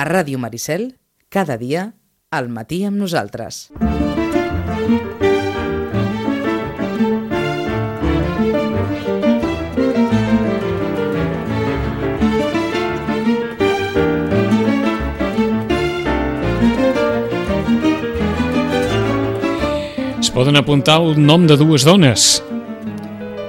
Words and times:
A 0.00 0.04
Ràdio 0.08 0.38
Maricel, 0.40 0.94
cada 1.28 1.58
dia, 1.60 1.80
al 2.32 2.46
matí 2.48 2.78
amb 2.88 2.96
nosaltres. 2.96 3.68
Es 20.16 20.32
poden 20.32 20.56
apuntar 20.56 20.96
el 21.02 21.20
nom 21.20 21.44
de 21.44 21.60
dues 21.60 21.84
dones. 21.84 22.40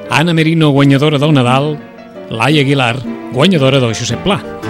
Anna 0.10 0.36
Merino, 0.36 0.76
guanyadora 0.76 1.16
del 1.18 1.32
Nadal, 1.32 1.78
Laia 2.28 2.68
Aguilar, 2.68 2.98
guanyadora 3.32 3.80
del 3.80 3.96
Josep 3.96 4.20
Pla. 4.28 4.61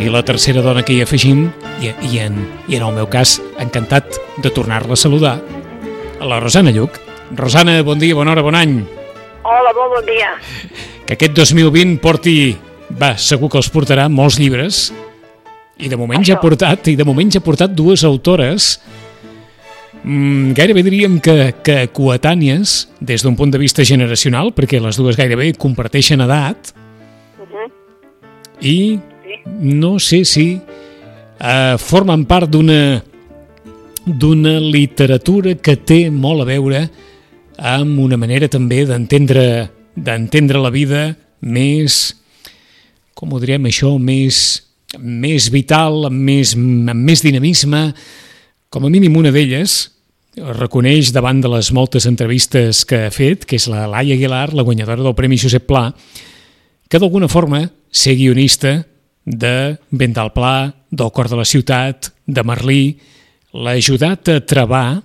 I 0.00 0.08
la 0.08 0.22
tercera 0.24 0.62
dona 0.64 0.80
que 0.82 0.94
hi 0.96 1.02
afegim, 1.04 1.50
i, 1.84 1.90
i, 2.08 2.18
en, 2.24 2.38
i 2.72 2.78
en 2.78 2.84
el 2.86 2.94
meu 2.96 3.08
cas, 3.12 3.36
encantat 3.60 4.16
de 4.40 4.52
tornar-la 4.54 4.96
a 4.96 5.00
saludar, 5.00 5.34
a 6.20 6.28
la 6.28 6.38
Rosana 6.40 6.72
Lluc. 6.72 6.96
Rosana, 7.36 7.76
bon 7.84 8.00
dia, 8.00 8.16
bona 8.16 8.32
hora, 8.32 8.44
bon 8.44 8.56
any. 8.56 8.78
Hola, 9.44 9.74
molt 9.76 9.98
bon 9.98 10.08
dia. 10.08 10.32
Que 11.04 11.18
aquest 11.18 11.36
2020 11.36 11.98
porti, 12.00 12.34
va, 12.96 13.12
segur 13.20 13.50
que 13.52 13.60
els 13.60 13.68
portarà 13.72 14.08
molts 14.08 14.40
llibres, 14.40 14.86
i 15.80 15.88
de 15.92 15.96
moment 16.00 16.24
ja 16.24 16.34
ha 16.34 16.38
Això. 16.38 16.46
portat, 16.48 16.88
i 16.92 16.96
de 16.96 17.04
moment 17.08 17.30
ja 17.32 17.40
ha 17.40 17.44
portat 17.44 17.72
dues 17.72 18.02
autores 18.04 18.74
mm, 20.02 20.52
gairebé 20.56 20.82
diríem 20.84 21.14
que, 21.24 21.54
que 21.64 21.86
coetànies 21.96 22.90
des 23.00 23.24
d'un 23.24 23.36
punt 23.36 23.52
de 23.52 23.60
vista 23.60 23.84
generacional, 23.84 24.52
perquè 24.56 24.80
les 24.80 24.96
dues 25.00 25.16
gairebé 25.20 25.52
comparteixen 25.60 26.24
edat, 26.24 26.72
Uh 27.40 27.46
-huh. 27.48 27.70
i. 28.60 29.00
no 29.60 29.98
sé 29.98 30.24
si 30.24 30.48
eh, 30.56 31.76
formen 31.78 32.24
part 32.28 32.50
d'una 32.50 33.02
d'una 34.06 34.56
literatura 34.60 35.54
que 35.60 35.76
té 35.76 36.08
molt 36.10 36.42
a 36.42 36.48
veure 36.48 36.80
amb 37.56 38.00
una 38.00 38.16
manera 38.16 38.48
també 38.48 38.84
d'entendre 38.88 39.44
d'entendre 39.94 40.62
la 40.62 40.72
vida 40.72 41.04
més 41.40 42.16
com 43.14 43.32
ho 43.32 43.40
direm 43.42 43.68
això, 43.68 43.98
més 44.00 44.70
més 44.98 45.50
vital, 45.52 46.06
amb 46.08 46.18
més, 46.26 46.56
amb 46.56 47.06
més 47.06 47.22
dinamisme, 47.22 47.90
com 48.70 48.86
a 48.86 48.90
mínim 48.90 49.16
una 49.20 49.30
d'elles 49.34 49.76
reconeix 50.56 51.10
davant 51.12 51.40
de 51.42 51.50
les 51.50 51.70
moltes 51.74 52.06
entrevistes 52.06 52.84
que 52.86 53.04
ha 53.06 53.12
fet, 53.14 53.44
que 53.44 53.58
és 53.58 53.66
la 53.70 53.86
Laia 53.90 54.14
Aguilar, 54.14 54.52
la 54.54 54.64
guanyadora 54.66 55.02
del 55.02 55.14
Premi 55.18 55.38
Josep 55.38 55.66
Pla, 55.68 55.90
que 56.88 56.98
d'alguna 56.98 57.28
forma 57.28 57.64
ser 57.90 58.16
guionista 58.18 58.80
de 59.30 59.78
Vent 59.90 60.16
del 60.16 60.32
Pla, 60.34 60.72
del 60.90 61.12
Cor 61.14 61.30
de 61.30 61.38
la 61.38 61.46
Ciutat, 61.46 62.10
de 62.26 62.42
Merlí, 62.46 62.98
l'ha 63.54 63.76
ajudat 63.78 64.28
a 64.30 64.40
trebar 64.46 65.00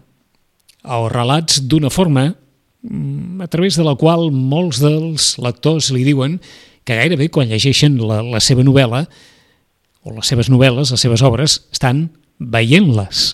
els 0.86 1.12
relats 1.14 1.62
d'una 1.66 1.90
forma 1.90 2.28
mm, 2.30 3.42
a 3.42 3.48
través 3.50 3.78
de 3.78 3.86
la 3.86 3.96
qual 3.98 4.30
molts 4.32 4.82
dels 4.84 5.36
lectors 5.42 5.92
li 5.94 6.06
diuen 6.06 6.38
que 6.86 6.98
gairebé 6.98 7.32
quan 7.34 7.50
llegeixen 7.50 7.98
la, 8.02 8.22
la 8.22 8.42
seva 8.42 8.66
novel·la 8.66 9.06
o 10.06 10.14
les 10.14 10.30
seves 10.30 10.52
novel·les, 10.54 10.92
les 10.94 11.02
seves 11.02 11.24
obres, 11.26 11.58
estan 11.74 12.06
veient-les. 12.38 13.32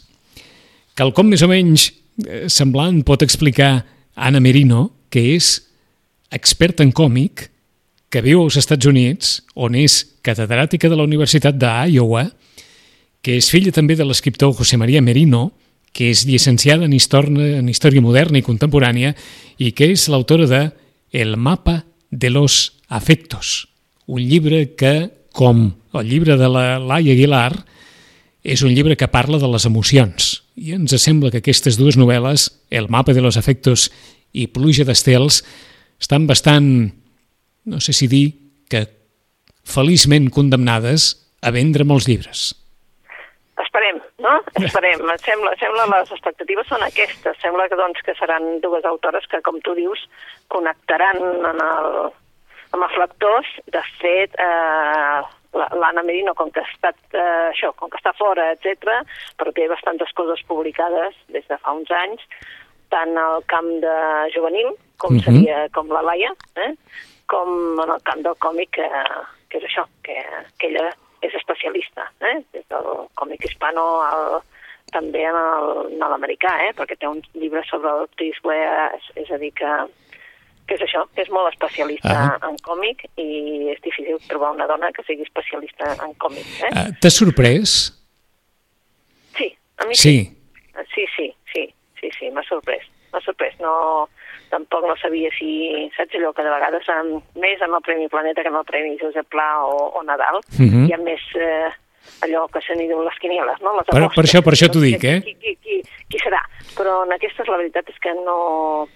Quelcom 0.95 1.27
més 1.31 1.43
o 1.43 1.49
menys 1.51 1.89
eh, 2.23 2.47
semblant 2.47 3.01
pot 3.03 3.23
explicar 3.25 3.81
Anna 4.15 4.39
Merino, 4.39 4.89
que 5.11 5.33
és 5.35 5.57
experta 6.31 6.85
en 6.85 6.93
còmic, 6.95 7.49
que 8.11 8.23
viu 8.23 8.43
als 8.43 8.57
Estats 8.59 8.87
Units, 8.87 9.39
on 9.55 9.75
és 9.75 10.05
catedràtica 10.25 10.89
de 10.89 10.97
la 10.97 11.05
Universitat 11.07 11.57
d'Iowa, 11.57 12.27
que 13.21 13.37
és 13.37 13.49
filla 13.53 13.73
també 13.73 13.95
de 13.97 14.05
l'escriptor 14.05 14.53
José 14.57 14.77
María 14.81 15.01
Merino, 15.01 15.51
que 15.93 16.09
és 16.11 16.23
llicenciada 16.25 16.87
en 16.87 16.93
història, 16.95 17.59
en 17.59 17.69
història 17.69 18.01
moderna 18.01 18.39
i 18.39 18.45
contemporània 18.45 19.13
i 19.59 19.73
que 19.75 19.91
és 19.91 20.07
l'autora 20.09 20.47
de 20.47 20.61
El 21.11 21.35
mapa 21.35 21.83
de 22.09 22.29
los 22.29 22.79
afectos, 22.87 23.67
un 24.07 24.23
llibre 24.23 24.75
que, 24.75 25.11
com 25.31 25.73
el 25.93 26.07
llibre 26.07 26.37
de 26.39 26.47
la 26.47 26.79
Laia 26.79 27.11
Aguilar, 27.11 27.51
és 28.43 28.63
un 28.63 28.71
llibre 28.73 28.95
que 28.97 29.11
parla 29.11 29.37
de 29.37 29.49
les 29.51 29.67
emocions. 29.67 30.41
I 30.55 30.73
ens 30.77 30.95
sembla 31.03 31.29
que 31.31 31.41
aquestes 31.43 31.77
dues 31.77 31.99
novel·les, 31.99 32.49
El 32.71 32.87
mapa 32.89 33.13
de 33.13 33.21
los 33.21 33.37
afectos 33.37 33.89
i 34.31 34.47
Pluja 34.47 34.87
d'estels, 34.87 35.43
estan 35.99 36.25
bastant, 36.27 36.91
no 37.65 37.79
sé 37.83 37.93
si 37.93 38.07
dir, 38.07 38.25
que 38.71 38.87
feliçment 39.65 40.29
condemnades 40.33 41.13
a 41.41 41.51
vendre 41.51 41.83
molts 41.87 42.07
llibres. 42.07 42.51
Esperem, 43.61 43.99
no? 44.19 44.35
Esperem. 44.59 44.99
Em 45.11 45.17
sembla, 45.23 45.53
sembla 45.59 45.85
les 45.91 46.11
expectatives 46.11 46.67
són 46.67 46.81
aquestes. 46.85 47.37
Sembla 47.41 47.67
que, 47.69 47.77
doncs, 47.79 48.01
que 48.05 48.15
seran 48.19 48.59
dues 48.63 48.85
autores 48.85 49.27
que, 49.29 49.41
com 49.45 49.59
tu 49.61 49.75
dius, 49.77 50.01
connectaran 50.49 51.19
en 51.21 51.61
el, 51.61 51.91
amb 52.73 52.87
els 52.87 52.97
lectors. 52.99 53.47
De 53.71 53.81
fet, 53.99 54.33
eh, 54.39 55.21
la- 55.53 55.69
l'Anna 55.77 56.03
Merino, 56.07 56.33
com 56.35 56.49
que, 56.51 56.61
ha 56.63 56.69
estat, 56.73 56.97
eh, 57.13 57.51
això, 57.51 57.73
com 57.75 57.89
que 57.91 57.99
està 58.01 58.13
fora, 58.17 58.51
etc, 58.55 59.01
però 59.37 59.53
té 59.53 59.67
bastantes 59.67 60.11
coses 60.17 60.41
publicades 60.47 61.15
des 61.29 61.45
de 61.47 61.57
fa 61.59 61.73
uns 61.75 61.91
anys, 61.91 62.23
tant 62.91 63.13
al 63.17 63.43
camp 63.47 63.67
de 63.83 63.95
juvenil, 64.35 64.73
com 64.97 65.13
Mhm. 65.15 65.23
seria 65.23 65.69
com 65.69 65.87
la 65.91 66.01
Laia, 66.01 66.31
eh? 66.55 66.73
com 67.27 67.79
en 67.79 67.89
el 67.89 68.01
camp 68.03 68.19
del 68.25 68.35
còmic, 68.35 68.71
que, 68.71 68.89
que 69.51 69.59
és 69.59 69.65
això, 69.67 69.83
que, 70.07 70.15
que 70.57 70.71
ella 70.71 70.87
és 71.21 71.33
especialista, 71.37 72.07
eh? 72.25 72.37
des 72.55 72.63
del 72.71 72.87
còmic 73.19 73.43
hispano 73.45 73.83
al, 74.01 74.39
també 74.95 75.21
en 75.27 75.35
el- 75.37 75.91
en 75.93 75.99
l'americà, 76.09 76.55
eh? 76.65 76.71
perquè 76.77 76.95
té 76.97 77.07
un 77.07 77.19
llibre 77.35 77.61
sobre 77.69 77.91
Ware, 78.47 78.87
és, 78.97 79.11
és 79.25 79.29
a 79.31 79.37
dir, 79.37 79.51
que, 79.53 79.69
que 80.67 80.75
és 80.79 80.81
això, 80.87 81.03
que 81.13 81.21
és 81.21 81.29
molt 81.29 81.51
especialista 81.53 82.15
Ah. 82.15 82.37
en 82.49 82.57
còmic 82.65 83.05
i 83.17 83.69
és 83.75 83.81
difícil 83.85 84.17
trobar 84.27 84.51
una 84.55 84.67
dona 84.67 84.89
que 84.95 85.03
sigui 85.03 85.23
especialista 85.27 85.93
en 86.05 86.13
còmic. 86.15 86.47
Eh? 86.63 86.71
Uh, 86.71 86.95
T'ha 87.01 87.11
sorprès? 87.11 87.91
Sí, 89.37 89.51
a 89.77 89.85
mi 89.85 89.95
Sí. 89.95 90.15
Sí, 90.95 91.05
sí, 91.15 91.27
sí, 91.53 91.73
sí, 91.99 92.09
sí, 92.17 92.29
m'ha 92.31 92.43
sorprès. 92.47 92.83
M'ha 93.13 93.19
sorprès. 93.21 93.53
No, 93.59 94.07
tampoc 94.51 94.83
no 94.87 94.95
sabia 95.01 95.29
si, 95.39 95.87
saps 95.97 96.13
allò 96.19 96.33
que 96.35 96.43
de 96.45 96.51
vegades 96.53 96.87
amb, 96.93 97.23
més 97.39 97.61
amb 97.65 97.79
el 97.79 97.85
Premi 97.87 98.09
Planeta 98.11 98.43
que 98.43 98.51
amb 98.51 98.59
el 98.61 98.67
Premi 98.67 98.97
Josep 99.01 99.27
Pla 99.31 99.63
o, 99.65 99.77
o 99.97 100.03
Nadal, 100.03 100.41
Mhm. 100.59 100.85
hi 100.89 100.93
ha 100.93 100.99
més 101.01 101.23
eh, 101.39 101.69
allò 102.25 102.45
que 102.51 102.61
se 102.65 102.75
n'hi 102.75 102.87
diuen 102.89 103.05
les 103.05 103.17
quinieles, 103.21 103.61
no? 103.61 103.75
Les 103.77 103.85
Per- 103.87 104.09
per 104.15 104.25
això- 104.25 104.43
per 104.43 104.53
això 104.53 104.69
t'ho 104.69 104.81
dic, 104.83 105.03
eh? 105.03 105.21
Qui, 105.23 105.35
qui, 105.41 105.55
qui, 105.63 105.81
qui 106.09 106.17
serà? 106.19 106.41
Però 106.77 107.03
en 107.05 107.13
aquestes 107.13 107.47
la 107.47 107.57
veritat 107.57 107.87
és 107.89 107.99
que 108.01 108.13
no... 108.25 108.87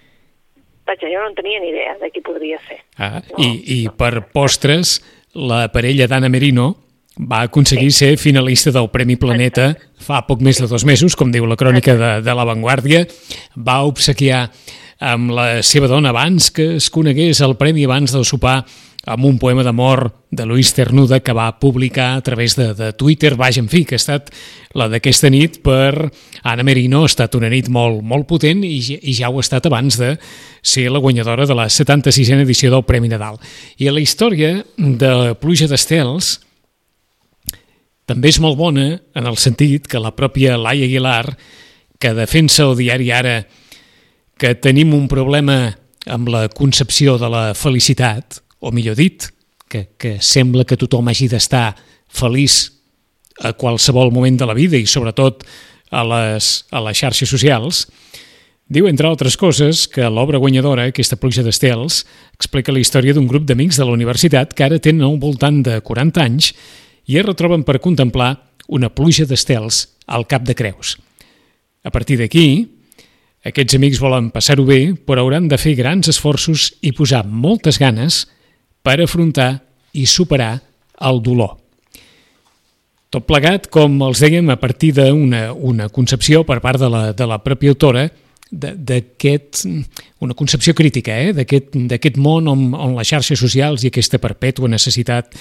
Vaja, 0.86 1.08
jo 1.10 1.18
no 1.18 1.28
en 1.28 1.34
tenia 1.34 1.58
ni 1.60 1.70
idea 1.72 1.96
de 1.98 2.10
qui 2.14 2.20
podria 2.22 2.58
ser. 2.68 2.78
Ah, 2.98 3.20
No. 3.32 3.42
i, 3.42 3.82
I 3.82 3.88
per 3.90 4.28
postres, 4.30 5.00
la 5.34 5.66
parella 5.74 6.06
d'Anna 6.06 6.28
Merino 6.30 6.76
va 7.18 7.40
aconseguir 7.48 7.90
ser 7.92 8.16
finalista 8.22 8.70
del 8.70 8.90
Premi 8.92 9.16
Planeta 9.16 9.72
fa 9.98 10.20
poc 10.28 10.42
més 10.46 10.60
de 10.60 10.68
dos 10.70 10.84
mesos, 10.84 11.16
com 11.16 11.32
diu 11.32 11.46
la 11.48 11.56
crònica 11.56 11.96
de, 11.96 12.10
de 12.22 12.34
La 12.38 12.44
Vanguardia. 12.44 13.02
Va 13.56 13.80
obsequiar 13.88 14.50
amb 14.98 15.32
la 15.36 15.62
seva 15.66 15.88
dona 15.90 16.10
abans 16.10 16.50
que 16.50 16.76
es 16.76 16.90
conegués 16.90 17.42
el 17.44 17.56
premi 17.60 17.84
abans 17.84 18.14
del 18.14 18.24
sopar 18.24 18.62
amb 19.06 19.24
un 19.24 19.36
poema 19.38 19.62
d'amor 19.62 20.08
de 20.34 20.44
Luis 20.44 20.72
Cernuda 20.74 21.20
que 21.22 21.32
va 21.32 21.60
publicar 21.60 22.16
a 22.16 22.22
través 22.26 22.56
de, 22.56 22.74
de 22.74 22.92
Twitter. 22.92 23.36
Vaja, 23.38 23.60
en 23.62 23.68
fi, 23.70 23.84
que 23.86 23.94
ha 23.94 24.02
estat 24.02 24.32
la 24.74 24.88
d'aquesta 24.90 25.30
nit 25.30 25.60
per 25.62 26.10
Anna 26.42 26.64
Merino. 26.66 27.04
Ha 27.04 27.10
estat 27.12 27.36
una 27.38 27.48
nit 27.52 27.70
molt, 27.70 28.02
molt 28.02 28.26
potent 28.26 28.64
i, 28.66 28.80
i 28.98 29.14
ja 29.14 29.30
ho 29.30 29.38
ha 29.38 29.44
estat 29.46 29.68
abans 29.70 29.98
de 30.00 30.16
ser 30.60 30.88
la 30.90 30.98
guanyadora 30.98 31.46
de 31.46 31.54
la 31.54 31.68
76a 31.70 32.40
edició 32.42 32.72
del 32.74 32.82
Premi 32.88 33.12
Nadal. 33.12 33.38
I 33.78 33.92
la 33.94 34.02
història 34.02 34.64
de 34.76 35.12
Pluja 35.38 35.70
d'Estels 35.70 36.40
també 38.10 38.34
és 38.34 38.40
molt 38.42 38.58
bona 38.58 38.88
en 39.14 39.26
el 39.26 39.38
sentit 39.38 39.86
que 39.90 40.02
la 40.02 40.14
pròpia 40.14 40.58
Laia 40.58 40.86
Aguilar, 40.86 41.36
que 41.98 42.12
defensa 42.14 42.66
el 42.66 42.74
diari 42.78 43.12
Ara 43.14 43.38
que 44.38 44.54
tenim 44.60 44.92
un 44.94 45.08
problema 45.08 45.70
amb 46.06 46.28
la 46.28 46.46
concepció 46.52 47.16
de 47.18 47.28
la 47.32 47.44
felicitat, 47.56 48.40
o 48.60 48.70
millor 48.72 48.96
dit, 48.98 49.28
que, 49.68 49.88
que 49.98 50.16
sembla 50.22 50.64
que 50.64 50.78
tothom 50.78 51.08
hagi 51.10 51.28
d'estar 51.30 51.72
feliç 52.12 52.66
a 53.42 53.52
qualsevol 53.56 54.12
moment 54.14 54.38
de 54.38 54.46
la 54.48 54.54
vida 54.56 54.78
i 54.78 54.86
sobretot 54.88 55.44
a 55.90 56.04
les, 56.06 56.50
a 56.70 56.82
les 56.86 56.98
xarxes 56.98 57.30
socials, 57.30 57.84
diu, 58.68 58.88
entre 58.90 59.08
altres 59.08 59.36
coses, 59.38 59.84
que 59.90 60.06
l'obra 60.10 60.40
guanyadora, 60.42 60.86
aquesta 60.88 61.18
pluja 61.20 61.44
d'estels, 61.46 62.04
explica 62.34 62.74
la 62.74 62.82
història 62.82 63.14
d'un 63.14 63.28
grup 63.30 63.46
d'amics 63.46 63.78
de 63.80 63.86
la 63.86 63.94
universitat 63.94 64.54
que 64.54 64.66
ara 64.66 64.80
tenen 64.82 65.06
al 65.06 65.20
voltant 65.22 65.62
de 65.66 65.80
40 65.80 66.22
anys 66.22 66.52
i 67.06 67.18
es 67.18 67.26
retroben 67.26 67.62
per 67.66 67.78
contemplar 67.82 68.34
una 68.66 68.90
pluja 68.90 69.26
d'estels 69.26 69.86
al 70.06 70.26
cap 70.26 70.42
de 70.46 70.56
Creus. 70.58 70.96
A 71.86 71.90
partir 71.94 72.18
d'aquí, 72.18 72.66
aquests 73.46 73.76
amics 73.78 74.00
volen 74.02 74.32
passar-ho 74.34 74.64
bé, 74.66 74.80
però 75.06 75.22
hauran 75.22 75.46
de 75.50 75.58
fer 75.60 75.76
grans 75.78 76.10
esforços 76.10 76.72
i 76.82 76.92
posar 76.96 77.24
moltes 77.26 77.78
ganes 77.78 78.24
per 78.82 78.98
afrontar 79.02 79.52
i 79.94 80.06
superar 80.06 80.56
el 81.06 81.22
dolor. 81.22 81.56
Tot 83.10 83.26
plegat, 83.26 83.68
com 83.72 83.94
els 84.02 84.20
dèiem, 84.20 84.50
a 84.50 84.58
partir 84.58 84.92
d'una 84.96 85.52
una 85.54 85.88
concepció 85.88 86.42
per 86.44 86.58
part 86.60 86.82
de 86.82 86.90
la, 86.90 87.02
de 87.14 87.28
la 87.28 87.38
pròpia 87.42 87.72
autora 87.74 88.08
d'aquest, 88.50 89.64
una 90.22 90.34
concepció 90.38 90.74
crítica 90.74 91.14
eh? 91.18 91.32
d'aquest 91.34 92.18
món 92.22 92.46
on, 92.50 92.68
on 92.74 92.94
les 92.98 93.08
xarxes 93.08 93.40
socials 93.40 93.82
i 93.82 93.90
aquesta 93.90 94.20
perpètua 94.22 94.70
necessitat 94.70 95.34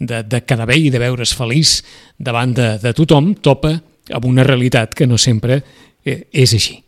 de, 0.00 0.20
de 0.24 0.42
quedar 0.44 0.68
bé 0.68 0.76
i 0.80 0.90
de 0.92 1.00
veure's 1.00 1.32
feliç 1.36 1.78
davant 2.18 2.52
de, 2.56 2.74
de 2.82 2.92
tothom 2.96 3.32
topa 3.40 3.76
amb 4.10 4.28
una 4.28 4.44
realitat 4.44 4.96
que 4.96 5.08
no 5.08 5.20
sempre 5.20 5.60
eh, 6.04 6.24
és 6.32 6.56
així. 6.56 6.80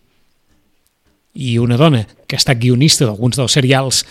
I 1.35 1.57
una 1.63 1.79
dona 1.81 2.05
que 2.27 2.37
ha 2.37 2.43
estat 2.43 2.61
guionista 2.61 3.07
d'alguns 3.09 3.39
dels 3.41 3.57
serials 3.57 4.03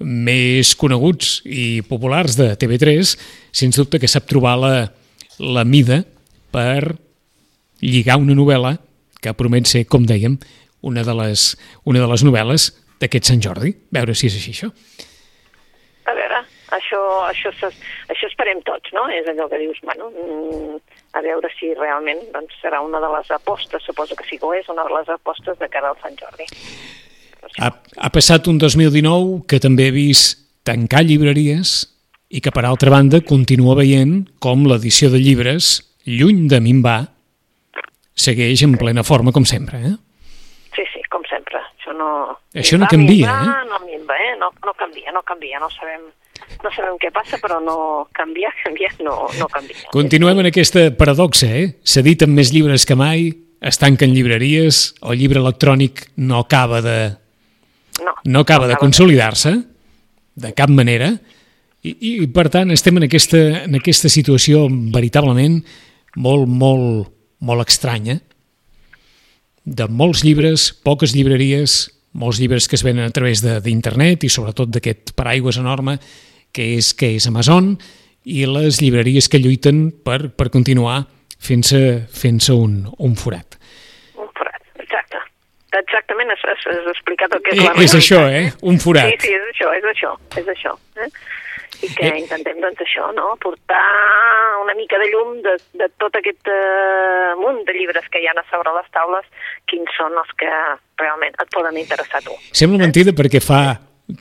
més 0.00 0.74
coneguts 0.74 1.38
i 1.46 1.82
populars 1.86 2.36
de 2.38 2.50
TV3, 2.58 3.14
sens 3.54 3.78
dubte 3.78 4.00
que 4.02 4.10
sap 4.10 4.26
trobar 4.30 4.56
la, 4.58 4.74
la 5.38 5.64
mida 5.64 6.02
per 6.54 6.96
lligar 7.84 8.18
una 8.20 8.34
novel·la 8.36 8.76
que 9.22 9.34
promet 9.38 9.70
ser, 9.70 9.84
com 9.88 10.04
dèiem, 10.06 10.36
una 10.84 11.04
de 11.06 11.14
les, 11.16 11.54
una 11.88 12.02
de 12.02 12.08
les 12.10 12.24
novel·les 12.26 12.68
d'aquest 13.00 13.30
Sant 13.30 13.42
Jordi. 13.44 13.72
Veure 13.94 14.14
si 14.16 14.28
és 14.28 14.36
així, 14.38 14.52
això. 14.52 14.68
A 16.04 16.14
veure, 16.16 16.42
això, 16.76 17.00
això, 17.30 17.52
això 18.12 18.28
esperem 18.28 18.60
tots, 18.66 18.92
no? 18.96 19.06
És 19.14 19.28
allò 19.30 19.48
que 19.48 19.62
dius, 19.62 19.80
bueno, 19.86 20.10
mm, 20.12 20.93
a 21.14 21.22
veure 21.22 21.50
si 21.54 21.70
realment 21.78 22.20
doncs, 22.34 22.56
serà 22.62 22.80
una 22.82 23.00
de 23.02 23.10
les 23.12 23.30
apostes, 23.34 23.82
suposo 23.86 24.16
que 24.18 24.26
sí 24.26 24.38
que 24.38 24.46
ho 24.48 24.54
és, 24.56 24.68
una 24.72 24.84
de 24.86 24.94
les 24.96 25.10
apostes 25.14 25.58
de 25.60 25.68
cara 25.70 25.92
al 25.92 25.98
Sant 26.02 26.16
Jordi. 26.18 26.46
Ha, 27.62 27.70
ha 27.70 28.10
passat 28.10 28.48
un 28.50 28.58
2019 28.58 29.44
que 29.50 29.60
també 29.62 29.88
he 29.88 29.94
vist 29.94 30.40
tancar 30.66 31.04
llibreries 31.06 31.76
i 32.34 32.40
que, 32.42 32.50
per 32.50 32.64
altra 32.66 32.90
banda, 32.90 33.20
continua 33.22 33.76
veient 33.78 34.24
com 34.42 34.64
l'edició 34.66 35.12
de 35.12 35.20
llibres, 35.22 35.76
lluny 36.08 36.48
de 36.50 36.58
minvar, 36.64 36.98
segueix 38.18 38.64
en 38.66 38.74
plena 38.80 39.04
forma, 39.06 39.30
com 39.30 39.46
sempre, 39.46 39.78
eh? 39.86 39.94
Sí, 40.74 40.82
sí, 40.90 41.04
com 41.14 41.22
sempre. 41.30 41.62
Això 41.78 41.94
no... 41.94 42.10
Això 42.58 42.80
no 42.80 42.90
canvia, 42.90 43.30
minvar, 43.30 43.62
eh? 43.62 43.70
No 43.70 43.80
minva, 43.86 44.18
eh? 44.18 44.34
No, 44.40 44.50
no 44.66 44.74
canvia, 44.80 45.14
no 45.14 45.22
canvia, 45.22 45.62
no 45.62 45.70
sabem 45.76 46.08
no 46.64 46.72
sabem 46.74 46.96
què 47.00 47.10
passa, 47.14 47.38
però 47.42 47.60
no 47.62 47.76
canvia, 48.16 48.50
canvia, 48.64 48.90
no, 49.04 49.28
no 49.38 49.48
canvia. 49.52 49.90
Continuem 49.92 50.42
en 50.42 50.50
aquesta 50.50 50.88
paradoxa, 50.98 51.50
eh? 51.52 51.66
S'editen 51.84 52.32
més 52.34 52.52
llibres 52.54 52.88
que 52.88 52.96
mai, 52.98 53.28
es 53.64 53.80
tanquen 53.80 54.12
llibreries, 54.12 54.90
el 55.04 55.20
llibre 55.20 55.40
electrònic 55.44 56.08
no 56.20 56.42
acaba 56.44 56.82
de... 56.84 56.98
No, 58.02 58.16
no 58.26 58.42
acaba 58.42 58.66
no 58.66 58.74
de 58.74 58.80
consolidar-se, 58.80 59.54
de 60.34 60.50
cap 60.56 60.72
manera, 60.72 61.12
i, 61.84 61.92
i 61.94 62.12
per 62.32 62.48
tant 62.50 62.72
estem 62.74 62.98
en 62.98 63.06
aquesta, 63.06 63.40
en 63.68 63.78
aquesta 63.78 64.10
situació 64.10 64.64
veritablement 64.92 65.60
molt, 66.16 66.48
molt, 66.48 67.10
molt 67.44 67.68
estranya, 67.68 68.18
de 69.64 69.86
molts 69.88 70.24
llibres, 70.26 70.72
poques 70.84 71.14
llibreries, 71.16 71.84
molts 72.14 72.40
llibres 72.42 72.68
que 72.68 72.76
es 72.76 72.84
venen 72.84 73.06
a 73.06 73.14
través 73.14 73.42
d'internet 73.42 74.26
i 74.26 74.30
sobretot 74.32 74.70
d'aquest 74.74 75.14
paraigües 75.18 75.58
enorme 75.62 75.98
que 76.54 76.74
és, 76.78 76.92
que 76.96 77.10
és 77.18 77.26
Amazon, 77.30 77.74
i 78.24 78.44
les 78.48 78.80
llibreries 78.80 79.28
que 79.28 79.40
lluiten 79.42 79.90
per, 80.04 80.30
per 80.32 80.48
continuar 80.54 81.04
fent-se 81.44 81.80
fent, 82.08 82.40
un, 82.54 82.84
un 83.04 83.16
forat. 83.20 83.58
Un 84.16 84.30
forat, 84.36 84.62
exacte. 84.80 85.20
Exactament 85.76 86.32
has, 86.32 86.44
has, 86.48 86.66
explicat 86.94 87.34
el 87.36 87.42
que 87.44 87.52
és 87.56 87.60
eh, 87.60 87.66
la 87.66 87.74
És 87.84 87.96
això, 87.98 88.24
eh? 88.30 88.46
Un 88.64 88.80
forat. 88.80 89.12
Sí, 89.12 89.28
sí, 89.28 89.34
és 89.36 89.48
això, 89.52 89.72
és 89.76 89.88
això, 89.92 90.12
és 90.40 90.52
això. 90.54 90.76
Eh? 91.02 91.10
I 91.84 91.90
que 91.90 92.06
eh. 92.06 92.14
intentem, 92.22 92.60
doncs, 92.62 92.80
això, 92.86 93.10
no? 93.16 93.34
Portar 93.42 93.82
una 94.62 94.76
mica 94.78 94.96
de 95.02 95.10
llum 95.10 95.34
de, 95.44 95.58
de 95.76 95.90
tot 96.00 96.14
aquest 96.16 96.48
uh, 96.48 97.34
munt 97.42 97.60
de 97.68 97.74
llibres 97.76 98.06
que 98.12 98.22
hi 98.22 98.30
ha 98.30 98.32
a 98.38 98.46
sobre 98.48 98.72
les 98.78 98.88
taules, 98.94 99.26
quins 99.68 99.90
són 99.98 100.16
els 100.22 100.30
que 100.40 100.52
realment 101.02 101.36
et 101.36 101.52
poden 101.52 101.76
interessar 101.82 102.22
a 102.22 102.24
tu. 102.24 102.38
Sembla 102.56 102.80
mentida 102.86 103.12
perquè 103.12 103.42
fa, 103.44 103.60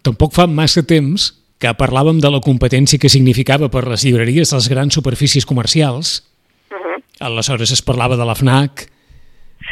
tampoc 0.04 0.36
fa 0.36 0.50
massa 0.50 0.84
temps 0.84 1.30
que 1.64 1.72
parlàvem 1.80 2.20
de 2.20 2.28
la 2.28 2.42
competència 2.44 3.00
que 3.00 3.12
significava 3.12 3.70
per 3.72 3.86
les 3.88 4.04
llibreries 4.04 4.52
les 4.52 4.68
grans 4.72 4.96
superfícies 5.00 5.48
comercials. 5.48 6.26
Uh 6.68 6.76
-huh. 6.76 7.04
Aleshores 7.30 7.72
es 7.72 7.82
parlava 7.82 8.18
de 8.18 8.26
la 8.26 8.36
FNAC, 8.36 8.90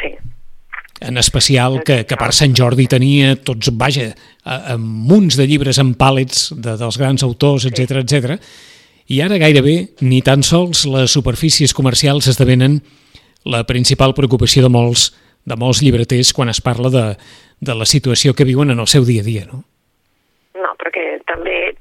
sí. 0.00 0.08
en 1.00 1.18
especial 1.18 1.82
que, 1.84 2.06
que 2.06 2.16
per 2.16 2.32
Sant 2.32 2.54
Jordi 2.56 2.86
tenia 2.86 3.36
tots, 3.36 3.70
vaja, 3.72 4.14
amb 4.44 4.84
munts 5.10 5.36
de 5.36 5.46
llibres 5.46 5.78
en 5.78 5.94
pàl·lets 5.94 6.54
de, 6.56 6.76
dels 6.76 6.96
grans 6.96 7.22
autors, 7.22 7.66
etc 7.66 7.88
sí. 7.88 7.98
etc. 7.98 8.40
I 9.08 9.20
ara 9.20 9.36
gairebé 9.36 9.88
ni 10.00 10.22
tan 10.22 10.42
sols 10.42 10.86
les 10.86 11.10
superfícies 11.10 11.74
comercials 11.74 12.26
esdevenen 12.26 12.82
la 13.44 13.64
principal 13.64 14.14
preocupació 14.14 14.62
de 14.62 14.68
molts, 14.68 15.12
de 15.44 15.56
molts 15.56 15.82
llibreters 15.82 16.32
quan 16.32 16.48
es 16.48 16.60
parla 16.60 16.88
de, 16.88 17.16
de 17.60 17.74
la 17.74 17.84
situació 17.84 18.32
que 18.32 18.44
viuen 18.44 18.70
en 18.70 18.78
el 18.78 18.86
seu 18.86 19.04
dia 19.04 19.20
a 19.20 19.24
dia, 19.24 19.44
no? 19.44 19.64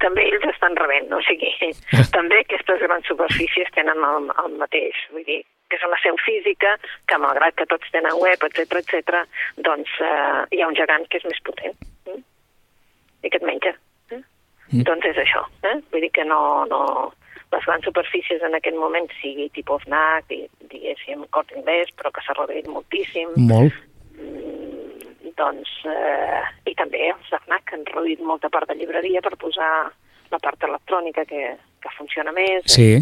També 0.01 0.25
ells 0.27 0.45
estan 0.51 0.75
rebent, 0.79 1.11
o 1.13 1.21
sigui, 1.27 1.51
també 2.17 2.41
aquestes 2.41 2.83
grans 2.85 3.07
superfícies 3.09 3.71
tenen 3.75 4.05
el, 4.07 4.29
el 4.43 4.57
mateix, 4.61 4.99
vull 5.13 5.25
dir, 5.27 5.41
que 5.71 5.79
és 5.79 5.85
una 5.87 5.99
seu 6.03 6.17
física, 6.25 6.75
que 7.07 7.21
malgrat 7.23 7.55
que 7.55 7.69
tots 7.71 7.93
tenen 7.95 8.19
web, 8.19 8.43
etc 8.47 8.81
etc, 8.81 9.21
doncs 9.67 9.93
eh, 10.03 10.43
hi 10.51 10.61
ha 10.61 10.67
un 10.67 10.75
gegant 10.75 11.07
que 11.07 11.21
és 11.21 11.27
més 11.29 11.39
potent 11.47 11.77
eh? 12.11 12.19
i 13.23 13.31
que 13.31 13.39
et 13.39 13.47
menja. 13.47 13.73
Eh? 14.11 14.19
Mm. 14.71 14.83
Doncs 14.89 15.07
és 15.13 15.21
això, 15.23 15.45
eh? 15.71 15.77
vull 15.93 16.03
dir 16.03 16.11
que 16.17 16.27
no, 16.27 16.41
no, 16.71 16.81
les 17.55 17.67
grans 17.67 17.87
superfícies 17.87 18.43
en 18.47 18.57
aquest 18.59 18.77
moment 18.79 19.07
sigui 19.21 19.47
tipus 19.55 19.87
FNAC, 19.87 20.35
diguéssim, 20.71 21.23
cort 21.35 21.55
inglès, 21.55 21.91
però 21.95 22.11
que 22.11 22.23
s'ha 22.25 22.35
reduït 22.37 22.67
moltíssim. 22.71 23.33
Molt. 23.51 23.79
Doncs, 25.37 25.71
eh, 25.87 26.41
i 26.71 26.75
també 26.77 27.07
els 27.11 27.31
de 27.31 27.39
FNAC 27.45 27.73
han 27.75 27.83
reduït 27.91 28.21
molta 28.25 28.49
part 28.53 28.69
de 28.69 28.77
llibreria 28.79 29.21
per 29.23 29.37
posar 29.39 29.71
la 30.31 30.39
part 30.43 30.63
electrònica 30.67 31.25
que, 31.29 31.55
que 31.81 31.91
funciona 31.97 32.33
més. 32.35 32.65
Sí. 32.71 32.93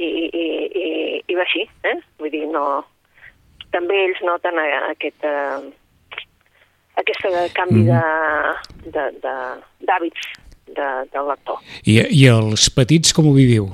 I, 0.00 0.08
i, 0.08 0.46
i, 0.80 0.86
i 1.28 1.36
va 1.36 1.44
així, 1.44 1.66
eh? 1.84 1.98
Vull 2.20 2.32
dir, 2.32 2.46
no... 2.52 2.82
També 3.70 3.94
ells 4.02 4.18
noten 4.26 4.56
aquest, 4.58 5.22
eh, 5.22 5.60
aquest 6.98 7.26
canvi 7.54 7.84
mm. 7.84 8.88
d'hàbits 8.90 10.24
de, 10.26 10.72
de, 10.74 10.88
del 11.12 11.30
lector. 11.30 11.60
I, 11.84 12.00
I 12.02 12.24
els 12.32 12.66
petits 12.74 13.14
com 13.14 13.28
ho 13.30 13.34
viviu? 13.36 13.68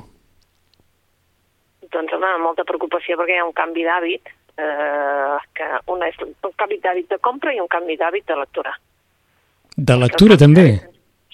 Doncs, 1.88 2.12
home, 2.12 2.34
molta 2.44 2.66
preocupació 2.68 3.16
perquè 3.16 3.38
hi 3.38 3.40
ha 3.40 3.48
un 3.48 3.56
canvi 3.56 3.86
d'hàbit 3.86 4.34
eh, 4.58 5.38
que 5.54 5.68
una 5.92 6.08
és 6.08 6.18
un 6.24 6.34
canvi 6.56 6.78
d'hàbit 6.82 7.08
de 7.12 7.18
compra 7.22 7.54
i 7.54 7.60
un 7.60 7.68
canvi 7.68 7.96
d'hàbit 7.96 8.26
de 8.26 8.36
lectura. 8.40 8.74
De 9.76 9.96
lectura 10.00 10.36
també? 10.40 10.68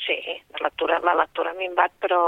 Sí, 0.03 0.19
de 0.51 0.63
lectura, 0.65 0.99
la 1.07 1.15
lectura 1.15 1.53
ha 1.53 1.59
minvat, 1.59 1.93
però 2.03 2.23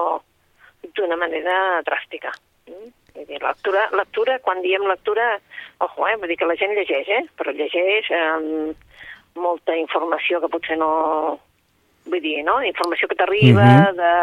d'una 0.95 1.17
manera 1.17 1.83
dràstica. 1.87 2.31
Mm? 2.69 2.93
Vull 3.15 3.27
dir, 3.31 3.41
lectura, 3.43 3.89
lectura, 3.95 4.39
quan 4.43 4.61
diem 4.63 4.87
lectura, 4.91 5.39
ojo, 5.87 6.07
eh, 6.09 6.17
vull 6.19 6.31
dir 6.31 6.39
que 6.39 6.49
la 6.51 6.57
gent 6.59 6.75
llegeix, 6.75 7.09
eh, 7.09 7.25
però 7.39 7.55
llegeix 7.55 8.11
eh, 8.11 8.75
molta 9.39 9.77
informació 9.79 10.41
que 10.43 10.53
potser 10.53 10.79
no... 10.79 11.41
Vull 12.05 12.21
dir, 12.21 12.43
no? 12.45 12.59
Informació 12.61 13.09
que 13.09 13.17
t'arriba, 13.17 13.65
uh 13.65 13.67
mhm. 13.67 13.85
-huh. 13.87 13.95
de... 14.01 14.15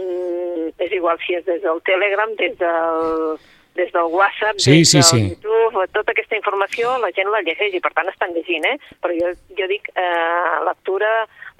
Mm, 0.00 0.68
és 0.78 0.92
igual 0.92 1.18
si 1.26 1.34
és 1.34 1.44
des 1.44 1.60
del 1.62 1.82
Telegram, 1.82 2.30
des 2.36 2.56
del 2.56 3.38
des 3.78 3.92
del 3.92 4.08
WhatsApp, 4.10 4.58
sí, 4.58 4.78
des 4.78 4.88
sí, 4.90 4.98
del 4.98 5.04
sí. 5.04 5.20
YouTube, 5.30 5.84
tota 5.94 6.12
aquesta 6.12 6.36
informació 6.36 6.96
la 6.98 7.12
gent 7.16 7.30
la 7.30 7.42
llegeix 7.46 7.76
i 7.76 7.82
per 7.84 7.92
tant 7.96 8.08
estan 8.10 8.34
llegint, 8.34 8.66
eh? 8.66 8.76
Però 9.02 9.14
jo, 9.14 9.30
jo 9.58 9.68
dic 9.70 9.92
eh, 9.94 10.56
lectura 10.66 11.10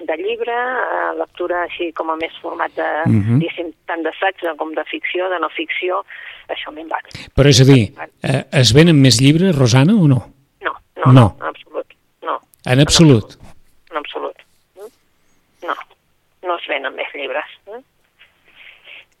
de 0.01 0.17
llibre, 0.17 0.57
eh, 0.57 1.11
lectura 1.19 1.63
així 1.67 1.91
com 1.93 2.11
a 2.11 2.17
més 2.19 2.35
format 2.41 2.73
de, 2.75 2.89
uh 3.05 3.09
mhm. 3.09 3.39
-huh. 3.39 3.73
tant 3.87 4.03
d'assaig 4.03 4.43
com 4.57 4.73
de 4.73 4.83
ficció, 4.85 5.29
de 5.29 5.39
no 5.39 5.49
ficció, 5.49 6.03
això 6.47 6.71
m'hi 6.71 6.83
va. 6.89 6.99
Però 7.35 7.47
és 7.47 7.61
a 7.61 7.65
dir, 7.65 7.93
eh, 8.23 8.43
es 8.51 8.73
venen 8.73 9.01
més 9.01 9.21
llibres, 9.21 9.55
Rosana, 9.55 9.93
o 9.93 10.07
no? 10.07 10.21
No, 10.61 10.73
no, 10.97 11.11
no, 11.11 11.13
no 11.13 11.35
en 11.41 11.47
absolut. 11.47 11.87
No. 12.21 12.39
En 12.65 12.79
absolut? 12.79 13.37
En 13.89 13.97
absolut. 13.97 14.37
No, 15.63 15.75
no 16.43 16.57
es 16.57 16.67
venen 16.67 16.95
més 16.95 17.09
llibres. 17.13 17.57
Eh? 17.67 17.81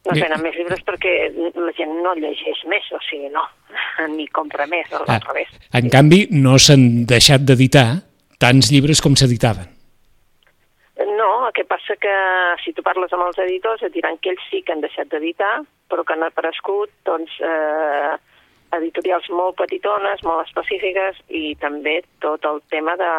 No 0.01 0.15
venen 0.17 0.41
més 0.41 0.55
llibres 0.57 0.81
perquè 0.81 1.11
la 1.35 1.73
gent 1.77 1.91
no 2.01 2.15
llegeix 2.17 2.63
més, 2.71 2.87
o 2.89 2.99
sigui, 3.05 3.29
no, 3.33 3.43
ni 4.15 4.25
compra 4.33 4.65
més, 4.69 4.89
al 4.97 5.05
ah, 5.05 5.19
revés. 5.27 5.51
En 5.77 5.91
canvi, 5.93 6.23
no 6.33 6.57
s'han 6.57 7.05
deixat 7.09 7.45
d'editar 7.45 8.01
tants 8.41 8.71
llibres 8.73 9.03
com 9.05 9.13
s'editaven. 9.13 9.69
No, 11.17 11.29
el 11.45 11.53
que 11.53 11.67
passa 11.69 11.95
que 12.01 12.15
si 12.63 12.73
tu 12.73 12.81
parles 12.85 13.13
amb 13.13 13.27
els 13.27 13.37
editors 13.45 13.83
et 13.85 13.93
diran 13.93 14.17
que 14.21 14.33
ells 14.33 14.43
sí 14.49 14.63
que 14.65 14.73
han 14.73 14.81
deixat 14.81 15.09
d'editar, 15.13 15.61
però 15.89 16.05
que 16.05 16.17
han 16.17 16.25
aparegut 16.25 16.89
doncs, 17.05 17.37
eh, 17.45 18.17
editorials 18.77 19.27
molt 19.29 19.57
petitones, 19.59 20.23
molt 20.25 20.47
específiques 20.47 21.19
i 21.29 21.53
també 21.61 21.99
tot 22.23 22.45
el 22.47 22.61
tema 22.73 22.95
de 22.99 23.11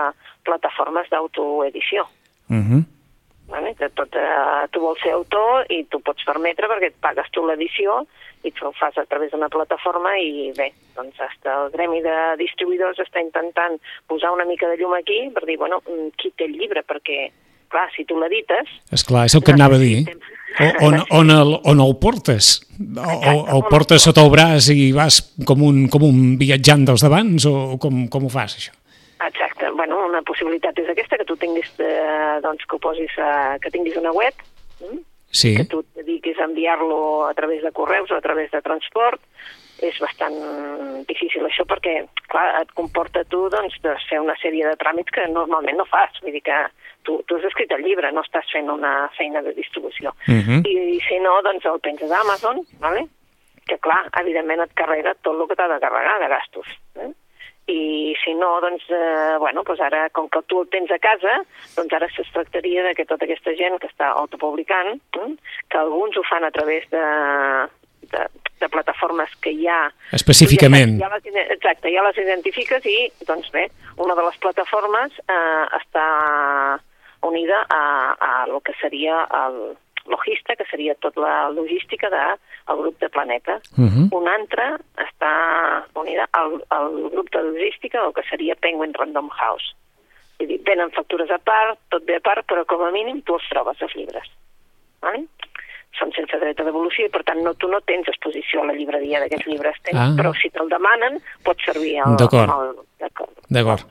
plataformes 0.47 1.11
d'autoedició. 1.13 2.07
Uh 2.51 2.63
-huh. 2.63 2.83
Vale? 3.51 3.75
Que 3.77 3.89
tot, 3.91 4.15
eh, 4.17 4.67
tu 4.71 4.81
vols 4.81 5.01
ser 5.03 5.13
autor 5.13 5.67
i 5.73 5.83
tu 5.91 6.01
pots 6.01 6.25
permetre 6.25 6.69
perquè 6.71 6.93
et 6.93 7.01
pagues 7.03 7.29
tu 7.35 7.45
l'edició 7.47 8.03
i 8.43 8.51
tu 8.51 8.67
ho 8.67 8.73
fas 8.75 8.97
a 8.99 9.05
través 9.07 9.31
d'una 9.31 9.51
plataforma 9.53 10.15
i 10.19 10.51
bé, 10.57 10.73
doncs 10.97 11.21
hasta 11.21 11.55
el 11.61 11.71
gremi 11.75 12.01
de 12.03 12.17
distribuïdors 12.41 12.99
està 13.03 13.23
intentant 13.23 13.79
posar 14.11 14.33
una 14.35 14.47
mica 14.49 14.71
de 14.71 14.79
llum 14.81 14.97
aquí 14.99 15.29
per 15.35 15.45
dir, 15.47 15.59
bueno, 15.59 15.83
mm, 15.87 16.15
qui 16.19 16.33
té 16.35 16.49
el 16.49 16.57
llibre? 16.59 16.83
Perquè, 16.83 17.29
clar, 17.71 17.89
si 17.95 18.05
tu 18.09 18.19
l'edites... 18.19 18.71
És 18.93 19.07
clar, 19.07 19.27
és 19.31 19.37
el 19.39 19.45
que 19.47 19.55
anava 19.55 19.79
a 19.79 19.83
dir. 19.83 20.03
O, 20.53 20.69
on, 20.89 20.99
on, 21.21 21.31
el, 21.33 21.55
on 21.71 21.81
el 21.81 21.97
portes? 22.03 22.55
O, 22.83 23.15
o 23.15 23.33
el 23.57 23.65
portes 23.71 24.05
sota 24.05 24.25
el 24.25 24.33
braç 24.33 24.73
i 24.75 24.91
vas 24.97 25.23
com 25.49 25.63
un, 25.65 25.87
com 25.93 26.05
un 26.09 26.37
viatjant 26.41 26.85
dels 26.89 27.05
d'abans 27.05 27.47
o 27.49 27.57
com, 27.81 28.07
com 28.13 28.27
ho 28.27 28.33
fas, 28.33 28.59
això? 28.59 28.75
Exacte. 29.27 29.71
Bueno, 29.71 30.05
una 30.07 30.23
possibilitat 30.23 30.79
és 30.79 30.91
aquesta, 30.91 31.19
que 31.19 31.29
tu 31.29 31.37
tinguis, 31.37 31.71
eh, 31.79 32.41
doncs, 32.43 32.67
que 32.67 32.77
ho 32.77 32.83
posis, 32.83 33.17
a, 33.19 33.59
que 33.63 33.71
tinguis 33.71 33.97
una 33.97 34.13
web, 34.13 34.35
mm? 34.81 35.01
Sí. 35.33 35.57
que 35.57 35.65
tu 35.65 35.81
et 35.81 36.03
dediquis 36.03 36.39
a 36.39 36.45
enviar-lo 36.45 37.25
a 37.25 37.33
través 37.33 37.63
de 37.63 37.73
correus 37.73 38.11
o 38.11 38.17
a 38.17 38.21
través 38.21 38.51
de 38.51 38.61
transport, 38.61 39.21
és 39.83 39.97
bastant 39.99 40.37
difícil 41.09 41.47
això 41.49 41.65
perquè, 41.67 41.95
clar, 42.31 42.61
et 42.61 42.71
comporta 42.77 43.25
tu 43.25 43.49
doncs, 43.51 43.79
de 43.83 43.95
fer 44.09 44.21
una 44.21 44.37
sèrie 44.43 44.69
de 44.69 44.77
tràmits 44.79 45.11
que 45.11 45.25
normalment 45.33 45.81
no 45.81 45.89
fas. 45.89 46.21
Vull 46.23 46.37
dir 46.37 46.45
que 46.45 46.59
tu, 47.09 47.17
tu 47.27 47.39
has 47.39 47.49
escrit 47.49 47.73
el 47.73 47.83
llibre, 47.83 48.13
no 48.13 48.23
estàs 48.23 48.53
fent 48.53 48.71
una 48.71 49.09
feina 49.17 49.43
de 49.43 49.57
distribució. 49.57 50.15
Uh 50.29 50.39
-huh. 50.45 50.61
I, 50.69 50.77
I 50.97 51.01
si 51.09 51.19
no, 51.19 51.41
doncs 51.43 51.65
el 51.65 51.81
penses 51.81 52.13
a 52.13 52.21
Amazon, 52.21 52.61
¿vale? 52.79 53.09
que 53.67 53.79
clar, 53.79 54.09
evidentment 54.21 54.61
et 54.65 54.75
carrega 54.75 55.15
tot 55.15 55.39
el 55.39 55.49
que 55.49 55.57
t'ha 55.57 55.69
de 55.69 55.81
carregar 55.81 56.19
de 56.21 56.29
gastos. 56.29 56.67
Eh? 56.97 57.11
I 57.73 58.15
si 58.23 58.35
no, 58.37 58.61
doncs, 58.61 58.85
eh, 58.91 59.37
bueno, 59.41 59.65
doncs 59.65 59.81
ara, 59.81 60.05
com 60.15 60.29
que 60.29 60.43
tu 60.51 60.61
el 60.63 60.69
tens 60.73 60.91
a 60.93 60.99
casa, 61.03 61.39
doncs 61.77 61.95
ara 61.97 62.09
es 62.11 62.33
tractaria 62.35 62.85
de 62.85 62.95
que 62.99 63.07
tota 63.09 63.25
aquesta 63.29 63.55
gent 63.59 63.79
que 63.81 63.89
està 63.91 64.13
autopublicant, 64.23 64.99
eh, 65.19 65.31
que 65.69 65.81
alguns 65.81 66.19
ho 66.19 66.25
fan 66.29 66.45
a 66.45 66.53
través 66.55 66.89
de, 66.93 67.05
de, 68.13 68.27
de 68.61 68.69
plataformes 68.69 69.33
que 69.43 69.55
ja... 69.63 69.87
Específicament. 70.13 70.99
Ja, 71.01 71.11
les, 71.17 71.29
exacte, 71.57 71.93
ja 71.95 72.05
les 72.09 72.21
identifiques 72.25 72.89
i, 72.89 72.99
doncs 73.29 73.51
bé, 73.55 73.69
una 73.97 74.17
de 74.19 74.27
les 74.29 74.41
plataformes 74.45 75.17
eh, 75.27 75.65
està 75.81 76.07
unida 77.23 77.63
a, 77.71 77.85
a 78.19 78.33
el 78.49 78.59
que 78.67 78.75
seria 78.81 79.23
el 79.47 79.59
logista, 80.07 80.57
que 80.57 80.65
seria 80.71 80.95
tota 80.97 81.21
la 81.21 81.51
logística 81.51 82.09
del 82.11 82.39
de, 82.69 82.83
grup 82.83 82.99
de 83.01 83.09
Planeta. 83.09 83.61
Uh 83.77 83.85
-huh. 83.87 84.09
Una 84.13 84.35
altra 84.35 84.79
està 84.97 85.85
unida 85.95 86.29
al, 86.33 86.63
al 86.71 87.11
grup 87.11 87.31
de 87.31 87.43
logística, 87.43 87.99
el 88.07 88.13
que 88.15 88.23
seria 88.31 88.55
Penguin 88.55 88.95
Random 88.95 89.29
House. 89.31 89.75
Vull 90.39 90.49
dir, 90.49 90.61
venen 90.65 90.91
factures 90.91 91.31
a 91.31 91.39
part, 91.39 91.79
tot 91.89 92.05
bé 92.05 92.17
a 92.17 92.21
part, 92.21 92.47
però 92.51 92.65
com 92.67 92.83
a 92.83 92.91
mínim 92.91 93.23
tu 93.23 93.35
els 93.35 93.49
trobes, 93.49 93.81
els 93.83 93.95
llibres. 93.95 94.27
Vale? 95.01 95.25
Són 95.99 96.11
sense 96.13 96.39
dret 96.41 96.59
a 96.61 96.65
devolució 96.65 97.05
i, 97.07 97.09
per 97.11 97.23
tant, 97.23 97.43
no, 97.45 97.53
tu 97.55 97.69
no 97.69 97.81
tens 97.81 98.09
exposició 98.09 98.63
a 98.63 98.67
la 98.67 98.73
llibreria 98.73 99.21
d'aquests 99.21 99.47
llibres, 99.47 99.77
tens, 99.83 99.99
Ah. 99.99 100.15
però 100.17 100.33
si 100.41 100.49
te'l 100.51 100.69
demanen, 100.69 101.21
pot 101.45 101.57
servir. 101.65 102.01
D'acord. 102.19 102.51
D'acord. 103.51 103.83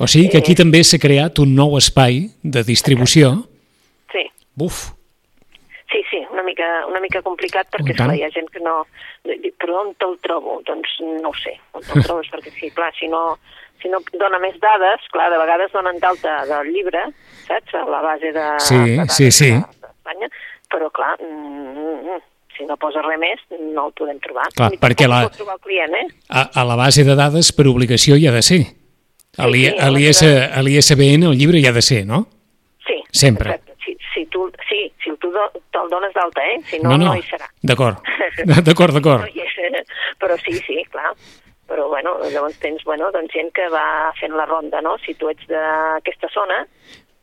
O 0.00 0.06
sigui 0.06 0.30
que 0.30 0.38
aquí 0.38 0.52
Eh. 0.52 0.56
també 0.56 0.82
s'ha 0.82 0.98
creat 0.98 1.38
un 1.38 1.54
nou 1.54 1.76
espai 1.76 2.30
de 2.42 2.62
distribució. 2.64 3.44
Sí, 4.10 4.24
Buf, 4.54 4.92
mica, 6.52 6.68
una 6.92 7.00
mica 7.00 7.22
complicat 7.24 7.72
perquè 7.72 7.96
esclar, 7.96 8.14
hi 8.14 8.22
ha 8.28 8.30
gent 8.36 8.48
que 8.52 8.60
no... 8.62 8.82
Però 9.62 9.80
on 9.82 9.92
te'l 9.98 10.16
trobo? 10.22 10.60
Doncs 10.68 10.94
no 11.22 11.30
ho 11.32 11.36
sé. 11.40 11.56
On 11.74 11.82
te'l 11.88 12.04
trobes? 12.06 12.28
perquè 12.32 12.52
sí, 12.60 12.70
clar, 12.76 12.92
si 12.98 13.08
no, 13.10 13.38
si 13.82 13.90
no 13.90 13.98
dona 14.14 14.38
més 14.42 14.54
dades, 14.62 15.04
clar, 15.14 15.30
de 15.32 15.38
vegades 15.42 15.72
donen 15.74 15.98
d'alta 16.02 16.42
del 16.50 16.70
llibre, 16.74 17.06
saps? 17.48 17.74
A 17.80 17.86
la 17.88 18.02
base 18.04 18.30
de... 18.36 18.46
Sí, 18.62 18.80
de 19.00 19.08
sí, 19.10 19.30
sí. 19.32 19.50
de- 19.56 19.80
d'Espanya, 19.82 20.28
però 20.72 20.90
clar, 20.94 21.16
mm, 21.22 21.88
mm, 22.12 22.20
si 22.56 22.66
no 22.68 22.76
posa 22.76 23.00
res 23.06 23.18
més, 23.22 23.40
no 23.72 23.88
el 23.88 23.94
podem 23.96 24.18
trobar. 24.22 24.48
Clar, 24.58 24.70
Ni 24.74 24.78
perquè 24.82 25.06
la- 25.10 25.24
trobar 25.32 25.56
el 25.58 25.64
client, 25.66 25.94
eh? 25.98 26.06
a, 26.28 26.46
a 26.60 26.64
la 26.68 26.76
base 26.76 27.04
de 27.08 27.14
dades 27.18 27.52
per 27.56 27.66
obligació 27.70 28.18
hi 28.20 28.26
ha 28.30 28.34
de 28.34 28.42
ser. 28.44 28.62
A 29.40 29.46
Sí, 29.46 29.52
l'I- 29.54 30.12
sí, 30.12 30.26
l'ISBN 30.66 31.22
el 31.30 31.38
llibre 31.40 31.58
hi 31.62 31.66
ha 31.66 31.72
de 31.72 31.80
ser, 31.82 32.02
no? 32.06 32.26
Sí. 32.86 32.98
Sempre. 33.10 33.54
Exacte. 33.54 33.72
Si, 33.84 33.94
si 34.14 34.26
tu, 34.30 34.44
sí, 34.68 34.82
tu 35.22 35.30
te'l 35.72 35.88
dones 35.92 36.12
d'alta, 36.16 36.42
eh? 36.52 36.58
Si 36.68 36.80
no, 36.82 36.96
no, 36.98 37.14
hi 37.16 37.22
serà. 37.30 37.46
D'acord, 37.62 38.02
d'acord, 38.66 38.92
d'acord. 38.98 39.24
No 39.24 39.82
però 40.22 40.36
sí, 40.42 40.52
sí, 40.66 40.82
clar. 40.90 41.14
Però, 41.70 41.86
bueno, 41.88 42.18
llavors 42.28 42.58
tens, 42.60 42.82
bueno, 42.84 43.08
doncs 43.14 43.32
gent 43.32 43.48
que 43.56 43.68
va 43.72 44.12
fent 44.18 44.34
la 44.36 44.44
ronda, 44.44 44.82
no? 44.84 44.96
Si 45.06 45.14
tu 45.16 45.30
ets 45.30 45.46
d'aquesta 45.48 46.28
zona, 46.34 46.58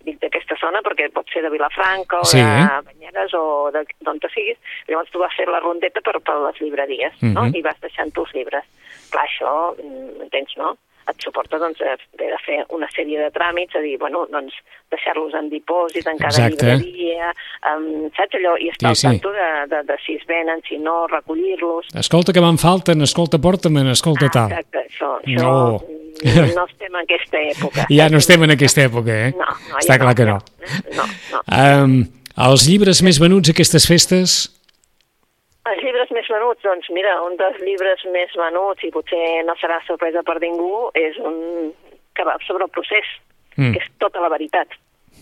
dic 0.07 0.17
d'aquesta 0.23 0.55
zona 0.57 0.79
perquè 0.81 1.09
pot 1.13 1.27
ser 1.29 1.43
de 1.43 1.51
Vilafranca 1.53 2.21
o 2.23 2.25
Sí. 2.25 2.39
de 2.39 2.81
Banyeres 2.87 3.33
o 3.37 3.69
de- 3.75 3.83
d'on 4.01 4.17
te 4.23 4.29
siguis, 4.33 4.57
llavors 4.87 5.11
tu 5.11 5.19
vas 5.19 5.35
fer 5.35 5.45
la 5.51 5.59
rondeta 5.59 6.01
per, 6.01 6.19
per 6.23 6.37
les 6.47 6.59
llibreries, 6.61 7.13
no? 7.21 7.43
Mhm. 7.43 7.55
I 7.55 7.61
vas 7.61 7.79
deixant 7.83 8.11
tu 8.15 8.23
els 8.25 8.33
llibres. 8.33 8.63
Clar, 9.11 9.25
això, 9.27 9.75
mm, 9.77 10.21
entens, 10.23 10.55
no? 10.57 10.77
Et 11.09 11.21
suporta 11.25 11.57
doncs, 11.61 11.79
haver 11.81 11.97
de 12.31 12.39
fer 12.45 12.59
una 12.75 12.87
sèrie 12.95 13.19
de 13.21 13.29
tràmits, 13.35 13.75
a 13.75 13.81
dir, 13.83 13.97
bueno, 14.01 14.25
doncs, 14.31 14.53
deixar-los 14.93 15.33
en 15.37 15.49
dipòsit 15.51 16.07
en 16.07 16.17
cada 16.17 16.31
Exacte. 16.47 16.65
llibreria, 16.77 17.31
um, 17.73 18.09
saps 18.17 18.35
allò? 18.39 18.55
I 18.61 18.69
estar 18.73 18.95
Sí, 18.95 19.01
sí. 19.01 19.07
al 19.07 19.13
tanto 19.19 19.31
de, 19.35 19.49
de, 19.75 19.83
de 19.91 19.97
si 20.05 20.15
es 20.17 20.25
venen, 20.29 20.61
si 20.67 20.77
no, 20.77 21.07
recollir-los. 21.07 21.87
Escolta 21.95 22.33
que 22.33 22.41
me'n 22.41 22.57
falten, 22.61 23.01
escolta, 23.05 23.37
porta'm, 23.41 23.77
escolta, 23.93 24.29
tal. 24.33 24.51
Exacte, 24.51 24.85
això, 24.89 25.15
això 25.23 25.41
No. 25.43 25.55
no. 25.79 25.97
no 26.57 26.65
estem 26.65 26.89
en 26.93 27.01
aquesta 27.03 27.39
època. 27.39 27.85
Ja 27.89 28.09
no 28.11 28.17
estem 28.19 28.43
en 28.43 28.51
aquesta 28.51 28.81
època, 28.83 29.13
eh? 29.29 29.33
No, 29.37 29.45
no, 29.69 29.77
Està 29.79 29.93
ja 29.95 29.99
clar 30.01 30.15
que 30.17 30.25
no. 30.27 30.39
No, 30.97 31.05
no. 31.31 31.43
Um, 31.47 31.93
els 32.49 32.65
llibres 32.67 32.99
més 33.05 33.19
venuts 33.21 33.49
aquestes 33.53 33.85
festes? 33.87 34.35
Els 35.69 35.83
llibres 35.83 36.11
més 36.15 36.27
venuts, 36.31 36.61
doncs 36.63 36.89
mira, 36.95 37.15
un 37.23 37.35
dels 37.37 37.57
llibres 37.61 38.03
més 38.13 38.31
venuts, 38.37 38.83
i 38.83 38.91
potser 38.91 39.43
no 39.45 39.55
serà 39.61 39.79
sorpresa 39.87 40.23
per 40.23 40.39
ningú, 40.41 40.89
és 40.97 41.17
un 41.21 41.73
que 42.15 42.23
va 42.27 42.37
sobre 42.47 42.65
el 42.65 42.71
procés, 42.71 43.05
Mm. 43.59 43.73
que 43.73 43.79
és 43.83 43.89
tota 43.99 44.21
la 44.23 44.29
veritat. 44.29 44.69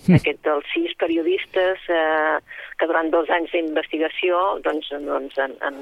Mm. 0.07 0.15
Aquest 0.19 0.43
dels 0.45 0.65
sis 0.73 0.91
periodistes 0.99 1.79
eh, 1.89 2.37
que 2.77 2.85
durant 2.85 3.09
dos 3.09 3.29
anys 3.33 3.49
d'investigació 3.51 4.59
doncs, 4.61 4.89
doncs, 4.91 5.37
han, 5.41 5.55
han, 5.65 5.79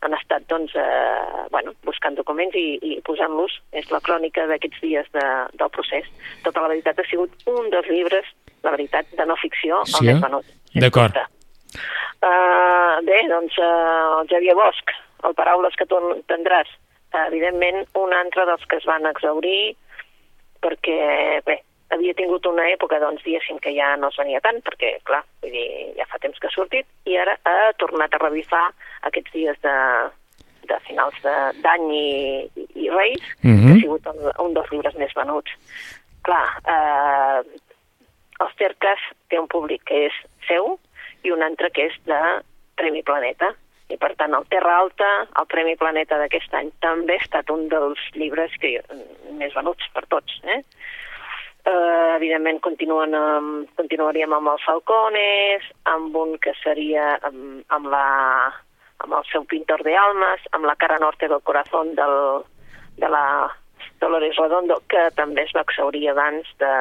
han 0.00 0.14
estat 0.16 0.46
doncs, 0.48 0.72
eh, 0.80 1.44
bueno, 1.50 1.74
buscant 1.84 2.16
documents 2.16 2.56
i, 2.56 2.78
i 2.80 3.00
posant-los. 3.04 3.58
És 3.72 3.90
la 3.92 4.00
crònica 4.00 4.46
d'aquests 4.48 4.80
dies 4.80 5.06
de, 5.12 5.26
del 5.60 5.68
procés. 5.76 6.08
Tota 6.46 6.62
la 6.64 6.68
veritat 6.72 6.98
ha 6.98 7.04
sigut 7.10 7.30
un 7.52 7.68
dels 7.70 7.86
llibres, 7.92 8.24
la 8.64 8.72
veritat, 8.72 9.06
de 9.12 9.26
no 9.28 9.36
ficció, 9.36 9.82
Sí, 9.84 10.00
el 10.06 10.08
eh? 10.08 10.14
més 10.14 10.24
venut. 10.24 10.44
sens 10.72 10.84
D'acord. 10.86 11.20
Uh, 12.20 13.00
bé, 13.06 13.22
doncs 13.30 13.56
uh, 13.58 14.20
el 14.20 14.28
Xavier 14.28 14.54
Bosch, 14.58 14.90
el 15.24 15.34
Paraules 15.38 15.76
que 15.78 15.86
tu 15.88 15.96
entendràs, 16.12 16.68
uh, 17.14 17.24
evidentment 17.30 17.84
un 17.96 18.12
altre 18.12 18.44
dels 18.48 18.66
que 18.68 18.76
es 18.80 18.84
van 18.88 19.06
exaurir 19.08 19.74
perquè, 20.60 21.40
bé, 21.46 21.56
havia 21.94 22.12
tingut 22.18 22.44
una 22.46 22.66
època, 22.70 22.98
doncs, 23.00 23.22
diguéssim, 23.24 23.56
que 23.64 23.72
ja 23.74 23.94
no 23.96 24.10
es 24.12 24.18
venia 24.20 24.42
tant, 24.44 24.60
perquè, 24.66 24.98
clar, 25.08 25.22
vull 25.42 25.54
dir, 25.54 25.68
ja 25.96 26.04
fa 26.10 26.20
temps 26.22 26.38
que 26.38 26.50
ha 26.50 26.54
sortit, 26.54 26.86
i 27.08 27.16
ara 27.16 27.38
ha 27.48 27.72
tornat 27.80 28.12
a 28.14 28.20
revifar 28.20 28.66
aquests 29.08 29.32
dies 29.32 29.56
de, 29.64 29.74
de 30.68 30.78
finals 30.86 31.16
de- 31.24 31.62
d'any 31.64 31.88
i, 31.96 32.06
i, 32.76 32.90
Reis, 32.92 33.24
Mhm. 33.42 33.64
que 33.64 33.72
ha 33.72 33.80
sigut 33.80 34.06
el, 34.12 34.20
un 34.44 34.52
dels 34.54 34.70
llibres 34.70 34.94
més 35.00 35.16
venuts. 35.16 35.56
Clar, 36.22 36.44
eh, 36.68 37.40
el 38.44 38.52
Cercas 38.58 39.00
té 39.32 39.40
un 39.40 39.48
públic 39.48 39.82
que 39.88 40.06
és 40.10 40.20
seu 40.46 40.78
i 41.24 41.32
un 41.34 41.42
altre 41.46 41.70
que 41.74 41.88
és 41.90 41.98
de 42.08 42.20
Premi 42.80 43.02
Planeta. 43.06 43.52
I, 43.90 43.96
per 43.98 44.12
tant, 44.18 44.34
el 44.36 44.46
Terra 44.52 44.76
Alta, 44.84 45.08
el 45.40 45.46
Premi 45.50 45.74
Planeta 45.78 46.18
d'aquest 46.20 46.52
any, 46.54 46.70
també 46.84 47.16
ha 47.16 47.24
estat 47.24 47.50
un 47.50 47.66
dels 47.72 48.02
llibres 48.14 48.54
que, 48.62 48.76
més 49.40 49.54
venuts 49.56 49.88
per 49.94 50.04
tots. 50.14 50.36
Eh? 50.46 50.60
Uh, 51.60 52.16
evidentment, 52.16 52.60
continuen 52.64 53.16
amb, 53.18 53.66
continuaríem 53.76 54.32
amb 54.32 54.52
els 54.54 54.62
Falcones, 54.64 55.66
amb 55.90 56.14
un 56.16 56.38
que 56.40 56.54
seria 56.62 57.16
amb, 57.26 57.64
amb, 57.68 57.90
la, 57.92 58.06
amb 59.04 59.18
el 59.18 59.26
seu 59.32 59.44
pintor 59.50 59.82
de 59.84 59.96
amb 59.98 60.64
la 60.64 60.76
cara 60.76 60.98
norte 61.02 61.28
del 61.28 61.42
corazón 61.42 61.94
del, 61.98 62.46
de 62.96 63.10
la 63.10 63.50
Dolores 64.00 64.36
Redondo, 64.36 64.80
que 64.88 65.10
també 65.16 65.44
es 65.44 65.52
va 65.54 65.66
exaurir 65.66 66.08
abans 66.08 66.48
de, 66.62 66.72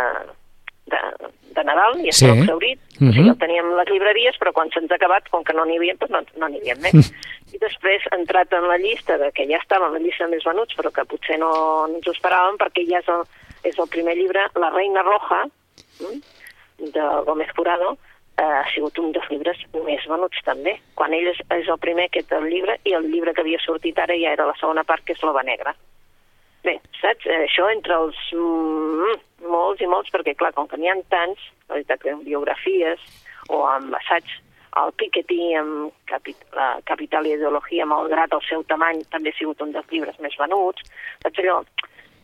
de, 0.90 1.30
de 1.56 1.64
Nadal, 1.64 2.00
i 2.00 2.12
Sí. 2.12 2.26
estava 2.26 2.40
exaurit. 2.42 2.80
Uh 3.00 3.04
Mhm. 3.06 3.08
-huh. 3.08 3.10
o 3.10 3.14
sigui, 3.14 3.30
el 3.30 3.38
teníem 3.38 3.66
a 3.74 3.76
les 3.84 3.90
llibreries, 3.90 4.36
però 4.40 4.52
quan 4.52 4.70
se'ns 4.72 4.92
ha 4.92 4.96
acabat, 4.96 5.30
com 5.30 5.44
que 5.44 5.54
no 5.54 5.66
n'hi 5.66 5.78
havia, 5.78 5.96
doncs 6.00 6.12
no 6.12 6.20
no 6.40 6.48
n'hi 6.50 6.60
havia 6.60 6.76
més. 6.76 7.14
I 7.54 7.58
després 7.58 8.02
ha 8.12 8.16
entrat 8.16 8.52
en 8.54 8.68
la 8.68 8.78
llista, 8.78 9.18
de 9.18 9.32
que 9.32 9.48
ja 9.48 9.58
estava 9.58 9.88
en 9.88 9.94
la 9.94 10.00
llista 10.00 10.26
de 10.26 10.32
més 10.36 10.44
venuts, 10.44 10.76
però 10.76 10.92
que 10.92 11.06
potser 11.06 11.38
no, 11.40 11.88
no 11.88 11.96
ens 11.96 12.08
ho 12.08 12.12
esperàvem, 12.12 12.58
perquè 12.58 12.86
ja 12.90 13.00
és 13.00 13.08
el, 13.08 13.24
és 13.64 13.78
el 13.80 13.88
primer 13.88 14.16
llibre, 14.16 14.42
La 14.56 14.70
Reina 14.70 15.02
Roja, 15.02 15.46
mm, 16.02 16.22
de 16.94 17.02
Gómez 17.26 17.50
Jurado, 17.56 17.98
eh, 18.38 18.42
ha 18.44 18.66
sigut 18.74 18.98
un 19.00 19.12
dels 19.12 19.28
llibres 19.30 19.58
més 19.86 20.06
venuts 20.08 20.38
també. 20.46 20.80
Quan 20.96 21.14
ell 21.14 21.28
és, 21.28 21.38
és 21.52 21.68
el 21.68 21.78
primer 21.80 22.10
que 22.10 22.24
té 22.24 22.36
el 22.36 22.46
llibre, 22.50 22.80
i 22.86 22.94
el 22.94 23.10
llibre 23.12 23.34
que 23.34 23.42
havia 23.42 23.60
sortit 23.60 23.98
ara 24.00 24.14
ja 24.16 24.32
era 24.32 24.46
la 24.46 24.56
segona 24.60 24.84
part, 24.84 25.04
que 25.04 25.14
és 25.14 25.22
l'Ova 25.24 25.44
Negra. 25.44 25.76
Bé, 26.70 26.76
saps? 27.02 27.26
Eh, 27.26 27.46
Això 27.48 27.66
entre 27.74 27.96
els 27.98 28.20
mm, 28.36 29.18
molts 29.50 29.82
i 29.82 29.88
molts, 29.90 30.12
perquè 30.14 30.36
clar, 30.38 30.54
com 30.54 30.68
que 30.70 30.78
n'hi 30.78 30.92
ha 30.92 30.98
tants, 31.10 31.42
la 31.70 31.80
veritat 31.80 32.04
que 32.04 32.14
biografies, 32.28 33.02
o 33.50 33.64
amb 33.66 33.96
assaig. 33.98 34.30
El 34.78 34.92
Piketty, 35.02 35.56
amb 35.58 35.90
capi, 36.06 36.36
la 36.54 36.76
Capital 36.86 37.26
i 37.26 37.32
Ideologia, 37.34 37.88
malgrat 37.90 38.36
el 38.38 38.44
seu 38.46 38.62
tamany, 38.70 39.02
també 39.10 39.32
ha 39.34 39.38
sigut 39.40 39.64
un 39.66 39.72
dels 39.74 39.90
llibres 39.90 40.20
més 40.22 40.36
venuts. 40.38 40.86
Saps 41.24 41.42
allò? 41.42 41.64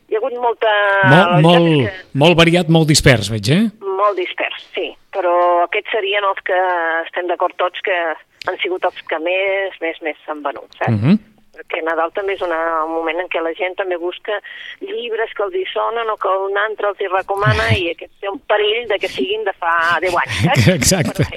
Hi 0.05 0.13
ha 0.13 0.19
hagut 0.21 0.35
molta... 0.37 0.71
Molt, 1.09 1.41
molt, 1.41 2.03
molt 2.21 2.37
variat, 2.37 2.69
molt 2.69 2.87
dispers, 2.91 3.31
veig, 3.33 3.49
eh? 3.49 3.63
Molt 3.81 4.19
dispers, 4.21 4.61
sí. 4.77 4.91
Però 5.15 5.33
aquests 5.65 5.95
serien 5.97 6.27
els 6.29 6.43
que 6.45 6.59
estem 7.07 7.25
d'acord 7.31 7.57
tots 7.57 7.81
que 7.81 7.97
han 8.45 8.59
sigut 8.61 8.85
els 8.85 9.01
que 9.09 9.17
més, 9.25 9.79
més, 9.81 9.97
més 10.05 10.21
s'han 10.27 10.45
venut, 10.45 10.69
saps? 10.77 10.91
Uh 10.93 10.99
Mhm. 11.01 11.15
-huh 11.15 11.34
perquè 11.55 11.81
Nadal 11.85 12.11
també 12.15 12.35
és 12.35 12.43
una, 12.45 12.59
un 12.85 12.93
moment 12.97 13.23
en 13.23 13.29
què 13.31 13.41
la 13.43 13.53
gent 13.57 13.75
també 13.79 13.97
busca 14.01 14.37
llibres 14.83 15.33
que 15.35 15.45
els 15.45 15.55
hi 15.57 15.63
sonen 15.71 16.09
o 16.11 16.17
que 16.21 16.31
un 16.45 16.57
altre 16.65 16.91
els 16.91 17.01
hi 17.01 17.09
recomana 17.11 17.69
i 17.81 17.89
aquest 17.93 18.11
té 18.21 18.31
un 18.31 18.39
perill 18.49 18.87
de 18.91 18.99
que 19.01 19.11
siguin 19.11 19.45
de 19.47 19.53
fa 19.57 19.73
10 20.03 20.19
anys, 20.21 20.41
saps? 20.43 20.67
Exacte. 20.77 21.27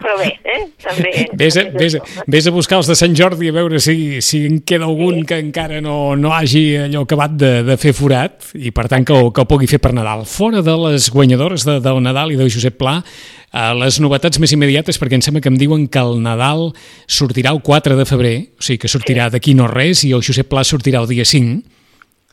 Però 0.00 0.16
bé, 0.20 0.30
eh? 0.42 0.60
Però 0.82 0.96
bé 1.00 1.12
eh? 1.14 1.28
també... 1.28 1.28
Vés 1.44 1.58
a, 1.60 1.66
vés, 1.74 1.98
a, 1.98 2.02
eh? 2.02 2.26
vés 2.36 2.48
a 2.48 2.54
buscar 2.54 2.80
els 2.80 2.90
de 2.90 2.98
Sant 2.98 3.16
Jordi 3.18 3.50
a 3.50 3.56
veure 3.56 3.80
si, 3.82 4.22
si 4.24 4.44
en 4.48 4.60
queda 4.66 4.88
algun 4.88 5.24
que 5.28 5.38
encara 5.42 5.80
no, 5.84 6.14
no 6.18 6.34
hagi 6.36 6.64
allò 6.86 7.04
acabat 7.04 7.36
de, 7.40 7.52
de 7.66 7.78
fer 7.80 7.94
forat 7.96 8.50
i 8.54 8.72
per 8.74 8.88
tant 8.92 9.06
que 9.06 9.16
ho, 9.16 9.30
que 9.34 9.44
ho 9.44 9.48
pugui 9.50 9.68
fer 9.70 9.80
per 9.82 9.94
Nadal. 9.96 10.24
Fora 10.28 10.62
de 10.64 10.76
les 10.86 11.10
guanyadores 11.12 11.66
de, 11.68 11.78
del 11.84 12.02
Nadal 12.04 12.34
i 12.34 12.40
de 12.40 12.48
Josep 12.50 12.78
Pla, 12.80 12.98
eh, 13.00 13.43
les 13.78 14.00
novetats 14.02 14.40
més 14.42 14.52
immediates, 14.52 14.98
perquè 14.98 15.14
em 15.14 15.22
sembla 15.22 15.42
que 15.42 15.50
em 15.52 15.58
diuen 15.60 15.86
que 15.86 16.02
el 16.02 16.18
Nadal 16.22 16.72
sortirà 17.06 17.52
el 17.54 17.62
4 17.62 17.94
de 17.96 18.06
febrer, 18.08 18.34
o 18.58 18.62
sigui 18.66 18.80
que 18.82 18.90
sortirà 18.90 19.28
d'aquí 19.30 19.54
no 19.54 19.68
res, 19.70 20.02
i 20.04 20.10
el 20.16 20.24
Josep 20.26 20.48
Pla 20.50 20.64
sortirà 20.66 21.04
el 21.04 21.08
dia 21.12 21.24
5, 21.24 21.62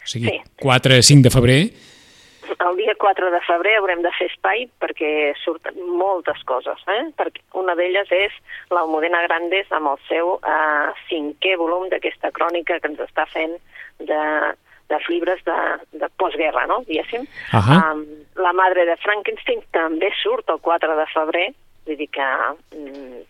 o 0.01 0.07
sigui, 0.09 0.31
Sí. 0.31 0.41
4-5 0.61 1.21
de 1.21 1.29
febrer, 1.29 1.61
El 2.61 2.75
dia 2.75 2.93
4 2.99 3.31
de 3.31 3.39
febrer 3.47 3.77
haurem 3.77 4.01
de 4.03 4.09
fer 4.17 4.27
espai 4.27 4.65
perquè 4.81 5.33
surten 5.43 5.77
moltes 5.97 6.41
coses. 6.45 6.77
Eh? 6.87 7.03
Perquè 7.17 7.41
una 7.57 7.75
d'elles 7.79 8.11
és 8.11 8.33
l'Almudena 8.69 9.21
Grandes 9.23 9.71
amb 9.71 9.87
el 9.93 9.97
seu 10.09 10.33
eh, 10.43 10.89
cinquè 11.09 11.55
volum 11.57 11.87
d'aquesta 11.89 12.31
crònica 12.35 12.79
que 12.79 12.91
ens 12.91 12.99
està 12.99 13.25
fent 13.31 13.55
de, 13.99 14.21
dels 14.91 15.07
llibres 15.09 15.41
de, 15.47 15.57
de 16.03 16.09
postguerra, 16.21 16.67
no? 16.69 16.81
diguéssim. 16.87 17.25
Ahà. 17.57 17.79
Um, 17.93 18.05
la 18.43 18.53
madre 18.57 18.85
de 18.89 18.95
Frankenstein 19.01 19.63
també 19.75 20.11
surt 20.21 20.49
el 20.53 20.59
4 20.63 20.95
de 20.99 21.07
febrer, 21.15 21.47
vull 21.87 21.97
dir 21.99 22.07
que 22.13 22.27
mm, 22.77 23.21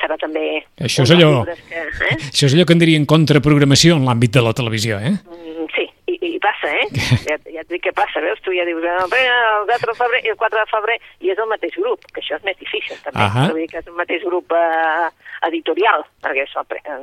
serà 0.00 0.16
també... 0.22 0.62
Això 0.80 1.04
és 1.04 1.12
allò- 1.18 1.44
Que, 1.44 1.84
eh? 1.84 2.16
això 2.32 2.46
és 2.48 2.54
allò 2.56 2.64
que 2.66 2.76
en 2.78 2.82
dirien 2.86 3.06
contraprogramació 3.10 3.98
en 4.00 4.06
l'àmbit 4.08 4.32
de 4.38 4.42
la 4.46 4.54
televisió, 4.56 4.98
eh? 4.98 5.14
Mm, 5.28 5.48
Sí, 5.76 5.84
i, 6.10 6.14
i 6.34 6.38
passa, 6.42 6.70
eh? 6.74 6.86
Ja, 7.28 7.36
ja 7.52 7.62
et 7.62 7.68
dic 7.70 7.84
què 7.84 7.92
passa, 7.94 8.20
veus? 8.24 8.40
Tu 8.42 8.52
ja 8.56 8.64
dius, 8.66 8.82
"Ah, 8.88 9.04
el 9.06 9.66
4 9.68 9.92
de 9.92 9.96
febrer 10.00 10.20
i 10.26 10.32
el 10.32 10.36
4 10.40 10.58
de 10.58 10.66
febrer, 10.72 10.96
i 11.20 11.30
és 11.30 11.38
el 11.38 11.46
mateix 11.52 11.76
grup, 11.78 12.02
que 12.12 12.20
això 12.24 12.36
és 12.40 12.44
més 12.48 12.56
difícil, 12.58 12.96
també. 13.04 13.22
Ahà. 13.22 13.44
Vull 13.52 13.60
dir 13.62 13.68
que 13.70 13.78
és 13.84 13.86
el 13.86 13.94
mateix 14.00 14.24
grup 14.26 14.52
eh, 14.56 15.08
editorial, 15.48 16.02
perquè 16.24 16.46
això... 16.48 16.64
eh, 16.80 16.98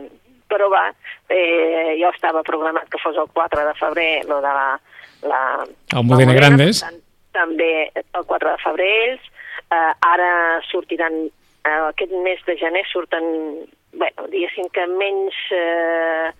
Però 0.48 0.70
va, 0.72 0.86
eh, 1.30 1.98
jo 2.00 2.12
estava 2.13 2.44
programat 2.48 2.88
que 2.92 3.01
fos 3.04 3.18
el 3.20 3.27
4 3.34 3.66
de 3.68 3.74
febrer, 3.80 4.13
lo 4.30 4.39
de 4.44 4.54
la... 4.60 4.80
la 5.27 5.42
Almudena 5.94 6.34
la 6.34 6.39
Grandes. 6.39 6.82
tant, 6.86 7.01
També 7.36 7.72
el 7.94 8.24
4 8.25 8.54
de 8.54 8.63
febrer 8.63 8.92
ells. 9.04 9.32
Eh, 9.68 9.94
ara 10.08 10.32
sortiran, 10.70 11.25
eh, 11.68 11.80
aquest 11.89 12.16
mes 12.24 12.44
de 12.48 12.56
gener 12.58 12.86
surten, 12.92 13.25
bueno, 13.94 14.27
diguéssim 14.34 14.70
que 14.74 14.88
menys... 14.98 15.39
Eh, 15.51 16.36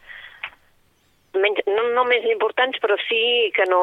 menys, 1.42 1.60
no, 1.70 1.84
no 1.96 2.04
més 2.08 2.26
importants, 2.30 2.80
però 2.84 2.98
sí 3.08 3.50
que 3.56 3.66
no... 3.70 3.82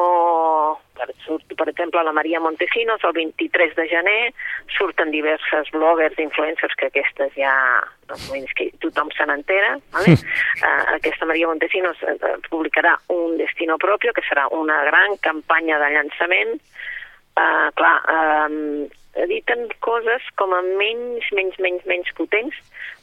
Per, 0.95 1.07
surt, 1.25 1.43
per 1.59 1.67
exemple, 1.67 2.03
la 2.07 2.13
Maria 2.15 2.39
Montesinos, 2.39 3.03
el 3.03 3.13
23 3.17 3.75
de 3.75 3.85
gener, 3.91 4.19
surten 4.77 5.11
diverses 5.11 5.71
bloggers, 5.75 6.19
influencers, 6.23 6.75
que 6.79 6.89
aquestes 6.91 7.35
ja... 7.39 7.53
Doncs, 8.05 8.51
que 8.53 8.69
tothom 8.83 9.09
se 9.17 9.25
n'entera. 9.25 9.75
Vale? 9.95 10.13
uh, 10.15 10.83
aquesta 10.97 11.25
Maria 11.25 11.49
Montesinos 11.49 12.03
eh, 12.05 12.35
publicarà 12.51 12.93
un 13.15 13.39
Destino 13.39 13.79
Propio, 13.81 14.13
que 14.13 14.23
serà 14.27 14.45
una 14.53 14.83
gran 14.85 15.17
campanya 15.25 15.81
de 15.81 15.89
llançament. 15.95 16.53
Uh, 17.35 17.71
clar, 17.75 17.97
um, 18.13 18.85
editen 19.15 19.67
coses 19.83 20.23
com 20.39 20.53
a 20.53 20.61
menys, 20.61 21.25
menys, 21.35 21.57
menys, 21.63 21.83
menys 21.89 22.11
potents 22.15 22.55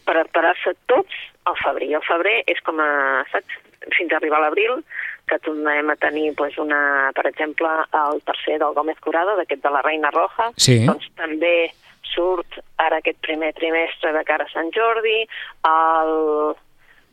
per 0.06 0.16
preparar-se 0.20 0.74
tots 0.90 1.18
al 1.48 1.58
febrer. 1.62 1.90
I 1.90 1.98
el 1.98 2.06
febrer 2.06 2.38
és 2.50 2.60
com 2.66 2.80
a, 2.82 2.90
saps, 3.32 3.58
fins 3.96 4.12
a 4.12 4.16
arribar 4.16 4.38
a 4.38 4.46
l'abril, 4.46 4.82
que 5.28 5.38
tornarem 5.38 5.90
a 5.90 5.96
tenir 5.96 6.34
pues, 6.36 6.56
una, 6.58 7.10
per 7.14 7.26
exemple, 7.30 7.68
el 7.92 8.22
tercer 8.26 8.58
del 8.58 8.74
Gómez 8.74 8.98
Curado, 9.00 9.36
d'aquest 9.38 9.62
de 9.62 9.70
la 9.70 9.82
Reina 9.82 10.10
Roja, 10.10 10.50
Sí. 10.56 10.84
doncs 10.86 11.08
també 11.16 11.72
surt 12.12 12.58
ara 12.78 12.98
aquest 12.98 13.18
primer 13.24 13.52
trimestre 13.54 14.12
de 14.12 14.24
cara 14.24 14.44
a 14.44 14.52
Sant 14.52 14.70
Jordi, 14.74 15.22
el, 15.64 16.54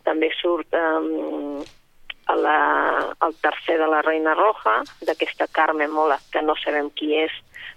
també 0.03 0.32
surt 0.41 0.73
um, 0.75 1.62
la, 2.36 2.58
el 3.25 3.36
tercer 3.41 3.77
de 3.79 3.88
la 3.88 4.01
Reina 4.01 4.34
Roja, 4.36 4.82
d'aquesta 5.05 5.47
Carmen 5.51 5.91
Mola, 5.91 6.19
que 6.34 6.41
no 6.41 6.55
sabem 6.60 6.89
qui 6.97 7.13
és, 7.15 7.32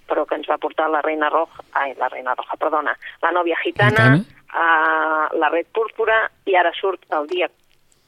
però 0.09 0.25
que 0.27 0.35
ens 0.35 0.49
va 0.49 0.57
portar 0.59 0.89
la 0.91 1.01
Reina 1.01 1.29
Roja, 1.31 1.63
ai, 1.79 1.93
la 1.97 2.09
Reina 2.11 2.35
Roja, 2.35 2.57
perdona, 2.59 2.97
la 3.21 3.31
Nòvia 3.31 3.55
Gitana, 3.63 4.17
Gitana. 4.17 4.41
a 4.53 5.29
la 5.39 5.49
Red 5.49 5.71
Púrpura, 5.73 6.29
i 6.45 6.55
ara 6.59 6.73
surt 6.75 7.05
el 7.15 7.27
dia 7.31 7.47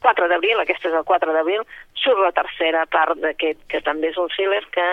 4 0.04 0.28
d'abril, 0.32 0.60
aquesta 0.62 0.90
és 0.90 0.98
el 0.98 1.06
4 1.08 1.34
d'abril, 1.34 1.64
surt 2.02 2.20
la 2.22 2.34
tercera 2.36 2.86
part 2.92 3.18
d'aquest, 3.22 3.62
que 3.72 3.82
també 3.86 4.12
és 4.12 4.20
un 4.22 4.30
thriller 4.34 4.64
que 4.74 4.88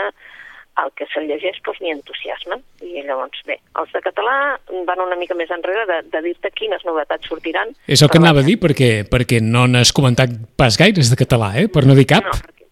el 0.80 0.92
que 0.96 1.06
se'l 1.12 1.26
llegeix 1.28 1.58
doncs, 1.66 1.80
ni 1.84 1.92
entusiasma. 1.92 2.56
I 2.84 3.02
llavors, 3.04 3.42
bé, 3.48 3.58
els 3.80 3.92
de 3.92 4.00
català 4.04 4.36
van 4.88 5.02
una 5.04 5.18
mica 5.20 5.36
més 5.36 5.50
enrere 5.52 5.84
de, 5.90 5.98
de 6.12 6.22
dir-te 6.24 6.52
quines 6.56 6.84
novetats 6.88 7.28
sortiran. 7.28 7.74
És 7.86 8.02
el 8.02 8.10
que 8.12 8.20
anava 8.22 8.40
a 8.40 8.46
dir, 8.46 8.58
perquè, 8.62 8.90
perquè 9.10 9.42
no 9.44 9.66
n'has 9.68 9.92
comentat 9.96 10.32
pas 10.56 10.78
gaires 10.80 11.12
de 11.12 11.18
català, 11.20 11.52
eh? 11.60 11.68
Per 11.72 11.84
no 11.88 11.96
dir 11.98 12.06
cap. 12.14 12.24
No, 12.24 12.38
perquè, 12.46 12.68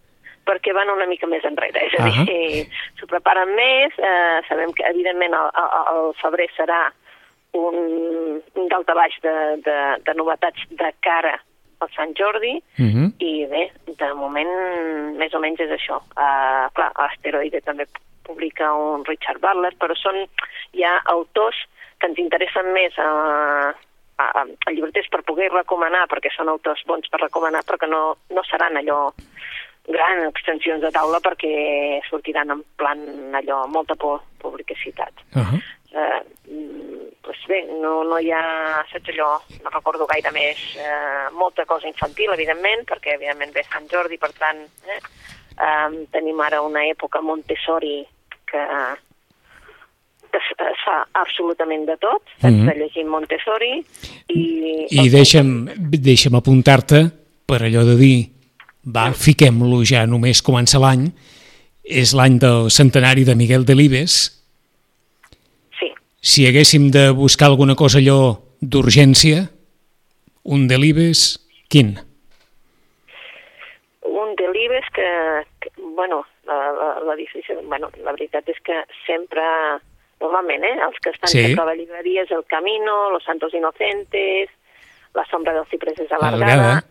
perquè 0.49 0.75
van 0.77 0.95
una 0.95 1.09
mica 1.11 1.29
més 1.31 1.45
enrere, 1.49 1.85
és 1.91 1.99
a 2.01 2.09
dir, 2.09 2.65
s'ho 2.99 3.11
preparen 3.11 3.53
més, 3.59 4.01
eh, 4.01 4.41
sabem 4.49 4.73
que 4.77 4.89
evidentment 4.89 5.37
el, 5.37 5.53
el, 5.61 5.93
el 5.93 6.11
febrer 6.23 6.49
serà 6.57 6.87
un, 7.59 8.41
un 8.41 8.69
daltabaix 8.73 9.21
de, 9.25 9.37
de, 9.67 9.79
de 10.07 10.17
novetats 10.17 10.67
de 10.71 10.93
cara 11.05 11.37
al 11.81 11.91
Sant 11.97 12.15
Jordi, 12.19 12.63
Mhm. 12.79 13.13
i 13.19 13.47
bé, 13.47 13.73
de 13.87 14.15
moment 14.15 14.53
més 15.17 15.35
o 15.35 15.41
menys 15.41 15.61
és 15.61 15.71
això. 15.71 16.01
Uh, 16.17 16.69
clar, 16.77 16.93
Asteroide 16.95 17.61
també 17.63 17.87
publica 18.23 18.73
un 18.75 19.05
Richard 19.05 19.41
Butler, 19.41 19.75
però 19.81 19.97
són 19.97 20.27
ja 20.77 21.01
autors 21.07 21.57
que 21.99 22.07
ens 22.07 22.19
interessen 22.19 22.73
més 22.73 22.97
a, 22.99 23.09
a, 24.19 24.25
a, 24.41 24.45
a 24.67 24.71
llibreters 24.71 25.09
per 25.11 25.23
poder 25.23 25.51
recomanar, 25.53 26.07
perquè 26.09 26.31
són 26.35 26.49
autors 26.49 26.83
bons 26.87 27.09
per 27.11 27.21
recomanar, 27.21 27.65
però 27.67 27.79
que 27.79 27.91
no, 27.91 28.17
no 28.31 28.43
seran 28.45 28.77
allò 28.77 29.11
gran 29.89 30.23
extensions 30.29 30.83
de 30.85 30.91
taula 30.95 31.19
perquè 31.25 32.01
sortiran 32.09 32.51
en 32.55 32.63
plan 32.77 33.01
allò, 33.35 33.67
molta 33.67 33.97
por, 33.97 34.21
publicitat. 34.39 35.13
Uh 35.35 35.43
-huh. 35.43 35.61
Eh, 35.91 36.23
mm, 36.51 37.09
doncs 37.27 37.47
bé, 37.51 37.65
no, 37.83 38.05
no 38.07 38.19
hi 38.23 38.31
ha, 38.31 38.85
saps 38.93 39.11
allò, 39.11 39.33
no 39.65 39.73
recordo 39.75 40.07
gaire 40.07 40.31
més, 40.31 40.61
eh, 40.79 41.27
molta 41.35 41.65
cosa 41.67 41.89
infantil, 41.91 42.31
evidentment, 42.35 42.85
perquè 42.87 43.17
evidentment 43.17 43.53
ve 43.55 43.65
Sant 43.67 43.89
Jordi, 43.91 44.19
per 44.19 44.31
tant, 44.39 44.63
eh, 44.87 45.01
eh, 45.59 46.07
tenim 46.15 46.41
ara 46.41 46.63
una 46.63 46.85
època 46.87 47.21
Montessori 47.21 48.07
que, 48.47 48.65
que 50.31 50.39
es, 50.39 50.51
fa 50.85 51.01
absolutament 51.13 51.87
de 51.91 51.97
tot, 51.99 52.23
saps, 52.41 52.55
Mhm. 52.55 52.67
de 52.71 52.75
llegir 52.79 53.05
Montessori, 53.07 53.85
i... 54.29 54.87
I 54.91 55.09
deixa'm, 55.11 55.69
deixa'm 55.91 56.35
apuntar-te 56.39 57.11
per 57.47 57.63
allò 57.67 57.85
de 57.85 57.97
dir, 57.99 58.31
va, 58.87 59.11
fiquem-lo 59.13 59.83
ja 59.85 60.07
només 60.07 60.41
comença 60.43 60.79
l'any, 60.79 61.11
és 61.85 62.15
l'any 62.15 62.39
del 62.39 62.71
centenari 62.71 63.25
de 63.25 63.35
Miguel 63.35 63.65
Delibes, 63.67 64.40
si 66.21 66.47
haguéssim 66.47 66.91
de 66.91 67.11
buscar 67.17 67.49
alguna 67.49 67.75
cosa 67.75 67.99
allò 67.99 68.39
d'urgència, 68.61 69.49
un 70.45 70.69
Delibes, 70.69 71.41
quin? 71.69 71.97
un 74.03 74.35
delibes 74.37 74.85
que, 74.95 75.07
que 75.61 75.71
bueno, 75.97 76.25
la, 76.47 76.73
la, 76.73 77.01
la, 77.01 77.15
difícil, 77.17 77.59
bueno, 77.65 77.91
la 78.05 78.13
veritat 78.13 78.49
és 78.49 78.59
que 78.65 78.77
sempre, 79.07 79.43
normalment, 80.21 80.65
eh, 80.65 80.77
els 80.87 80.99
que 81.01 81.11
estan 81.15 81.31
Sí. 81.31 81.45
a 81.59 81.65
la 81.65 81.75
llibreria 81.75 82.25
és 82.25 82.31
El 82.31 82.45
Camino, 82.47 83.11
Los 83.11 83.25
Santos 83.25 83.55
Inocentes, 83.55 84.51
La 85.15 85.25
sombra 85.27 85.53
dels 85.53 85.69
cipreses 85.69 86.11
Alargada. 86.13 86.85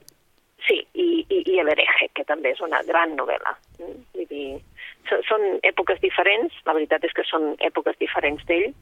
sí, 0.68 0.86
i, 0.94 1.26
i, 1.30 1.44
i 1.54 1.60
El 1.60 1.70
hereje, 1.70 2.10
que 2.14 2.26
també 2.26 2.52
és 2.52 2.62
una 2.62 2.82
gran 2.84 3.16
novel·la. 3.16 3.56
Mm, 3.80 4.00
Vull 4.14 4.28
dir, 4.28 4.60
són 5.28 5.60
èpoques 5.64 6.00
diferents, 6.02 6.54
la 6.66 6.74
veritat 6.74 7.04
és 7.04 7.14
que 7.14 7.24
són 7.24 7.56
èpoques 7.60 7.96
diferents 8.00 8.44
d'ell, 8.46 8.74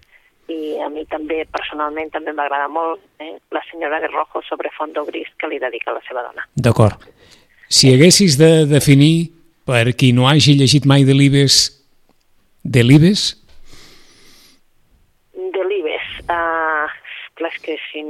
i 0.48 0.78
a 0.80 0.88
mi 0.90 1.04
també, 1.12 1.42
personalment, 1.52 2.12
també 2.14 2.34
m'agrada 2.36 2.70
molt 2.72 3.02
eh, 3.20 3.36
La 3.52 3.62
senyora 3.70 4.00
de 4.00 4.08
Rojo 4.08 4.42
sobre 4.48 4.72
fondo 4.78 5.04
gris 5.06 5.28
que 5.40 5.50
li 5.52 5.60
dedica 5.60 5.92
a 5.92 5.98
la 5.98 6.04
seva 6.08 6.24
dona. 6.24 6.48
D'acord. 6.56 7.04
Si 7.68 7.92
haguessis 7.92 8.38
de 8.40 8.66
definir, 8.70 9.32
per 9.68 9.92
qui 10.00 10.14
no 10.16 10.30
hagi 10.30 10.56
llegit 10.56 10.88
mai 10.88 11.04
Delibes, 11.04 11.58
Delibes? 12.64 13.34
Delibes. 15.36 16.08
Uh, 16.28 16.88
clar, 17.38 17.52
és 17.52 17.60
que 17.64 17.76
si 17.90 18.04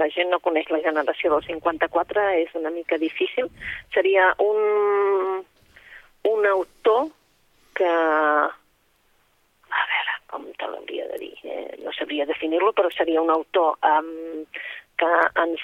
la 0.00 0.08
gent 0.12 0.32
no 0.32 0.40
coneix 0.44 0.68
la 0.72 0.80
generació 0.84 1.34
del 1.34 1.44
54 1.46 2.24
és 2.42 2.54
una 2.58 2.72
mica 2.74 2.98
difícil. 3.00 3.48
Seria 3.94 4.32
un, 4.44 5.44
un 6.32 6.48
autor 6.54 7.08
que... 7.76 7.92
Com 10.28 10.44
te 10.60 10.66
l'hauria 10.68 11.06
de 11.12 11.18
dir? 11.22 11.34
Eh, 11.44 11.78
no 11.84 11.92
sabria 11.96 12.26
definir-lo, 12.28 12.74
però 12.76 12.90
seria 12.92 13.22
un 13.22 13.30
autor 13.32 13.78
um, 13.88 14.44
que 15.00 15.12
ens 15.40 15.62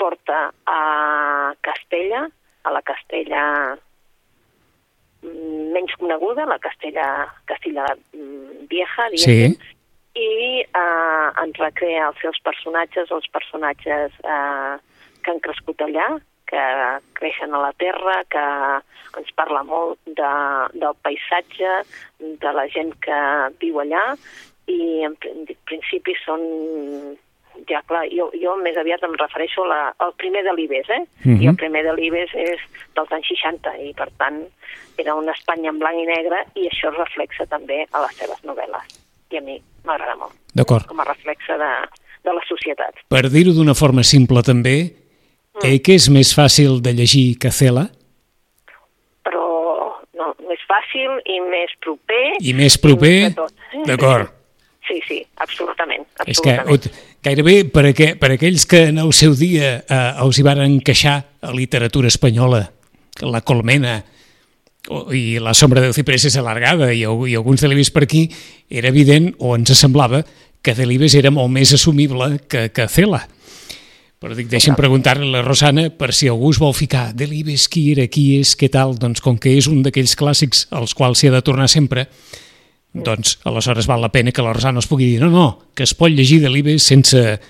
porta 0.00 0.48
a 0.66 1.54
Castella, 1.60 2.24
a 2.64 2.72
la 2.74 2.82
Castella 2.82 3.42
mm, 5.22 5.70
menys 5.76 5.94
coneguda, 6.00 6.46
la 6.48 6.58
Castella, 6.58 7.06
Castella 7.46 7.86
mm, 8.16 8.66
Vieja, 8.72 9.10
diguéssim, 9.12 9.54
Sí. 9.54 9.76
i 10.20 10.30
eh, 10.64 11.28
ens 11.44 11.60
recrea 11.62 12.08
els 12.08 12.18
seus 12.24 12.40
personatges, 12.42 13.12
els 13.14 13.28
personatges 13.30 14.16
eh, 14.24 14.74
que 15.22 15.30
han 15.30 15.42
crescut 15.44 15.84
allà, 15.86 16.08
que 16.50 16.62
creixen 17.20 17.54
a 17.54 17.60
la 17.62 17.72
terra, 17.78 18.18
que 18.30 18.44
ens 19.20 19.32
parla 19.38 19.62
molt 19.66 19.98
de, 20.06 20.30
del 20.74 20.94
paisatge, 21.02 21.72
de 22.18 22.52
la 22.56 22.66
gent 22.74 22.92
que 23.02 23.18
viu 23.62 23.78
allà, 23.82 24.04
i 24.70 25.02
en 25.06 25.14
prin- 25.18 25.46
principi 25.66 26.14
són 26.24 26.42
ja 27.68 27.80
clar, 27.86 28.04
jo, 28.14 28.28
jo 28.40 28.54
més 28.62 28.76
aviat 28.80 29.02
em 29.04 29.14
refereixo 29.20 29.64
la, 29.68 29.90
al 30.00 30.14
primer 30.18 30.42
de 30.46 30.52
l'Ibes, 30.56 30.88
eh? 30.88 31.00
Mhm. 31.24 31.40
I 31.42 31.48
el 31.50 31.56
primer 31.60 31.82
de 31.84 31.92
l'Ibes 31.96 32.30
és 32.34 32.62
dels 32.96 33.10
anys 33.12 33.26
60 33.34 33.74
i 33.84 33.90
per 33.98 34.08
tant 34.20 34.38
era 35.00 35.14
una 35.18 35.32
Espanya 35.36 35.70
en 35.72 35.78
blanc 35.80 35.98
i 35.98 36.06
negre 36.08 36.44
i 36.54 36.68
això 36.70 36.90
es 36.92 36.98
reflexa 36.98 37.46
també 37.50 37.82
a 37.92 38.02
les 38.06 38.16
seves 38.16 38.40
novel·les. 38.46 38.96
I 39.30 39.38
a 39.38 39.42
mi 39.46 39.58
m'agrada 39.84 40.16
molt, 40.18 40.32
D'acord. 40.54 40.86
com 40.90 41.00
a 41.00 41.04
reflexa 41.08 41.56
de, 41.58 41.70
de 42.24 42.32
la 42.34 42.42
societat. 42.48 42.94
Per 43.08 43.22
dir-ho 43.30 43.52
d'una 43.56 43.74
forma 43.74 44.02
simple 44.06 44.42
també. 44.46 44.76
Eh, 45.62 45.78
que 45.82 45.96
és 45.98 46.08
més 46.12 46.32
fàcil 46.36 46.80
de 46.84 46.94
llegir 46.96 47.38
que 47.42 47.52
Cela 47.54 47.88
Però 49.26 49.46
no, 50.18 50.34
més 50.48 50.62
fàcil 50.68 51.16
i 51.26 51.40
més 51.48 51.72
proper. 51.84 52.26
i 52.40 52.54
més 52.56 52.78
proper... 52.80 53.16
de. 53.36 53.48
D'acord. 53.86 54.36
Sí, 54.88 54.98
sí, 55.06 55.18
absolutament. 55.38 56.06
És 56.26 56.40
que 56.42 56.56
absolutament. 56.56 56.96
gairebé 57.22 57.56
per, 57.70 57.84
aqu 57.92 58.08
per 58.18 58.32
aquells 58.34 58.64
que 58.66 58.88
en 58.90 58.98
el 58.98 59.12
seu 59.14 59.36
dia 59.38 59.76
eh, 59.84 59.98
els 60.24 60.40
hi 60.40 60.46
varen 60.46 60.80
queixar 60.82 61.20
a 61.46 61.52
literatura 61.54 62.10
espanyola, 62.10 62.64
la 63.22 63.42
Colmena 63.46 64.00
o, 64.88 65.04
i 65.14 65.38
la 65.42 65.54
sombra 65.54 65.82
del 65.84 65.94
ciprés 65.94 66.24
és 66.26 66.38
alargada 66.40 66.90
i, 66.94 67.04
i 67.04 67.36
alguns 67.38 67.62
delibes 67.62 67.92
per 67.94 68.06
aquí, 68.06 68.24
era 68.70 68.90
evident, 68.90 69.30
o 69.38 69.54
ens 69.54 69.74
semblava, 69.78 70.24
que 70.62 70.74
Delibes 70.76 71.14
era 71.16 71.30
molt 71.32 71.52
més 71.52 71.72
assumible 71.72 72.34
que, 72.48 72.68
que 72.74 72.88
Cela. 72.88 73.22
Però 74.20 74.36
dic, 74.36 74.50
deixa'm 74.52 74.76
preguntar-li 74.76 75.24
a 75.24 75.32
la 75.38 75.40
Rosana 75.40 75.86
per 75.96 76.10
si 76.12 76.28
algú 76.28 76.50
es 76.52 76.58
vol 76.60 76.74
ficar 76.76 77.14
Delibes, 77.16 77.70
qui 77.72 77.86
era, 77.94 78.04
qui 78.12 78.34
és, 78.36 78.52
què 78.52 78.68
tal, 78.68 78.92
doncs 79.00 79.22
com 79.24 79.38
que 79.40 79.54
és 79.56 79.64
un 79.70 79.80
d'aquells 79.86 80.12
clàssics 80.20 80.66
als 80.76 80.92
quals 80.98 81.22
s'hi 81.22 81.30
ha 81.30 81.38
de 81.38 81.40
tornar 81.46 81.70
sempre, 81.72 82.04
doncs 82.92 83.38
aleshores 83.48 83.88
val 83.88 84.04
la 84.04 84.10
pena 84.12 84.34
que 84.36 84.44
la 84.44 84.52
Rosana 84.52 84.84
es 84.84 84.90
pugui 84.90 85.08
dir 85.08 85.22
no, 85.22 85.30
no, 85.32 85.46
que 85.72 85.88
es 85.88 85.96
pot 85.96 86.12
llegir 86.12 86.42
Delibes 86.44 86.84
sense, 86.84 87.40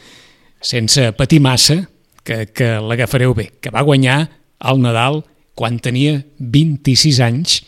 sense 0.62 1.10
patir 1.18 1.42
massa, 1.42 1.80
que, 2.22 2.46
que 2.54 2.76
l'agafareu 2.78 3.34
bé, 3.34 3.48
que 3.58 3.74
va 3.74 3.82
guanyar 3.82 4.20
al 4.60 4.78
Nadal 4.78 5.24
quan 5.58 5.82
tenia 5.82 6.20
26 6.38 7.22
anys 7.26 7.60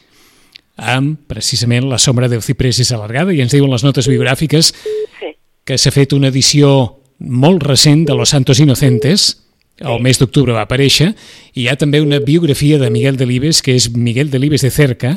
amb 0.79 1.27
precisament 1.27 1.91
La 1.91 1.99
sombra 1.99 2.31
del 2.31 2.47
ciprés 2.47 2.79
és 2.81 2.95
alargada 2.95 3.35
i 3.35 3.43
ens 3.43 3.53
diuen 3.53 3.71
les 3.73 3.83
notes 3.83 4.07
biogràfiques 4.09 4.73
Sí, 5.19 5.35
que 5.67 5.77
s'ha 5.79 5.91
fet 5.91 6.15
una 6.15 6.31
edició 6.31 7.02
molt 7.25 7.63
recent 7.63 8.07
de 8.09 8.15
Los 8.15 8.31
Santos 8.31 8.61
Inocentes, 8.61 9.39
el 9.81 10.01
mes 10.05 10.19
d'octubre 10.21 10.53
va 10.55 10.63
aparèixer, 10.67 11.13
i 11.55 11.65
hi 11.65 11.69
ha 11.69 11.77
també 11.77 12.01
una 12.03 12.19
biografia 12.21 12.79
de 12.79 12.91
Miguel 12.91 13.17
Delibes, 13.17 13.63
que 13.63 13.75
és 13.75 13.91
Miguel 13.97 14.31
Delibes 14.31 14.63
de 14.63 14.71
Cerca, 14.71 15.17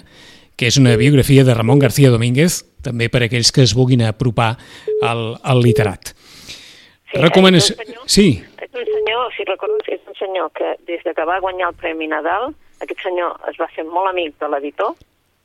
que 0.56 0.68
és 0.68 0.78
una 0.80 0.96
biografia 0.96 1.44
de 1.44 1.54
Ramon 1.54 1.80
García 1.80 2.10
Domínguez, 2.10 2.62
també 2.82 3.10
per 3.12 3.22
a 3.24 3.26
aquells 3.28 3.52
que 3.52 3.62
es 3.66 3.74
vulguin 3.76 4.02
apropar 4.08 4.56
al, 5.04 5.36
al 5.44 5.62
literat. 5.62 6.14
sí. 7.12 7.20
Recomanació... 7.20 7.76
És 7.76 7.80
un 7.80 7.86
senyor- 7.86 8.10
Sí, 8.10 8.44
És 8.62 8.72
un 8.74 8.86
senyor, 8.86 9.32
si 9.38 9.44
recordes, 9.46 9.88
és 9.88 10.02
un 10.08 10.16
senyor 10.16 10.52
que 10.56 10.76
des 10.88 11.04
de 11.04 11.14
que 11.14 11.26
va 11.26 11.40
guanyar 11.40 11.70
el 11.70 11.76
Premi 11.76 12.08
Nadal, 12.08 12.54
aquest 12.82 13.02
senyor 13.04 13.38
es 13.50 13.56
va 13.60 13.68
fer 13.76 13.84
molt 13.86 14.10
amic 14.10 14.34
de 14.40 14.50
l'editor, 14.50 14.96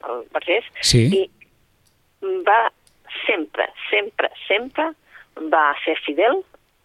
el 0.08 0.22
Vergés, 0.32 0.64
Sí. 0.82 1.04
i 1.12 1.28
va 2.46 2.72
sempre, 3.26 3.66
sempre, 3.90 4.30
sempre 4.48 4.88
va 5.52 5.74
ser 5.84 5.96
fidel 6.06 6.40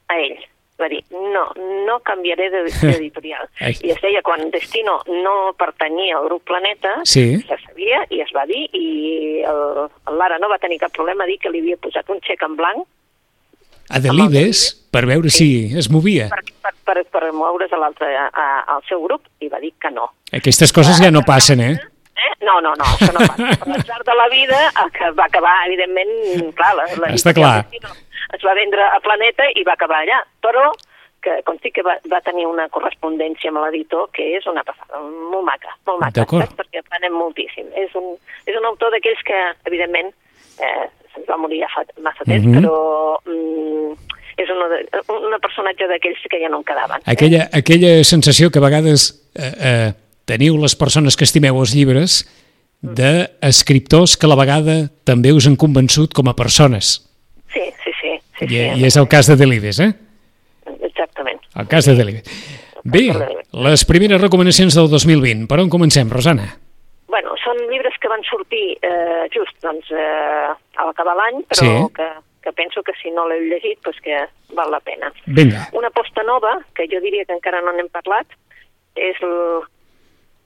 a 0.08 0.20
ell. 0.20 0.38
Va 0.76 0.90
dir, 0.92 1.00
no, 1.12 1.46
no 1.88 2.00
canviaré 2.04 2.50
de- 2.52 2.64
d'editorial. 2.82 3.48
I 3.62 3.92
es 3.94 4.02
deia, 4.04 4.22
quan 4.22 4.50
Destino 4.52 4.98
no 5.08 5.54
pertanyia 5.58 6.18
al 6.18 6.26
grup 6.28 6.44
Planeta, 6.44 6.98
Sí. 7.08 7.38
se 7.48 7.58
sabia 7.64 8.02
i 8.10 8.20
es 8.20 8.34
va 8.36 8.44
dir, 8.46 8.66
i 8.76 9.42
el, 9.48 9.86
el 10.12 10.18
Lara 10.20 10.38
no 10.38 10.50
va 10.52 10.60
tenir 10.60 10.80
cap 10.84 10.92
problema 10.92 11.24
a 11.24 11.28
dir 11.28 11.40
que 11.40 11.50
li 11.50 11.62
havia 11.64 11.78
posat 11.78 12.10
un 12.12 12.20
xec 12.28 12.44
en 12.44 12.58
blanc 12.60 12.84
a 13.88 14.00
Delibes, 14.02 14.66
per 14.92 15.06
veure 15.06 15.30
si 15.30 15.70
es 15.78 15.88
movia. 15.94 16.28
per, 16.34 16.42
per, 16.62 16.74
per, 16.84 17.04
per 17.06 17.32
moure's 17.32 17.72
a 17.72 17.78
l'altre, 17.78 18.08
a- 18.18 18.64
al 18.76 18.82
seu 18.90 19.00
grup, 19.04 19.22
i 19.40 19.48
va 19.48 19.60
dir 19.62 19.72
que 19.80 19.92
no. 19.94 20.10
Aquestes 20.34 20.74
coses 20.74 21.00
ja 21.00 21.12
no 21.12 21.22
passen, 21.22 21.62
eh? 21.62 21.76
Eh? 22.16 22.32
No, 22.48 22.62
no, 22.64 22.72
no, 22.80 22.86
això 22.96 23.12
no 23.12 23.20
passa. 23.28 23.50
Per 23.60 23.68
l'atzar 23.74 24.02
de 24.08 24.16
la 24.16 24.28
vida, 24.32 24.60
que 24.96 25.10
va 25.18 25.26
acabar, 25.28 25.56
evidentment, 25.68 26.52
clar, 26.56 26.74
la, 26.80 26.86
la 27.04 27.14
Està 27.18 27.34
clar. 27.36 27.66
es 28.36 28.44
va 28.46 28.54
vendre 28.58 28.82
a 28.96 29.00
Planeta 29.04 29.48
i 29.56 29.64
va 29.68 29.74
acabar 29.76 30.02
allà, 30.06 30.22
però 30.42 30.70
que 31.26 31.40
consti 31.44 31.72
que 31.74 31.82
va, 31.82 31.96
va 32.12 32.20
tenir 32.22 32.46
una 32.46 32.68
correspondència 32.70 33.50
amb 33.50 33.58
l'editor 33.64 34.12
que 34.14 34.28
és 34.38 34.46
una 34.48 34.62
passada, 34.64 35.00
molt 35.02 35.44
maca, 35.48 35.72
molt 35.90 36.00
maca, 36.04 36.26
saps? 36.30 36.54
perquè 36.60 36.84
aprenem 36.84 37.16
moltíssim. 37.18 37.66
És 37.82 37.96
un, 37.98 38.12
és 38.46 38.56
un 38.60 38.68
autor 38.70 38.94
d'aquells 38.94 39.24
que, 39.26 39.40
evidentment, 39.66 40.12
eh, 40.62 40.86
se'ns 41.16 41.26
va 41.28 41.38
morir 41.42 41.64
ja 41.64 41.70
fa 41.74 41.82
massa 42.06 42.24
temps, 42.30 42.46
Mhm. 42.46 42.62
però 42.62 43.18
mm, 43.26 43.92
és 44.38 44.50
una, 44.54 44.68
una 45.18 45.40
personatge 45.40 45.88
d'aquells 45.90 46.22
que 46.30 46.40
ja 46.44 46.50
no 46.50 46.58
en 46.62 46.64
quedaven. 46.68 47.02
Eh? 47.02 47.12
Aquella, 47.16 47.50
aquella 47.52 48.04
sensació 48.04 48.52
que 48.52 48.60
a 48.60 48.66
vegades 48.68 49.10
eh, 49.34 49.52
eh, 49.60 49.94
teniu 50.26 50.58
les 50.62 50.76
persones 50.76 51.16
que 51.18 51.24
estimeu 51.28 51.60
els 51.62 51.74
llibres 51.76 52.24
d'escriptors 52.82 54.16
que 54.18 54.28
a 54.28 54.32
la 54.32 54.38
vegada 54.40 54.76
també 55.08 55.32
us 55.34 55.48
han 55.50 55.56
convençut 55.58 56.14
com 56.14 56.28
a 56.30 56.36
persones. 56.38 56.98
Sí, 57.54 57.64
sí, 57.84 57.94
sí. 58.02 58.12
sí, 58.40 58.46
I, 58.46 58.50
sí, 58.50 58.60
I 58.82 58.86
és 58.90 58.98
el 59.00 59.08
cas 59.12 59.30
de 59.32 59.38
Delibes, 59.40 59.80
eh? 59.82 59.92
Exactament. 60.90 61.42
El 61.56 61.68
cas 61.72 61.88
de 61.90 61.96
Delibes. 61.98 62.30
Bé, 62.86 63.08
les 63.66 63.86
primeres 63.90 64.22
recomanacions 64.22 64.76
del 64.78 64.90
2020. 64.92 65.48
Per 65.50 65.58
on 65.64 65.72
comencem, 65.74 66.10
Rosana? 66.14 66.52
Bueno, 67.10 67.34
són 67.42 67.58
llibres 67.72 67.96
que 68.02 68.12
van 68.12 68.22
sortir 68.28 68.76
eh, 68.86 69.26
just 69.34 69.56
doncs, 69.64 69.90
eh, 69.90 70.52
a 70.54 70.86
l'acabar 70.86 71.16
l'any, 71.18 71.42
però 71.50 71.64
Sí. 71.64 71.94
que, 71.96 72.10
que 72.46 72.54
penso 72.54 72.84
que 72.84 72.94
si 73.02 73.10
no 73.16 73.26
l'heu 73.30 73.42
llegit, 73.50 73.80
doncs 73.86 74.02
que 74.06 74.20
val 74.54 74.70
la 74.70 74.82
pena. 74.86 75.10
Vinga. 75.26 75.70
Una 75.74 75.90
posta 75.96 76.22
nova, 76.28 76.60
que 76.76 76.86
jo 76.92 77.02
diria 77.02 77.26
que 77.26 77.34
encara 77.34 77.64
no 77.66 77.74
n'hem 77.74 77.90
parlat, 77.90 78.28
és 78.96 79.18
el 79.26 79.64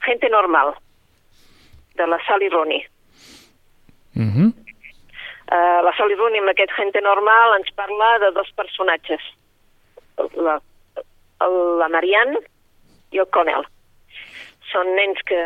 Gente 0.05 0.29
Normal, 0.29 0.73
de 1.95 2.07
la 2.07 2.19
Sally 2.25 2.49
Rooney. 2.49 2.85
Uh 4.15 4.21
-huh. 4.21 4.53
Uh, 5.51 5.81
la 5.83 5.93
Sally 5.97 6.15
Rooney 6.15 6.39
amb 6.39 6.49
aquest 6.49 6.71
Gente 6.77 7.01
Normal 7.01 7.55
ens 7.57 7.71
parla 7.75 8.19
de 8.19 8.31
dos 8.31 8.51
personatges, 8.55 9.21
la, 10.35 10.61
la 11.81 11.87
Marianne 11.87 12.37
i 13.11 13.17
el 13.17 13.29
Connell. 13.33 13.65
Són 14.71 14.93
nens 14.95 15.21
que 15.25 15.41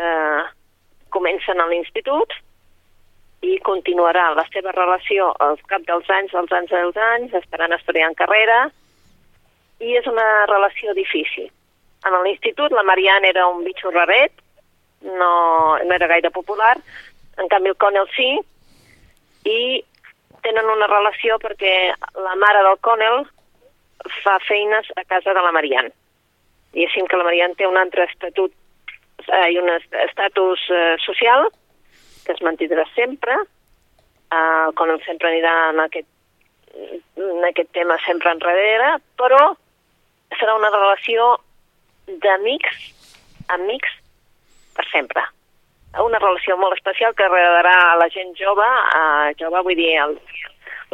comencen 1.08 1.60
a 1.60 1.66
l'institut 1.70 2.32
i 3.40 3.58
continuarà 3.64 4.34
la 4.36 4.44
seva 4.52 4.72
relació 4.76 5.32
al 5.46 5.58
cap 5.72 5.82
dels 5.88 6.08
anys, 6.10 6.34
als 6.34 6.52
anys 6.52 6.70
dels 6.70 6.96
anys, 6.96 7.34
estaran 7.40 7.72
estudiant 7.72 8.14
carrera 8.20 8.70
i 9.80 9.96
és 9.98 10.06
una 10.06 10.28
relació 10.50 10.94
difícil. 10.94 11.50
En 12.04 12.16
l'institut 12.22 12.72
la 12.76 12.84
Marianne 12.84 13.32
era 13.32 13.46
un 13.48 13.64
bitxo 13.64 13.90
raret, 13.90 14.43
no, 15.04 15.78
no 15.84 15.94
era 15.94 16.08
gaire 16.10 16.30
popular, 16.34 16.76
en 17.38 17.48
canvi 17.52 17.72
el 17.72 17.76
Connell 17.76 18.08
sí, 18.16 18.30
i 19.44 19.58
tenen 20.44 20.68
una 20.70 20.86
relació 20.90 21.38
perquè 21.42 21.92
la 22.20 22.34
mare 22.40 22.62
del 22.66 22.78
Connell 22.84 23.24
fa 24.22 24.38
feines 24.44 24.88
a 24.96 25.04
casa 25.08 25.32
de 25.36 25.40
la 25.44 25.52
Marianne. 25.52 25.92
Així 26.74 27.04
que 27.08 27.16
la 27.16 27.24
Marianne 27.24 27.54
té 27.56 27.66
un 27.68 27.76
altre 27.80 28.04
estatut 28.10 28.52
eh, 29.28 29.48
i 29.54 29.58
un 29.60 29.68
est- 29.72 29.94
estatus 30.08 30.64
eh, 30.70 30.96
social 31.04 31.46
que 32.24 32.32
es 32.32 32.40
mantindrà 32.42 32.84
sempre. 32.94 33.36
Eh, 34.32 34.64
el 34.66 34.74
Connell 34.74 35.00
sempre 35.06 35.30
anirà 35.30 35.54
en 35.70 35.80
aquest, 35.84 36.08
en 37.20 37.44
aquest 37.50 37.70
tema 37.76 37.96
sempre 38.04 38.32
enrere, 38.34 38.96
però 39.20 39.52
serà 40.38 40.56
una 40.58 40.72
relació 40.74 41.36
d'amics, 42.24 42.80
amics 43.54 43.92
per 44.76 44.86
sempre. 44.90 45.22
Una 46.02 46.18
relació 46.18 46.56
molt 46.58 46.74
especial 46.74 47.14
que 47.14 47.26
agradarà 47.26 47.74
a 47.92 47.98
la 48.00 48.08
gent 48.10 48.34
jove, 48.38 48.66
a 48.66 49.30
jove 49.38 49.62
vull 49.62 49.78
dir 49.78 49.92
els 50.02 50.40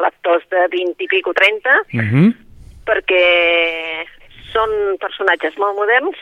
lectors 0.01 0.45
de 0.53 0.67
20 0.73 1.05
i 1.05 1.09
pico 1.09 1.33
30, 1.33 1.77
Uh 1.93 2.05
-huh. 2.11 2.29
perquè 2.87 3.25
són 4.53 4.71
personatges 4.99 5.57
molt 5.57 5.77
moderns, 5.77 6.17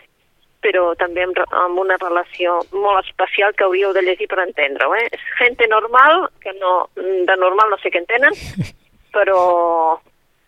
però 0.60 0.94
també 0.98 1.22
amb, 1.22 1.38
amb 1.50 1.78
una 1.78 1.96
relació 2.02 2.58
molt 2.72 3.04
especial 3.06 3.54
que 3.54 3.64
hauríeu 3.64 3.92
de 3.92 4.02
llegir 4.02 4.26
per 4.28 4.40
entendre-ho. 4.42 4.94
Eh? 4.94 5.06
És 5.12 5.20
gente 5.38 5.66
normal, 5.68 6.28
que 6.40 6.52
no, 6.58 6.88
de 6.96 7.36
normal 7.36 7.70
no 7.70 7.78
sé 7.78 7.90
què 7.90 8.02
en 8.02 8.06
tenen, 8.06 8.34
però 9.16 10.00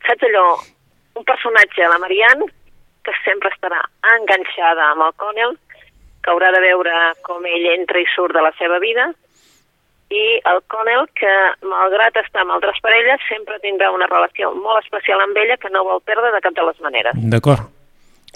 saps 0.07 0.27
allò, 0.29 0.59
un 1.15 1.25
personatge, 1.25 1.89
la 1.89 1.99
Marianne, 1.99 2.47
que 3.05 3.13
sempre 3.25 3.51
estarà 3.55 3.81
enganxada 4.17 4.91
amb 4.91 5.07
el 5.07 5.15
Connell, 5.17 5.57
que 6.23 6.31
haurà 6.31 6.51
de 6.53 6.61
veure 6.61 6.93
com 7.23 7.45
ell 7.47 7.67
entra 7.75 8.01
i 8.01 8.07
surt 8.15 8.35
de 8.37 8.43
la 8.45 8.53
seva 8.59 8.79
vida, 8.83 9.09
i 10.11 10.23
el 10.51 10.59
Connell, 10.67 11.05
que 11.15 11.31
malgrat 11.63 12.17
estar 12.19 12.43
amb 12.43 12.51
altres 12.57 12.81
parelles, 12.83 13.21
sempre 13.29 13.61
tindrà 13.63 13.93
una 13.95 14.09
relació 14.11 14.51
molt 14.57 14.83
especial 14.85 15.21
amb 15.23 15.37
ella 15.39 15.57
que 15.57 15.71
no 15.71 15.85
vol 15.87 16.01
perdre 16.03 16.33
de 16.35 16.41
cap 16.43 16.57
de 16.57 16.65
les 16.67 16.81
maneres. 16.83 17.15
D'acord. 17.35 17.69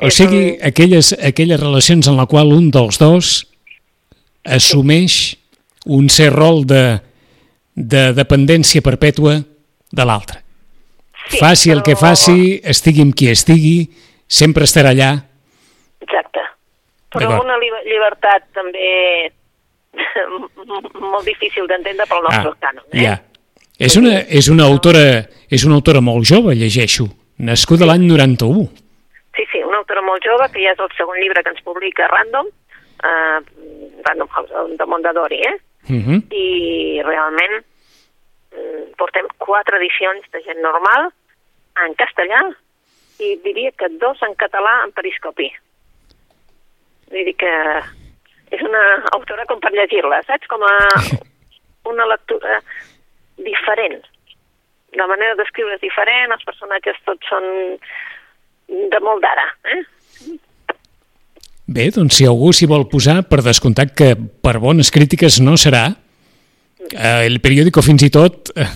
O 0.03 0.11
sigui, 0.11 0.55
un- 0.55 0.63
aquelles, 0.69 1.13
aquelles 1.19 1.61
relacions 1.61 2.07
en 2.09 2.17
la 2.17 2.27
qual 2.27 2.53
un 2.55 2.71
dels 2.71 2.99
dos 2.99 3.33
assumeix 4.45 5.37
un 5.87 6.09
ser 6.09 6.31
rol 6.33 6.65
de, 6.67 7.01
de 7.75 8.13
dependència 8.17 8.83
perpètua 8.85 9.39
de 9.95 10.05
l'altre. 10.07 10.41
Sí, 11.29 11.39
faci 11.41 11.71
el 11.73 11.83
que 11.83 11.95
però- 11.97 12.11
faci, 12.13 12.61
estigui 12.65 13.03
amb 13.03 13.15
qui 13.17 13.31
estigui, 13.33 13.77
sempre 14.29 14.65
estarà 14.69 14.93
allà. 14.95 15.13
Exacte. 16.05 16.44
Però 17.15 17.41
una 17.43 17.57
li- 17.59 17.85
llibertat 17.87 18.47
també 18.57 19.31
molt 21.13 21.25
difícil 21.27 21.69
d'entendre 21.71 22.07
pel 22.11 22.23
nostre 22.27 22.55
cànon. 22.61 22.85
Eh? 22.93 23.05
ja. 23.07 23.19
És 23.79 23.97
una, 23.99 24.21
és, 24.31 24.47
una 24.53 24.69
autora, 24.71 25.25
és 25.51 25.65
una 25.67 25.75
autora 25.81 26.01
molt 26.05 26.27
jove, 26.31 26.55
llegeixo, 26.55 27.09
nascuda 27.43 27.89
l'any 27.89 28.05
91. 28.07 28.69
Sí, 29.35 29.47
sí, 29.51 29.63
una 29.67 29.81
autora 29.83 30.03
molt 30.07 30.23
jove, 30.23 30.47
que 30.55 30.63
ja 30.63 30.77
és 30.77 30.83
el 30.83 30.93
segon 30.95 31.19
llibre 31.19 31.43
que 31.43 31.51
ens 31.51 31.65
publica 31.67 32.07
Random, 32.07 32.47
uh, 33.03 33.41
Random 34.07 34.31
House 34.31 34.67
de 34.79 34.87
Mondadori, 34.87 35.41
eh? 35.43 35.57
Uh 35.91 36.01
-huh. 36.01 36.21
I 36.33 37.03
realment 37.03 37.65
mm, 38.55 38.95
portem 38.97 39.27
quatre 39.39 39.77
edicions 39.77 40.23
de 40.33 40.41
gent 40.47 40.63
normal 40.63 41.11
en 41.85 41.95
castellà 41.99 42.55
i 43.19 43.37
diria 43.45 43.71
que 43.73 43.89
dos 43.99 44.23
en 44.23 44.35
català 44.35 44.85
en 44.85 44.93
periscopi. 44.93 45.51
Vull 47.15 47.29
dir 47.31 47.37
que 47.39 47.53
és 48.55 48.63
una 48.67 48.83
autora 49.15 49.47
com 49.47 49.61
per 49.63 49.71
llegir-la, 49.75 50.19
saps? 50.27 50.51
Com 50.51 50.65
a 50.67 50.73
una 51.93 52.09
lectura 52.11 52.59
diferent. 53.39 54.01
La 54.99 55.07
manera 55.11 55.37
d'escriure 55.39 55.77
és 55.77 55.83
diferent, 55.83 56.35
els 56.35 56.47
personatges 56.47 56.99
tots 57.07 57.31
són 57.31 57.47
de 58.67 59.01
molt 59.05 59.23
d'ara, 59.23 59.47
eh? 59.71 59.83
Bé, 61.65 61.89
doncs 61.95 62.19
si 62.19 62.27
algú 62.29 62.51
s'hi 62.53 62.69
vol 62.69 62.89
posar, 62.91 63.23
per 63.31 63.41
descomptat 63.43 63.95
que 63.97 64.13
per 64.15 64.59
bones 64.63 64.91
crítiques 64.95 65.39
no 65.41 65.57
serà, 65.61 65.87
eh, 66.91 67.23
el 67.25 67.41
periòdico 67.45 67.83
fins 67.83 68.05
i 68.05 68.11
tot 68.13 68.53
eh, 68.55 68.69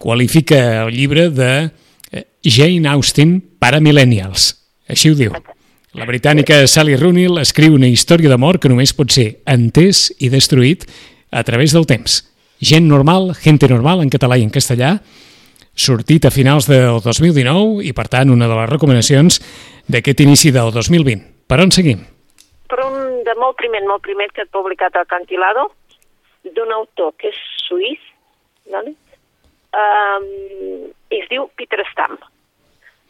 qualifica 0.00 0.86
el 0.86 0.94
llibre 0.94 1.28
de 1.34 1.50
eh, 1.66 2.24
Jane 2.42 2.88
Austen 2.94 3.36
para 3.60 3.82
millennials. 3.84 4.54
Així 4.88 5.12
ho 5.12 5.18
diu. 5.18 5.34
La 5.96 6.04
britànica 6.04 6.58
Sally 6.68 6.92
Rooney 7.00 7.30
escriu 7.40 7.72
una 7.78 7.88
història 7.88 8.28
d'amor 8.28 8.58
que 8.60 8.68
només 8.68 8.92
pot 8.92 9.14
ser 9.14 9.38
entès 9.48 10.10
i 10.20 10.28
destruït 10.28 10.84
a 11.32 11.40
través 11.48 11.72
del 11.72 11.86
temps. 11.88 12.18
Gent 12.60 12.84
normal, 12.84 13.30
gente 13.40 13.68
normal 13.70 14.02
en 14.04 14.10
català 14.12 14.36
i 14.36 14.44
en 14.44 14.52
castellà, 14.52 14.98
sortit 15.72 16.28
a 16.28 16.32
finals 16.34 16.68
del 16.68 17.00
2019 17.00 17.80
i, 17.88 17.94
per 17.96 18.06
tant, 18.12 18.28
una 18.32 18.44
de 18.44 18.58
les 18.60 18.68
recomanacions 18.74 19.40
d'aquest 19.88 20.20
inici 20.26 20.52
del 20.52 20.68
2020. 20.76 21.24
Per 21.48 21.60
on 21.64 21.72
seguim? 21.72 22.04
Per 22.68 22.80
un 22.84 23.24
de 23.24 23.38
molt 23.40 23.56
primer, 23.56 23.80
molt 23.88 24.04
primer 24.04 24.28
que 24.36 24.44
he 24.44 24.52
publicat 24.52 25.00
al 25.00 25.08
Cantilado, 25.08 25.70
d'un 26.44 26.76
autor 26.76 27.16
que 27.16 27.32
és 27.32 27.40
suís, 27.64 28.04
vale? 28.68 28.92
um, 29.76 30.26
es 31.10 31.28
diu 31.32 31.48
Peter 31.56 31.84
Stamp. 31.92 32.20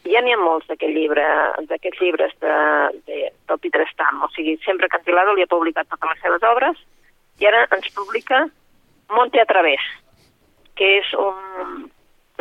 Ja 0.07 0.23
n'hi 0.23 0.35
ha 0.35 0.39
molts 0.39 0.69
d'aquest 0.71 0.93
llibre, 0.95 1.25
d'aquests 1.71 2.03
llibres 2.03 2.35
de, 2.43 2.57
de, 3.09 3.31
del 3.49 3.59
Peter 3.65 3.87
Stamp, 3.91 4.23
o 4.23 4.31
sigui, 4.35 4.57
sempre 4.65 4.91
Cantilado 4.93 5.35
li 5.35 5.43
ha 5.43 5.51
publicat 5.51 5.89
totes 5.91 6.13
les 6.13 6.23
seves 6.23 6.47
obres, 6.47 6.81
i 7.43 7.49
ara 7.49 7.67
ens 7.75 7.91
publica 7.97 8.47
Monte 9.11 9.41
a 9.41 9.47
través, 9.47 9.83
que 10.75 10.97
és 10.99 11.13
un, 11.15 11.87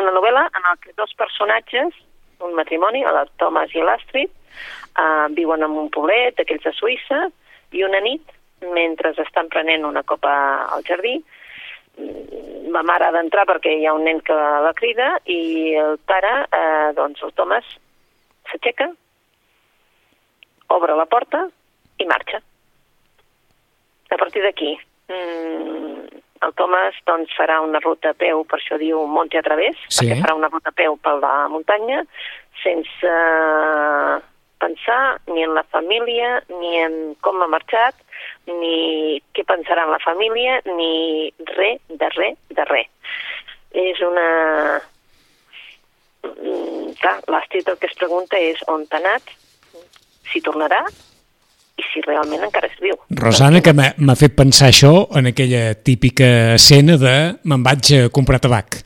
una 0.01 0.13
novel·la 0.15 0.47
en 0.49 0.65
la 0.65 0.73
que 0.81 0.95
dos 0.97 1.13
personatges, 1.17 1.93
un 2.41 2.55
matrimoni, 2.57 3.03
el 3.05 3.19
Thomas 3.39 3.73
i 3.77 3.83
l'Astrid, 3.85 4.31
uh, 4.97 5.27
viuen 5.37 5.63
en 5.63 5.77
un 5.83 5.91
poblet 5.93 6.35
d'aquells 6.39 6.65
de 6.65 6.73
Suïssa, 6.75 7.21
i 7.75 7.83
una 7.85 8.01
nit, 8.03 8.33
mentre 8.75 9.13
estan 9.21 9.49
prenent 9.53 9.85
una 9.85 10.03
copa 10.03 10.33
al 10.73 10.83
jardí, 10.87 11.15
mm, 11.99 12.71
la 12.73 12.83
mare 12.83 13.07
ha 13.07 13.13
d'entrar 13.15 13.45
perquè 13.47 13.75
hi 13.77 13.85
ha 13.85 13.93
un 13.93 14.03
nen 14.07 14.21
que 14.25 14.35
la 14.35 14.73
crida 14.75 15.15
i 15.25 15.75
el 15.79 15.99
pare, 16.09 16.33
eh, 16.49 16.74
doncs 16.93 17.23
el 17.23 17.33
Thomas, 17.33 17.65
s'aixeca, 18.51 18.89
obre 20.75 20.95
la 20.95 21.05
porta 21.05 21.47
i 21.97 22.05
marxa. 22.05 22.41
A 24.11 24.17
partir 24.17 24.43
d'aquí, 24.43 24.77
mm, 25.09 26.21
el 26.45 26.53
Thomas 26.53 26.95
doncs, 27.05 27.31
farà 27.37 27.59
una 27.61 27.79
ruta 27.79 28.11
a 28.11 28.13
peu, 28.13 28.43
per 28.45 28.59
això 28.59 28.77
diu 28.77 29.05
Monte 29.07 29.37
a 29.37 29.41
través, 29.41 29.75
Sí. 29.89 30.05
perquè 30.05 30.21
farà 30.21 30.35
una 30.35 30.49
ruta 30.49 30.69
a 30.69 30.77
peu 30.77 30.97
per 30.97 31.19
la 31.19 31.47
muntanya, 31.47 32.03
sense 32.63 33.03
eh, 33.03 34.21
pensar 34.59 35.19
ni 35.27 35.43
en 35.43 35.53
la 35.53 35.63
família, 35.63 36.43
ni 36.49 36.77
en 36.77 37.15
com 37.21 37.41
ha 37.41 37.47
marxat, 37.47 37.95
ni 38.47 39.21
què 39.33 39.43
pensarà 39.43 39.85
en 39.85 39.91
la 39.91 39.99
família, 39.99 40.61
ni 40.65 41.33
res, 41.55 41.81
de 41.89 42.09
res, 42.09 42.37
de 42.49 42.65
res. 42.65 42.89
És 43.73 44.01
una... 44.01 44.81
Mm, 46.25 46.93
Clar, 46.99 47.17
l'Astrid 47.27 47.67
el 47.69 47.77
que 47.77 47.87
es 47.89 47.97
pregunta 47.99 48.37
és 48.39 48.61
on 48.71 48.85
t'ha 48.87 48.97
anat, 49.01 49.21
si 50.31 50.39
tornarà 50.41 50.79
i 51.77 51.83
si 51.91 52.01
realment 52.05 52.43
encara 52.47 52.69
és 52.71 52.77
viu. 52.79 52.95
Rosana, 53.19 53.59
que 53.61 53.73
m'ha 53.75 54.15
fet 54.15 54.35
pensar 54.37 54.69
això 54.71 54.93
en 55.19 55.27
aquella 55.27 55.73
típica 55.75 56.55
escena 56.55 56.95
de 56.97 57.15
me'n 57.43 57.63
vaig 57.67 57.91
a 57.97 58.01
comprar 58.15 58.39
tabac. 58.39 58.79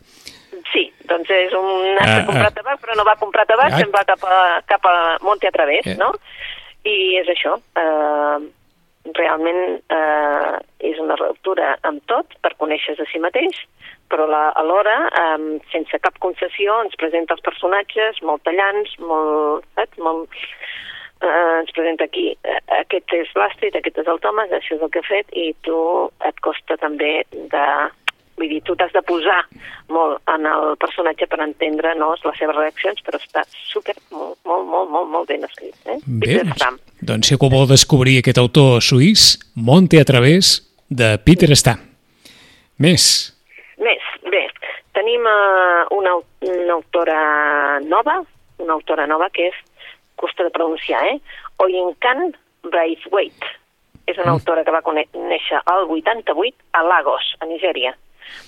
Sí, 0.74 0.88
doncs 1.08 1.30
és 1.30 1.54
un 1.54 1.70
nas 1.96 2.08
Ah, 2.10 2.18
a 2.24 2.26
comprar 2.26 2.50
ah. 2.50 2.56
tabac, 2.58 2.82
però 2.82 2.98
no 2.98 3.06
va 3.06 3.16
comprar 3.22 3.46
tabac, 3.46 3.72
Ah. 3.74 3.78
se'n 3.78 3.92
va 3.94 4.04
cap 4.10 4.24
a, 4.26 4.62
cap 4.66 4.86
a 4.86 5.18
Monte 5.22 5.48
a 5.48 5.52
través, 5.52 5.86
Eh. 5.86 5.96
no? 5.96 6.12
I 6.84 7.18
és 7.22 7.28
això, 7.30 7.60
eh, 7.78 8.40
realment 9.14 9.82
eh, 9.90 10.58
és 10.80 10.98
una 11.00 11.16
ruptura 11.16 11.78
amb 11.84 12.02
tot 12.08 12.26
per 12.42 12.56
conèixer-se 12.58 13.04
a 13.04 13.12
si 13.12 13.20
mateix, 13.20 13.56
però 14.10 14.26
la, 14.30 14.50
alhora, 14.60 14.98
eh, 15.08 15.60
sense 15.72 16.00
cap 16.02 16.18
concessió, 16.24 16.82
ens 16.84 16.98
presenta 17.00 17.38
els 17.38 17.46
personatges 17.46 18.22
molt 18.26 18.44
tallants, 18.48 18.96
molt, 19.06 19.68
saps? 19.78 20.02
molt, 20.04 20.42
eh, 21.22 21.60
ens 21.62 21.72
presenta 21.76 22.10
aquí, 22.10 22.32
eh, 22.44 22.60
aquest 22.82 23.14
és 23.14 23.32
l'Astrid, 23.36 23.78
aquest 23.78 24.02
és 24.02 24.12
el 24.12 24.20
Thomas, 24.24 24.52
això 24.52 24.76
és 24.76 24.84
el 24.84 24.92
que 24.94 25.04
ha 25.04 25.08
fet, 25.08 25.32
i 25.34 25.54
tu 25.68 25.80
et 26.26 26.46
costa 26.46 26.78
també 26.82 27.24
de... 27.32 27.66
Vull 28.40 28.48
dir, 28.48 28.62
tu 28.64 28.72
t'has 28.80 28.94
de 28.96 29.02
posar 29.04 29.42
molt 29.92 30.22
en 30.32 30.46
el 30.48 30.78
personatge 30.80 31.26
per 31.28 31.42
entendre 31.44 31.92
no, 32.00 32.14
les 32.24 32.38
seves 32.40 32.56
reaccions, 32.56 33.02
però 33.04 33.20
està 33.20 33.44
super, 33.68 33.98
molt, 34.16 34.38
molt, 34.48 34.64
molt, 34.64 34.94
molt, 34.94 35.10
molt 35.12 35.28
ben 35.28 35.44
escrit. 35.44 35.76
Eh? 35.84 35.98
Bé, 36.08 36.38
doncs, 36.48 36.80
doncs 37.04 37.28
si 37.28 37.36
algú 37.36 37.50
vol 37.52 37.68
descobrir 37.68 38.16
aquest 38.22 38.40
autor 38.40 38.80
suís, 38.80 39.34
Monte 39.60 40.00
a 40.00 40.08
través 40.08 40.54
de 40.88 41.18
Peter 41.20 41.52
Stamp. 41.52 41.84
Més. 42.80 43.36
Tenim 45.00 45.24
uh, 45.24 45.88
una, 45.96 46.18
una 46.44 46.76
autora 46.76 47.80
nova, 47.88 48.20
una 48.60 48.76
autora 48.76 49.08
nova 49.08 49.30
que 49.32 49.48
és, 49.54 49.64
costa 50.20 50.44
de 50.44 50.52
pronunciar, 50.52 51.06
eh? 51.08 51.18
Oyinkan 51.64 52.34
Braithwaite. 52.68 53.56
És 54.10 54.18
una 54.18 54.34
Mm. 54.34 54.36
autora 54.36 54.64
que 54.66 54.74
va 54.74 54.82
néixer 54.84 55.62
al 55.66 55.86
88 55.88 56.56
a 56.74 56.84
Lagos, 56.84 57.36
a 57.40 57.46
Nigèria. 57.46 57.94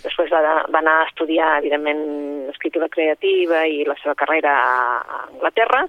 Després 0.03 0.29
va, 0.29 0.41
va 0.69 0.79
anar 0.79 1.01
a 1.01 1.07
estudiar, 1.07 1.59
evidentment, 1.61 2.49
escriptura 2.49 2.89
creativa 2.89 3.65
i 3.65 3.85
la 3.85 3.95
seva 4.01 4.15
carrera 4.15 4.51
a 4.57 5.27
Anglaterra, 5.29 5.85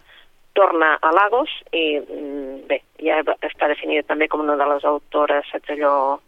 torna 0.53 0.99
a 1.01 1.11
Lagos 1.13 1.51
i, 1.73 1.99
mm, 1.99 2.67
bé, 2.69 2.83
ja 3.01 3.23
està 3.41 3.69
definida 3.69 4.05
també 4.05 4.29
com 4.29 4.45
una 4.45 4.57
de 4.61 4.69
les 4.75 4.85
autores, 4.85 5.49
saps 5.51 5.73
allò, 5.75 6.21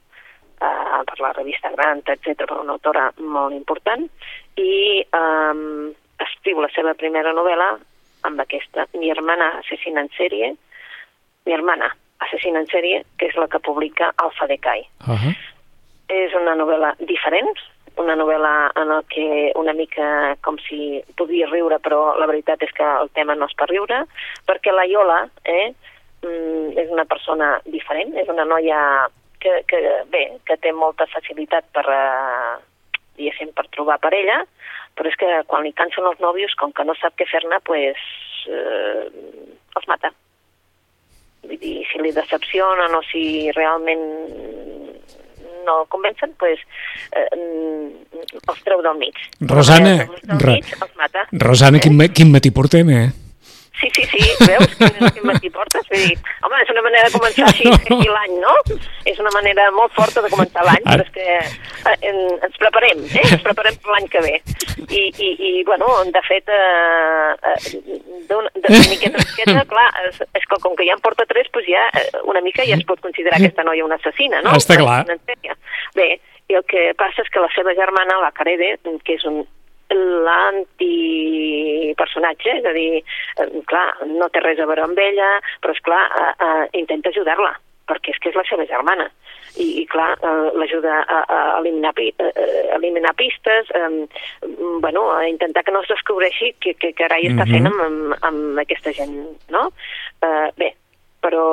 eh, 0.60 1.02
per 1.08 1.18
la 1.20 1.32
revista 1.32 1.70
Grant, 1.74 2.04
etc 2.08 2.44
per 2.44 2.60
una 2.60 2.76
autora 2.76 3.10
molt 3.18 3.54
important, 3.54 4.06
i 4.56 5.00
eh, 5.02 5.94
escriu 6.24 6.60
la 6.60 6.70
seva 6.74 6.94
primera 6.94 7.32
novel·la 7.32 7.74
amb 8.24 8.40
aquesta, 8.40 8.86
Mi 8.98 9.10
hermana 9.10 9.50
asesina 9.60 10.00
en 10.00 10.10
sèrie, 10.16 10.54
Mi 11.44 11.52
hermana 11.52 11.90
asesina 12.24 12.62
en 12.62 12.68
sèrie, 12.70 13.02
que 13.18 13.28
és 13.28 13.36
la 13.36 13.48
que 13.52 13.60
publica 13.60 14.12
Alfa 14.16 14.46
Decay. 14.46 14.86
Uh 15.06 15.14
-huh. 15.14 15.34
És 16.08 16.34
una 16.34 16.54
novel·la 16.54 16.94
diferent, 16.98 17.52
una 17.96 18.16
novel·la 18.16 18.72
en 18.80 18.90
el 18.90 19.04
que 19.12 19.52
una 19.54 19.72
mica 19.72 20.36
com 20.42 20.58
si 20.66 21.02
podria 21.16 21.46
riure, 21.50 21.78
però 21.78 22.16
la 22.18 22.26
veritat 22.26 22.62
és 22.62 22.72
que 22.72 22.84
el 22.84 23.10
tema 23.14 23.34
no 23.34 23.46
és 23.46 23.54
per 23.54 23.68
riure, 23.70 24.04
perquè 24.46 24.72
la 24.74 24.86
Iola 24.86 25.28
eh, 25.44 25.74
mm, 26.22 26.78
és 26.78 26.90
una 26.90 27.04
persona 27.04 27.60
diferent, 27.64 28.16
és 28.16 28.28
una 28.28 28.44
noia 28.44 29.08
que, 29.44 29.60
que, 29.68 29.80
bé, 30.12 30.24
que 30.48 30.56
té 30.62 30.72
molta 30.72 31.06
facilitat 31.12 31.68
per, 31.76 31.84
eh, 31.92 32.54
diguéssim, 33.18 33.52
per 33.56 33.68
trobar 33.76 34.00
parella, 34.02 34.40
però 34.96 35.10
és 35.10 35.16
que 35.20 35.30
quan 35.50 35.64
li 35.66 35.74
cansen 35.76 36.06
els 36.08 36.20
nòvios, 36.22 36.54
com 36.60 36.72
que 36.72 36.86
no 36.86 36.96
sap 36.98 37.16
què 37.18 37.26
fer-ne, 37.28 37.60
pues, 37.68 38.00
eh, 38.48 39.08
els 39.76 39.88
mata. 39.90 40.12
Vull 41.44 41.60
dir, 41.60 41.76
si 41.90 42.00
li 42.00 42.12
decepcionen 42.16 42.94
o 42.96 43.02
si 43.10 43.24
realment 43.56 44.04
no 45.64 45.80
el 45.82 45.88
convencen, 45.92 46.32
pues, 46.40 46.60
eh, 47.16 47.28
els 47.34 48.64
treu 48.64 48.80
del 48.84 48.96
mig. 49.00 49.20
Rosana, 49.40 49.96
del 50.22 50.48
mig, 50.48 50.72
els 50.80 50.96
mata. 51.00 51.26
Rosana, 51.44 51.80
quin, 51.80 52.00
quin 52.16 52.32
matí 52.32 52.52
portem, 52.52 52.90
eh? 52.92 53.06
Sí, 53.84 53.90
sí, 53.92 54.04
sí, 54.16 54.46
veus 54.48 54.74
quin, 54.78 55.10
quin 55.12 55.26
matí 55.28 55.50
portes? 55.52 55.84
Vull 55.90 56.06
dir, 56.08 56.16
home, 56.46 56.60
és 56.62 56.70
una 56.72 56.84
manera 56.86 57.08
de 57.10 57.18
començar 57.18 57.48
així, 57.50 57.68
així 57.74 58.08
l'any, 58.08 58.36
no? 58.40 58.54
És 59.10 59.20
una 59.20 59.32
manera 59.34 59.68
molt 59.76 59.92
forta 59.96 60.22
de 60.24 60.30
començar 60.32 60.64
l'any, 60.64 60.84
però 60.86 61.04
és 61.04 61.12
que 61.12 61.26
eh, 61.36 61.96
en, 62.08 62.20
ens 62.48 62.60
preparem, 62.62 63.04
eh? 63.10 63.26
Ens 63.28 63.44
preparem 63.44 63.76
per 63.82 63.92
l'any 63.92 64.08
que 64.12 64.24
ve. 64.24 64.34
I, 64.88 65.02
i, 65.10 65.30
i 65.50 65.52
bueno, 65.68 65.90
de 66.14 66.22
fet, 66.24 66.48
eh, 66.48 67.52
eh, 67.52 68.00
d'una 68.30 68.84
miqueta 68.88 69.20
miqueta, 69.20 69.64
clar, 69.72 69.88
és, 70.08 70.22
és 70.40 70.46
que 70.48 70.60
com 70.64 70.76
que 70.78 70.86
ja 70.88 70.96
en 70.96 71.02
porta 71.04 71.28
tres, 71.28 71.50
doncs 71.52 71.68
ja 71.68 71.84
eh, 71.92 72.06
una 72.24 72.40
mica 72.44 72.64
ja 72.64 72.78
es 72.78 72.86
pot 72.88 73.02
considerar 73.04 73.40
aquesta 73.40 73.66
noia 73.66 73.84
una 73.84 74.00
assassina, 74.00 74.40
no? 74.46 74.56
Està 74.56 74.78
clar. 74.80 75.02
Bé, 75.94 76.08
i 76.48 76.56
el 76.56 76.64
que 76.68 76.92
passa 77.00 77.24
és 77.24 77.30
que 77.32 77.42
la 77.42 77.52
seva 77.54 77.76
germana, 77.76 78.20
la 78.22 78.32
Carede, 78.36 78.76
que 79.04 79.18
és 79.18 79.28
un 79.28 79.44
l'antipersonatge, 79.92 82.50
és 82.60 82.64
a 82.64 82.72
dir, 82.76 83.02
eh, 83.38 83.48
clar, 83.70 83.88
no 84.06 84.28
té 84.32 84.38
res 84.40 84.60
a 84.60 84.66
veure 84.70 84.82
amb 84.84 84.98
ella, 84.98 85.30
però 85.60 85.72
és 85.74 85.82
clar, 85.84 86.04
eh, 86.08 86.34
eh, 86.46 86.64
intenta 86.80 87.08
ajudar-la, 87.10 87.52
perquè 87.88 88.08
és 88.14 88.18
que 88.20 88.28
és 88.32 88.38
la 88.38 88.48
seva 88.48 88.64
germana. 88.66 89.06
I, 89.54 89.66
i 89.82 89.84
clar, 89.86 90.18
eh, 90.18 90.50
l'ajuda 90.58 90.94
a, 91.06 91.18
a 91.28 91.58
eliminar, 91.60 91.92
a, 91.94 91.96
a 92.26 92.28
eliminar 92.78 93.14
pistes, 93.14 93.64
eh, 93.70 94.06
bueno, 94.80 95.12
a 95.12 95.28
intentar 95.28 95.62
que 95.64 95.72
no 95.72 95.80
es 95.82 95.88
descobreixi 95.92 96.54
que, 96.58 96.74
que 96.74 96.92
carai 96.96 97.22
està 97.30 97.44
fent 97.46 97.66
amb, 97.70 97.80
amb, 97.84 98.14
amb 98.22 98.58
aquesta 98.64 98.90
gent, 98.96 99.14
no? 99.54 99.62
Eh, 100.24 100.48
bé, 100.58 100.74
però 101.24 101.44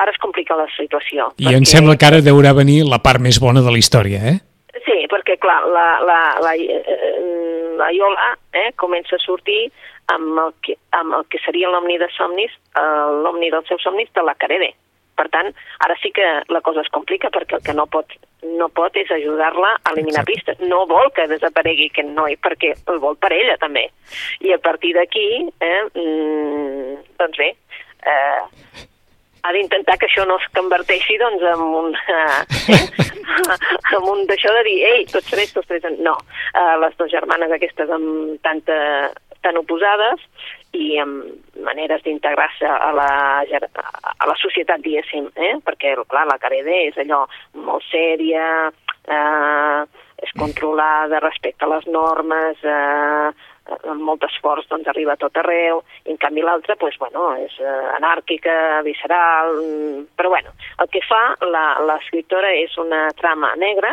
ara 0.00 0.10
es 0.10 0.18
complica 0.22 0.56
la 0.58 0.66
situació. 0.78 1.18
I 1.36 1.44
perquè... 1.44 1.56
em 1.58 1.64
sembla 1.68 1.96
que 1.98 2.06
ara 2.08 2.20
deurà 2.24 2.52
venir 2.56 2.84
la 2.88 2.98
part 3.04 3.20
més 3.20 3.38
bona 3.42 3.60
de 3.62 3.70
la 3.70 3.78
història, 3.78 4.18
eh? 4.32 4.38
Sí, 4.72 4.94
perquè 5.12 5.36
clar, 5.36 5.66
la, 5.68 5.86
la, 6.00 6.20
la, 6.40 6.52
la 7.76 7.88
Iola 7.92 8.30
eh, 8.56 8.70
comença 8.80 9.18
a 9.18 9.20
sortir 9.20 9.66
amb 10.12 10.38
el 10.40 10.54
que, 10.64 10.78
amb 10.96 11.18
el 11.18 11.26
que 11.28 11.40
seria 11.44 11.68
l'omni 11.70 11.98
de 12.00 12.08
somnis, 12.16 12.54
l'omni 13.22 13.50
dels 13.52 13.68
seus 13.68 13.84
somnis 13.84 14.08
de 14.16 14.24
la 14.24 14.34
Carede. 14.40 14.72
Per 15.12 15.26
tant, 15.28 15.50
ara 15.84 15.96
sí 16.00 16.10
que 16.16 16.24
la 16.48 16.62
cosa 16.64 16.80
es 16.80 16.88
complica 16.92 17.28
perquè 17.30 17.58
el 17.58 17.64
que 17.66 17.74
no 17.76 17.84
pot, 17.86 18.14
no 18.42 18.70
pot 18.72 18.96
és 18.96 19.10
ajudar-la 19.12 19.74
a 19.76 19.92
eliminar 19.92 20.24
Exacte. 20.24 20.32
pistes. 20.32 20.62
No 20.68 20.86
vol 20.88 21.12
que 21.12 21.28
desaparegui 21.28 21.90
aquest 21.90 22.08
noi 22.16 22.38
perquè 22.40 22.72
el 22.88 23.02
vol 23.02 23.18
per 23.20 23.32
ella 23.36 23.58
també. 23.60 23.84
I 24.40 24.56
a 24.56 24.58
partir 24.58 24.94
d'aquí, 24.96 25.26
eh, 25.60 25.82
mm, 25.92 26.96
doncs 27.20 27.38
bé, 27.38 27.50
eh, 28.08 28.88
ha 29.42 29.52
d'intentar 29.54 29.98
que 29.98 30.06
això 30.06 30.24
no 30.28 30.36
es 30.38 30.46
converteixi 30.56 31.18
doncs, 31.18 31.42
en 31.42 31.62
un, 31.82 31.94
eh? 32.16 32.78
en 33.96 34.08
un 34.12 34.24
d'això 34.30 34.54
de 34.58 34.62
dir, 34.68 34.78
ei, 34.92 35.04
tots 35.10 35.30
tres, 35.30 35.52
tots 35.54 35.68
tres... 35.70 35.86
No, 35.98 36.14
uh, 36.54 36.74
les 36.82 36.96
dues 36.98 37.10
germanes 37.10 37.54
aquestes 37.54 37.90
amb 37.90 38.38
tanta, 38.46 38.76
tan 39.42 39.58
oposades 39.58 40.22
i 40.78 40.96
amb 41.02 41.58
maneres 41.66 42.04
d'integrar-se 42.06 42.68
a, 42.68 42.92
la, 42.96 43.10
a 43.42 44.28
la 44.30 44.36
societat, 44.40 44.80
diguéssim, 44.84 45.28
eh? 45.36 45.56
perquè, 45.66 45.96
clar, 46.08 46.24
la 46.30 46.38
Carede 46.40 46.78
és 46.86 47.00
allò 47.02 47.24
molt 47.66 47.84
sèria, 47.90 48.46
eh, 49.04 49.82
és 50.22 50.32
controlada 50.38 51.20
respecte 51.20 51.66
a 51.66 51.72
les 51.74 51.88
normes, 51.92 52.62
eh, 52.64 53.28
amb 53.90 54.02
molt 54.06 54.24
esforç 54.28 54.68
doncs, 54.70 54.88
arriba 54.88 55.14
a 55.14 55.20
tot 55.20 55.36
arreu, 55.40 55.82
i 56.06 56.14
en 56.14 56.20
canvi 56.20 56.44
l'altra 56.44 56.76
pues, 56.76 56.96
bueno, 56.98 57.32
és 57.40 57.54
eh, 57.60 57.74
anàrquica, 57.98 58.82
visceral, 58.86 59.56
mm, 59.58 60.04
però 60.18 60.32
bueno, 60.34 60.54
el 60.82 60.90
que 60.92 61.02
fa 61.06 61.22
l'escriptora 61.86 62.52
és 62.62 62.76
una 62.78 63.08
trama 63.18 63.54
negra, 63.56 63.92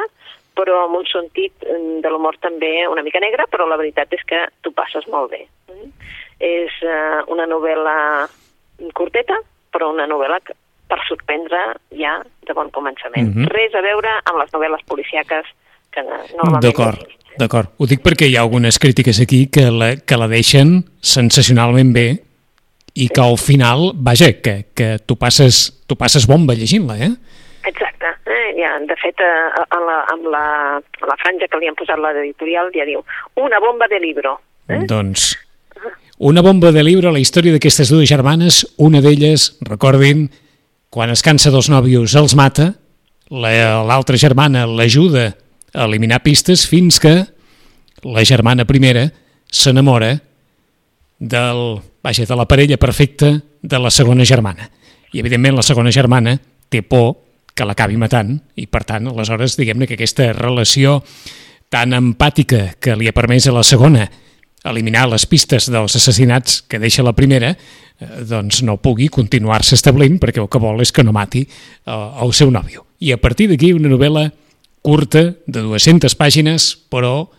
però 0.60 0.84
amb 0.86 1.00
un 1.00 1.06
sentit 1.08 1.54
mm, 1.64 2.02
de 2.04 2.12
l'humor 2.12 2.38
també 2.44 2.74
una 2.88 3.06
mica 3.06 3.22
negre, 3.24 3.48
però 3.52 3.68
la 3.68 3.80
veritat 3.80 4.14
és 4.18 4.26
que 4.28 4.46
tu 4.62 4.74
passes 4.76 5.08
molt 5.08 5.32
bé. 5.32 5.46
És 6.40 6.76
eh, 6.84 7.22
una 7.32 7.48
novel·la 7.48 8.28
curteta, 8.96 9.40
però 9.72 9.92
una 9.94 10.08
novel·la 10.08 10.40
per 10.90 11.00
sorprendre 11.06 11.60
ja 11.94 12.18
de 12.48 12.54
bon 12.58 12.72
començament. 12.74 13.30
Mm 13.30 13.44
-hmm. 13.44 13.52
Res 13.54 13.76
a 13.76 13.82
veure 13.82 14.12
amb 14.26 14.40
les 14.42 14.52
novel·les 14.54 14.84
policíaques 14.88 15.46
que 15.94 16.04
normalment... 16.06 16.62
D'acord. 16.66 17.06
D'acord. 17.40 17.72
Ho 17.80 17.88
dic 17.88 18.02
perquè 18.04 18.28
hi 18.28 18.36
ha 18.36 18.44
algunes 18.44 18.80
crítiques 18.84 19.22
aquí 19.24 19.46
que 19.48 19.70
la, 19.72 19.94
que 19.98 20.18
la 20.20 20.28
deixen 20.28 20.82
sensacionalment 21.00 21.94
bé 21.96 22.08
i 23.00 23.08
que 23.08 23.24
al 23.24 23.38
final, 23.40 23.94
vaja, 23.96 24.34
que, 24.44 24.56
que 24.76 24.98
tu, 25.08 25.16
passes, 25.16 25.62
tu 25.88 25.96
passes 25.96 26.28
bomba 26.28 26.58
llegint-la, 26.58 26.98
eh? 27.00 27.12
Exacte. 27.70 28.12
Eh? 28.28 28.48
Ja, 28.60 28.74
de 28.84 28.98
fet, 29.00 29.24
eh, 29.24 29.66
amb, 29.70 29.86
la, 29.88 30.00
amb 30.16 30.32
la, 30.34 30.46
la 31.08 31.20
franja 31.22 31.48
que 31.48 31.62
li 31.62 31.70
han 31.70 31.78
posat 31.80 32.02
l'editorial 32.02 32.74
ja 32.76 32.88
diu 32.90 33.06
una 33.40 33.62
bomba 33.64 33.88
de 33.92 34.02
libro. 34.04 34.40
Eh? 34.68 34.84
Doncs 34.90 35.32
una 36.20 36.42
bomba 36.42 36.74
de 36.76 36.84
libro, 36.84 37.14
la 37.16 37.22
història 37.24 37.54
d'aquestes 37.56 37.88
dues 37.94 38.10
germanes, 38.12 38.66
una 38.76 39.00
d'elles, 39.00 39.54
recordin, 39.64 40.26
quan 40.92 41.14
es 41.14 41.24
cansa 41.24 41.48
dels 41.54 41.70
nòvios 41.72 42.12
els 42.20 42.36
mata, 42.36 42.74
l'altra 43.32 44.18
la, 44.18 44.20
germana 44.20 44.66
l'ajuda 44.68 45.30
a 45.80 45.86
eliminar 45.88 46.20
pistes 46.24 46.66
fins 46.68 47.00
que 47.00 47.24
la 48.04 48.24
germana 48.28 48.66
primera 48.68 49.06
s'enamora 49.48 50.18
del, 51.20 51.80
vaja, 52.04 52.26
de 52.28 52.36
la 52.36 52.48
parella 52.48 52.78
perfecta 52.78 53.32
de 53.62 53.80
la 53.80 53.92
segona 53.92 54.26
germana. 54.26 54.70
I, 55.14 55.22
evidentment, 55.24 55.56
la 55.56 55.64
segona 55.64 55.92
germana 55.92 56.36
té 56.70 56.84
por 56.84 57.16
que 57.56 57.66
l'acabi 57.68 57.96
matant 58.00 58.36
i, 58.60 58.68
per 58.68 58.84
tant, 58.88 59.08
aleshores, 59.08 59.56
diguem-ne 59.60 59.88
que 59.88 59.96
aquesta 59.96 60.34
relació 60.36 61.00
tan 61.72 61.96
empàtica 61.96 62.74
que 62.80 62.98
li 63.00 63.08
ha 63.08 63.16
permès 63.16 63.48
a 63.48 63.56
la 63.56 63.64
segona 63.64 64.10
eliminar 64.68 65.06
les 65.08 65.24
pistes 65.32 65.70
dels 65.72 65.96
assassinats 65.96 66.60
que 66.68 66.80
deixa 66.84 67.06
la 67.08 67.16
primera, 67.16 67.54
eh, 67.56 68.10
doncs 68.28 68.62
no 68.68 68.76
pugui 68.84 69.08
continuar-se 69.08 69.80
establint 69.80 70.20
perquè 70.20 70.44
el 70.44 70.52
que 70.52 70.60
vol 70.60 70.84
és 70.84 70.92
que 70.92 71.08
no 71.08 71.16
mati 71.16 71.46
eh, 71.48 71.96
el 71.96 72.36
seu 72.36 72.52
nòvio. 72.52 72.86
I 73.00 73.16
a 73.16 73.22
partir 73.22 73.48
d'aquí 73.48 73.72
una 73.74 73.92
novel·la 73.92 74.28
curta, 74.82 75.36
de 75.46 75.64
200 75.66 76.16
pàgines, 76.20 76.74
però, 76.90 77.30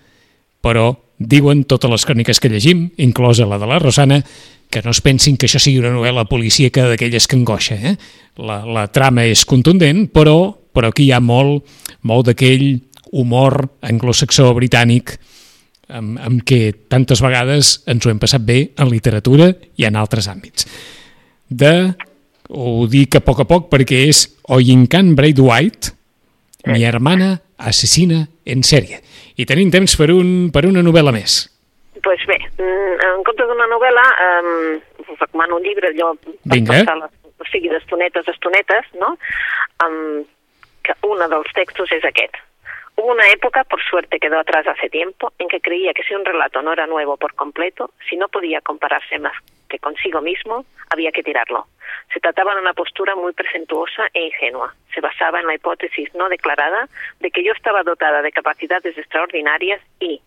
però 0.61 0.93
diuen 1.21 1.65
totes 1.69 1.91
les 1.91 2.07
cròniques 2.09 2.41
que 2.41 2.51
llegim, 2.53 2.89
inclosa 2.97 3.49
la 3.49 3.59
de 3.61 3.69
la 3.69 3.79
Rosana, 3.79 4.23
que 4.71 4.83
no 4.85 4.95
es 4.95 5.01
pensin 5.03 5.37
que 5.37 5.49
això 5.49 5.59
sigui 5.61 5.81
una 5.83 5.93
novel·la 5.93 6.29
policíaca 6.31 6.87
d'aquelles 6.89 7.27
que 7.27 7.37
angoixa. 7.37 7.77
Eh? 7.77 7.97
La, 8.39 8.63
la 8.65 8.87
trama 8.93 9.27
és 9.27 9.43
contundent, 9.45 10.07
però, 10.15 10.55
però 10.73 10.93
aquí 10.93 11.09
hi 11.09 11.13
ha 11.13 11.21
molt, 11.21 11.67
molt 12.07 12.31
d'aquell 12.31 12.79
humor 13.11 13.65
anglosaxó 13.83 14.53
britànic 14.55 15.17
amb, 15.91 16.19
amb 16.23 16.45
què 16.47 16.71
tantes 16.89 17.23
vegades 17.25 17.81
ens 17.91 18.07
ho 18.07 18.13
hem 18.13 18.21
passat 18.23 18.45
bé 18.47 18.61
en 18.79 18.91
literatura 18.93 19.51
i 19.77 19.89
en 19.89 19.99
altres 19.99 20.31
àmbits. 20.31 20.69
De, 21.51 21.91
ho 22.51 22.87
dic 22.91 23.19
a 23.19 23.25
poc 23.27 23.43
a 23.43 23.49
poc 23.51 23.67
perquè 23.73 24.05
és 24.09 24.29
Oinkan 24.55 25.17
Braithwaite, 25.19 25.97
mi 26.67 26.85
hermana 26.85 27.41
assassina 27.59 28.27
en 28.45 28.65
sèrie. 28.67 29.01
I 29.37 29.47
tenim 29.49 29.71
temps 29.73 29.97
per, 29.97 30.11
un, 30.13 30.51
per 30.53 30.67
una 30.69 30.83
novel·la 30.85 31.13
més. 31.15 31.43
Doncs 32.01 32.05
pues 32.05 32.27
bé, 32.29 32.39
mm, 32.57 32.99
en 33.07 33.25
comptes 33.29 33.49
d'una 33.49 33.69
novel·la, 33.71 34.05
um, 34.27 34.77
us 35.07 35.19
recomano 35.19 35.57
un 35.57 35.65
llibre, 35.65 35.93
allò 35.93 36.13
Vinga. 36.45 36.85
per 36.85 36.97
les, 37.03 37.17
o 37.41 37.49
sigui, 37.53 37.69
d'estonetes 37.73 38.29
a 38.29 38.37
estonetes, 38.37 38.93
no? 39.01 39.17
Um, 39.85 40.25
que 40.85 40.97
un 41.09 41.21
dels 41.21 41.53
textos 41.57 41.93
és 41.93 42.05
aquest. 42.05 42.37
Hubo 42.97 43.13
una 43.13 43.29
época, 43.31 43.65
por 43.65 43.81
suerte 43.83 44.19
quedó 44.19 44.39
atrás 44.39 44.67
hace 44.67 44.91
tiempo, 44.91 45.33
en 45.39 45.49
que 45.49 45.61
creía 45.61 45.95
que 45.95 46.03
si 46.03 46.15
un 46.15 46.25
relato 46.25 46.61
no 46.61 46.73
era 46.73 46.87
nuevo 46.87 47.17
por 47.17 47.35
completo, 47.35 47.93
si 48.09 48.17
no 48.17 48.29
podía 48.29 48.61
compararse 48.61 49.19
más 49.19 49.37
que 49.71 49.79
consigo 49.79 50.21
mismo, 50.21 50.67
había 50.91 51.13
que 51.13 51.23
tirarlo. 51.23 51.67
Se 52.13 52.21
trataba 52.21 52.55
de 52.55 52.61
una 52.61 52.75
postura 52.75 53.15
muy 53.15 53.33
presentuosa 53.33 54.09
e 54.13 54.27
ingenua. 54.27 54.75
Se 54.95 55.01
basaba 55.01 55.41
en 55.41 55.47
la 55.47 55.55
hipótesis 55.55 56.13
no 56.15 56.29
declarada 56.29 56.89
de 57.21 57.31
que 57.31 57.43
yo 57.43 57.53
estaba 57.53 57.83
dotada 57.83 58.21
de 58.21 58.33
capacidades 58.33 58.99
extraordinarias 58.99 59.81
y, 60.01 60.21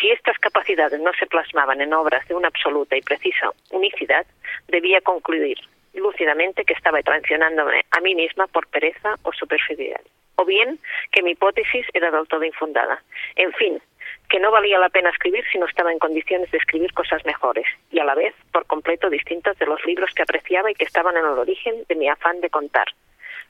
si 0.00 0.10
estas 0.10 0.38
capacidades 0.38 1.00
no 1.00 1.12
se 1.18 1.26
plasmaban 1.26 1.80
en 1.80 1.92
obras 1.92 2.26
de 2.28 2.34
una 2.34 2.48
absoluta 2.48 2.96
y 2.96 3.02
precisa 3.02 3.50
unicidad, 3.70 4.24
debía 4.68 5.00
concluir 5.00 5.58
lúcidamente 5.92 6.64
que 6.64 6.74
estaba 6.74 7.02
traicionándome 7.02 7.84
a 7.90 8.00
mí 8.00 8.14
misma 8.14 8.46
por 8.46 8.66
pereza 8.68 9.16
o 9.22 9.32
superficialidad, 9.32 10.00
o 10.36 10.44
bien 10.44 10.78
que 11.12 11.22
mi 11.22 11.32
hipótesis 11.32 11.86
era 11.92 12.10
del 12.10 12.26
todo 12.28 12.44
infundada. 12.44 13.02
En 13.36 13.52
fin, 13.52 13.80
que 14.28 14.40
no 14.40 14.50
valía 14.50 14.78
la 14.78 14.88
pena 14.88 15.10
escribir 15.10 15.44
si 15.50 15.58
no 15.58 15.66
estaba 15.66 15.92
en 15.92 15.98
condiciones 15.98 16.50
de 16.50 16.58
escribir 16.58 16.92
cosas 16.92 17.24
mejores 17.24 17.66
y 17.90 17.98
a 17.98 18.04
la 18.04 18.14
vez 18.14 18.34
por 18.52 18.66
completo 18.66 19.10
distintas 19.10 19.58
de 19.58 19.66
los 19.66 19.84
libros 19.84 20.10
que 20.14 20.22
apreciaba 20.22 20.70
y 20.70 20.74
que 20.74 20.84
estaban 20.84 21.16
en 21.16 21.24
el 21.24 21.38
origen 21.38 21.84
de 21.88 21.94
mi 21.94 22.08
afán 22.08 22.40
de 22.40 22.50
contar. 22.50 22.88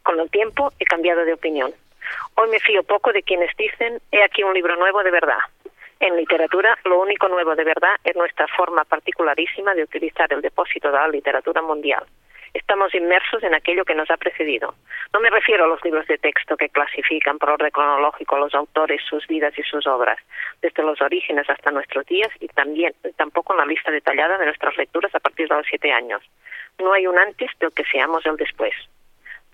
Con 0.03 0.20
el 0.20 0.31
tiempo 0.31 0.72
he 0.79 0.85
cambiado 0.85 1.25
de 1.25 1.33
opinión. 1.33 1.72
Hoy 2.37 2.51
me 2.51 2.61
fío 2.61 2.83
poco 2.83 3.12
de 3.12 3.22
quienes 3.22 3.57
dicen, 3.57 4.01
he 4.12 4.22
aquí 4.22 4.43
un 4.43 4.53
libro 4.53 4.77
nuevo 4.77 5.03
de 5.03 5.11
verdad. 5.11 5.39
En 6.01 6.16
literatura, 6.16 6.77
lo 6.85 7.01
único 7.01 7.29
nuevo 7.29 7.55
de 7.55 7.64
verdad 7.64 7.97
es 8.03 8.14
nuestra 8.16 8.47
forma 8.49 8.85
particularísima 8.85 9.75
de 9.75 9.85
utilizar 9.85 10.31
el 10.33 10.43
depósito 10.43 10.89
de 10.89 10.99
la 10.99 11.09
literatura 11.09 11.62
mundial. 11.62 12.05
Estamos 12.55 12.95
inmersos 12.95 13.43
en 13.43 13.53
aquello 13.53 13.85
que 13.85 13.97
nos 13.97 14.09
ha 14.11 14.17
precedido. 14.17 14.75
No 15.13 15.19
me 15.21 15.29
refiero 15.29 15.65
a 15.65 15.67
los 15.67 15.85
libros 15.85 16.07
de 16.07 16.19
texto 16.19 16.57
que 16.57 16.69
clasifican 16.69 17.37
por 17.39 17.51
orden 17.51 17.71
cronológico 17.71 18.39
los 18.39 18.55
autores, 18.55 19.03
sus 19.09 19.27
vidas 19.27 19.53
y 19.59 19.63
sus 19.65 19.87
obras, 19.89 20.19
desde 20.63 20.85
los 20.85 21.01
orígenes 21.03 21.51
hasta 21.51 21.73
nuestros 21.73 22.07
días 22.07 22.31
y 22.39 22.47
también 22.47 22.95
tampoco 23.17 23.53
en 23.53 23.59
la 23.59 23.67
lista 23.67 23.91
detallada 23.91 24.39
de 24.39 24.47
nuestras 24.47 24.77
lecturas 24.77 25.13
a 25.15 25.21
partir 25.21 25.49
de 25.49 25.57
los 25.57 25.67
siete 25.67 25.93
años. 25.93 26.23
No 26.79 26.93
hay 26.93 27.09
un 27.09 27.19
antes 27.19 27.51
del 27.59 27.73
que 27.73 27.85
seamos 27.85 28.25
el 28.25 28.37
después. 28.37 28.73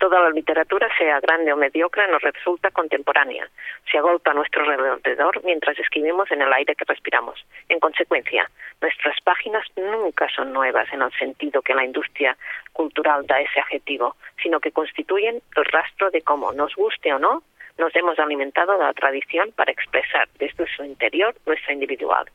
Toda 0.01 0.19
la 0.19 0.31
literatura, 0.31 0.89
sea 0.97 1.19
grande 1.19 1.53
o 1.53 1.55
mediocre, 1.55 2.07
nos 2.07 2.23
resulta 2.23 2.71
contemporánea. 2.71 3.47
Se 3.91 3.99
agolpa 3.99 4.31
a 4.31 4.33
nuestro 4.33 4.63
alrededor 4.63 5.43
mientras 5.43 5.77
escribimos 5.77 6.31
en 6.31 6.41
el 6.41 6.51
aire 6.51 6.73
que 6.73 6.85
respiramos. 6.85 7.45
En 7.69 7.79
consecuencia, 7.79 8.49
nuestras 8.81 9.21
páginas 9.21 9.63
nunca 9.75 10.27
son 10.35 10.53
nuevas 10.53 10.91
en 10.91 11.03
el 11.03 11.11
sentido 11.11 11.61
que 11.61 11.75
la 11.75 11.85
industria 11.85 12.35
cultural 12.73 13.27
da 13.27 13.41
ese 13.41 13.59
adjetivo, 13.59 14.15
sino 14.41 14.59
que 14.59 14.71
constituyen 14.71 15.39
el 15.55 15.65
rastro 15.65 16.09
de 16.09 16.23
cómo, 16.23 16.51
nos 16.51 16.73
guste 16.73 17.13
o 17.13 17.19
no, 17.19 17.43
nos 17.77 17.95
hemos 17.95 18.17
alimentado 18.17 18.79
de 18.79 18.83
la 18.83 18.93
tradición 18.93 19.51
para 19.51 19.71
expresar 19.71 20.27
desde 20.39 20.65
su 20.75 20.83
interior 20.83 21.35
nuestra 21.45 21.73
individual, 21.73 22.25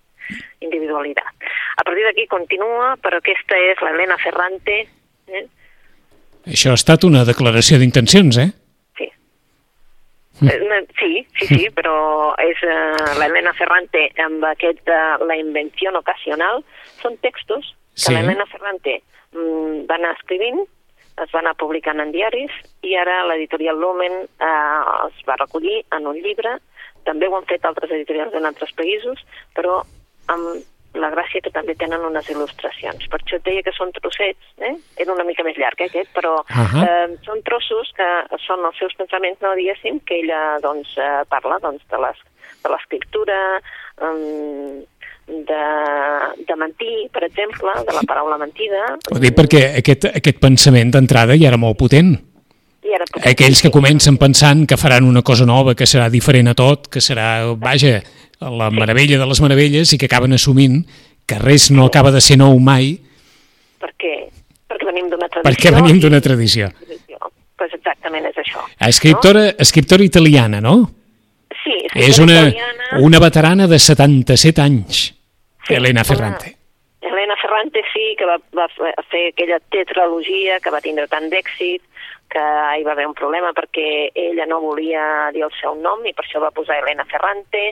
individualidad. 0.61 1.27
A 1.79 1.83
partir 1.83 2.05
de 2.05 2.11
aquí 2.11 2.29
continúa, 2.29 2.97
pero 3.03 3.21
que 3.21 3.33
esta 3.33 3.59
es 3.59 3.83
la 3.83 3.91
Elena 3.91 4.17
Ferrante, 4.19 4.89
eh? 5.27 5.49
Això 6.47 6.73
ha 6.73 6.79
estat 6.79 7.05
una 7.05 7.25
declaració 7.27 7.79
d'intencions, 7.83 8.39
eh? 8.39 8.51
Sí. 8.99 9.11
Eh, 10.47 10.63
Sí, 10.97 11.27
sí, 11.39 11.47
sí, 11.47 11.67
però 11.77 12.33
és 12.41 12.61
uh, 12.65 13.19
l'Helena 13.19 13.53
Ferrante 13.57 14.07
amb 14.25 14.45
aquest 14.49 14.89
uh, 14.89 15.21
La 15.29 15.37
invenció 15.37 15.93
ocasional. 15.99 16.63
Són 17.03 17.19
textos 17.21 17.75
que 17.95 18.07
Sí. 18.07 18.15
l'Helena 18.15 18.47
Ferrante 18.49 18.99
mm, 19.33 19.85
va 19.91 19.99
anar 19.99 20.15
escrivint, 20.17 20.63
es 21.23 21.33
va 21.33 21.41
anar 21.41 21.55
publicant 21.57 22.01
en 22.01 22.13
diaris 22.13 22.53
i 22.85 22.97
ara 23.01 23.23
l'editorial 23.29 23.79
Lumen 23.81 24.19
eh, 24.27 24.81
els 25.05 25.23
va 25.29 25.39
recollir 25.41 25.79
en 25.97 26.07
un 26.11 26.19
llibre. 26.21 26.59
També 27.09 27.29
ho 27.29 27.37
han 27.39 27.47
fet 27.49 27.65
altres 27.65 27.93
editorials 27.97 28.35
en 28.37 28.45
altres 28.45 28.75
països, 28.77 29.23
però 29.57 29.79
amb 30.29 30.61
la 30.97 31.11
gràcia 31.15 31.43
que 31.45 31.51
també 31.55 31.75
tenen 31.79 32.01
unes 32.09 32.29
il·lustracions. 32.33 33.09
Per 33.13 33.21
això 33.21 33.37
et 33.39 33.45
deia 33.45 33.63
que 33.63 33.73
són 33.77 33.93
trossets, 33.97 34.41
eh? 34.59 34.75
era 34.97 35.13
una 35.13 35.25
mica 35.25 35.45
més 35.45 35.57
llarg 35.61 35.81
eh, 35.81 35.91
aquest, 35.91 36.11
però 36.17 36.39
Ahà. 36.49 36.83
eh, 36.85 37.17
són 37.27 37.43
trossos 37.47 37.93
que 37.97 38.09
són 38.47 38.65
els 38.65 38.79
seus 38.79 38.95
pensaments, 38.99 39.41
no 39.43 39.55
diguéssim, 39.59 40.01
que 40.09 40.21
ella 40.23 40.59
doncs, 40.65 40.97
eh, 40.99 41.23
parla 41.29 41.59
doncs, 41.63 41.85
de 41.91 41.99
les- 42.07 42.25
de 42.67 42.71
l'escriptura, 42.73 43.61
um, 44.03 44.83
de, 45.27 45.63
de 46.47 46.57
mentir, 46.57 47.09
per 47.13 47.25
exemple, 47.25 47.71
de 47.87 47.93
la 47.95 48.03
paraula 48.07 48.39
mentida. 48.39 48.83
Ho 49.13 49.19
dic 49.23 49.35
perquè 49.37 49.63
aquest, 49.79 50.07
aquest 50.15 50.39
pensament 50.43 50.91
d'entrada 50.95 51.37
ja 51.39 51.49
era 51.53 51.57
molt 51.61 51.79
potent. 51.79 52.15
I 52.87 52.95
ara, 52.95 53.05
Aquells 53.33 53.61
que 53.65 53.71
comencen 53.75 54.17
pensant 54.21 54.67
que 54.71 54.77
faran 54.79 55.05
una 55.09 55.23
cosa 55.27 55.47
nova, 55.49 55.75
que 55.75 55.89
serà 55.91 56.07
diferent 56.13 56.49
a 56.53 56.55
tot, 56.55 56.87
que 56.93 57.01
serà, 57.03 57.43
vaja, 57.59 57.99
la 58.41 58.69
meravella 58.71 59.19
de 59.19 59.27
les 59.27 59.41
meravelles 59.43 59.93
i 59.93 59.99
que 59.99 60.07
acaben 60.07 60.37
assumint 60.37 60.85
que 61.27 61.39
res 61.41 61.71
no 61.75 61.87
acaba 61.89 62.13
de 62.15 62.21
ser 62.21 62.37
nou 62.39 62.59
mai 62.63 62.93
perquè, 63.83 64.13
perquè 64.71 64.87
venim 64.87 65.09
d'una 65.11 65.27
tradició. 65.29 65.49
perquè 65.51 65.73
venim 65.75 65.99
d'una 66.01 66.21
tradició. 66.21 66.69
Pues 67.57 67.73
exactament 67.73 68.27
és 68.29 68.37
això. 68.37 68.61
Escriptora, 68.87 69.49
escriptora 69.59 70.05
italiana, 70.05 70.61
no? 70.61 70.77
No? 70.77 70.91
Sí, 71.65 71.75
És 71.95 72.19
una, 72.21 72.43
italiana. 72.51 73.01
una 73.01 73.19
veterana 73.19 73.67
de 73.67 73.79
77 73.79 74.61
anys, 74.63 75.15
Sí, 75.67 75.75
Elena 75.75 76.03
una- 76.03 76.05
Ferrante. 76.05 76.53
Helena 77.01 77.35
Ferrante 77.41 77.81
sí, 77.93 78.15
que 78.19 78.27
va, 78.27 78.37
va 78.55 78.69
fer 79.11 79.33
aquella 79.33 79.59
tetralogia 79.73 80.61
que 80.61 80.71
va 80.71 80.81
tindre 80.85 81.09
tant 81.09 81.27
d'èxit, 81.33 81.81
que 82.37 82.45
hi 82.77 82.85
va 82.85 82.93
haver 82.93 83.07
un 83.09 83.15
problema 83.17 83.55
perquè 83.57 84.11
ella 84.15 84.45
no 84.51 84.61
volia 84.61 85.31
dir 85.33 85.47
el 85.47 85.55
seu 85.57 85.75
nom 85.81 86.05
i 86.05 86.13
per 86.13 86.27
això 86.27 86.43
va 86.43 86.53
posar 86.53 86.77
Helena 86.83 87.07
Ferrante 87.09 87.71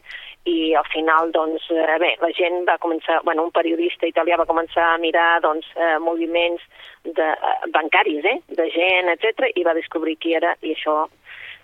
i 0.48 0.74
al 0.76 0.86
final, 0.92 1.30
doncs, 1.32 1.66
eh, 1.72 1.98
bé, 2.00 2.14
la 2.20 2.30
gent 2.36 2.64
va 2.68 2.78
començar, 2.80 3.20
bueno, 3.24 3.44
un 3.44 3.52
periodista 3.52 4.08
italià 4.08 4.36
va 4.40 4.48
començar 4.48 4.90
a 4.92 4.98
mirar, 5.00 5.40
doncs, 5.44 5.68
eh, 5.76 5.98
moviments 6.04 6.64
de, 7.04 7.28
eh, 7.32 7.68
bancaris, 7.76 8.24
eh, 8.24 8.38
de 8.48 8.70
gent, 8.72 9.08
etc 9.14 9.50
i 9.54 9.64
va 9.64 9.76
descobrir 9.76 10.16
qui 10.20 10.34
era 10.36 10.56
i 10.62 10.72
això 10.76 11.04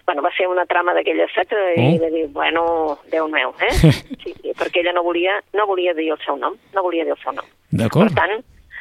bueno, 0.07 0.23
va 0.25 0.33
ser 0.35 0.49
una 0.49 0.65
trama 0.67 0.95
d'aquella 0.97 1.27
saps? 1.31 1.53
I 1.77 1.85
Oh. 1.95 1.99
de 2.05 2.09
dir, 2.11 2.27
bueno, 2.35 2.99
Déu 3.13 3.29
meu, 3.29 3.53
eh? 3.61 3.73
Sí, 4.25 4.33
perquè 4.59 4.81
ella 4.81 4.93
no 4.97 5.05
volia, 5.07 5.39
no 5.55 5.67
volia 5.67 5.95
dir 5.95 6.11
el 6.13 6.19
seu 6.25 6.37
nom, 6.37 6.57
no 6.75 6.83
volia 6.83 7.05
dir 7.05 7.13
el 7.15 7.23
seu 7.23 7.33
nom. 7.37 7.47
Per 7.71 7.79
D'acord? 7.85 8.17
tant, 8.17 8.41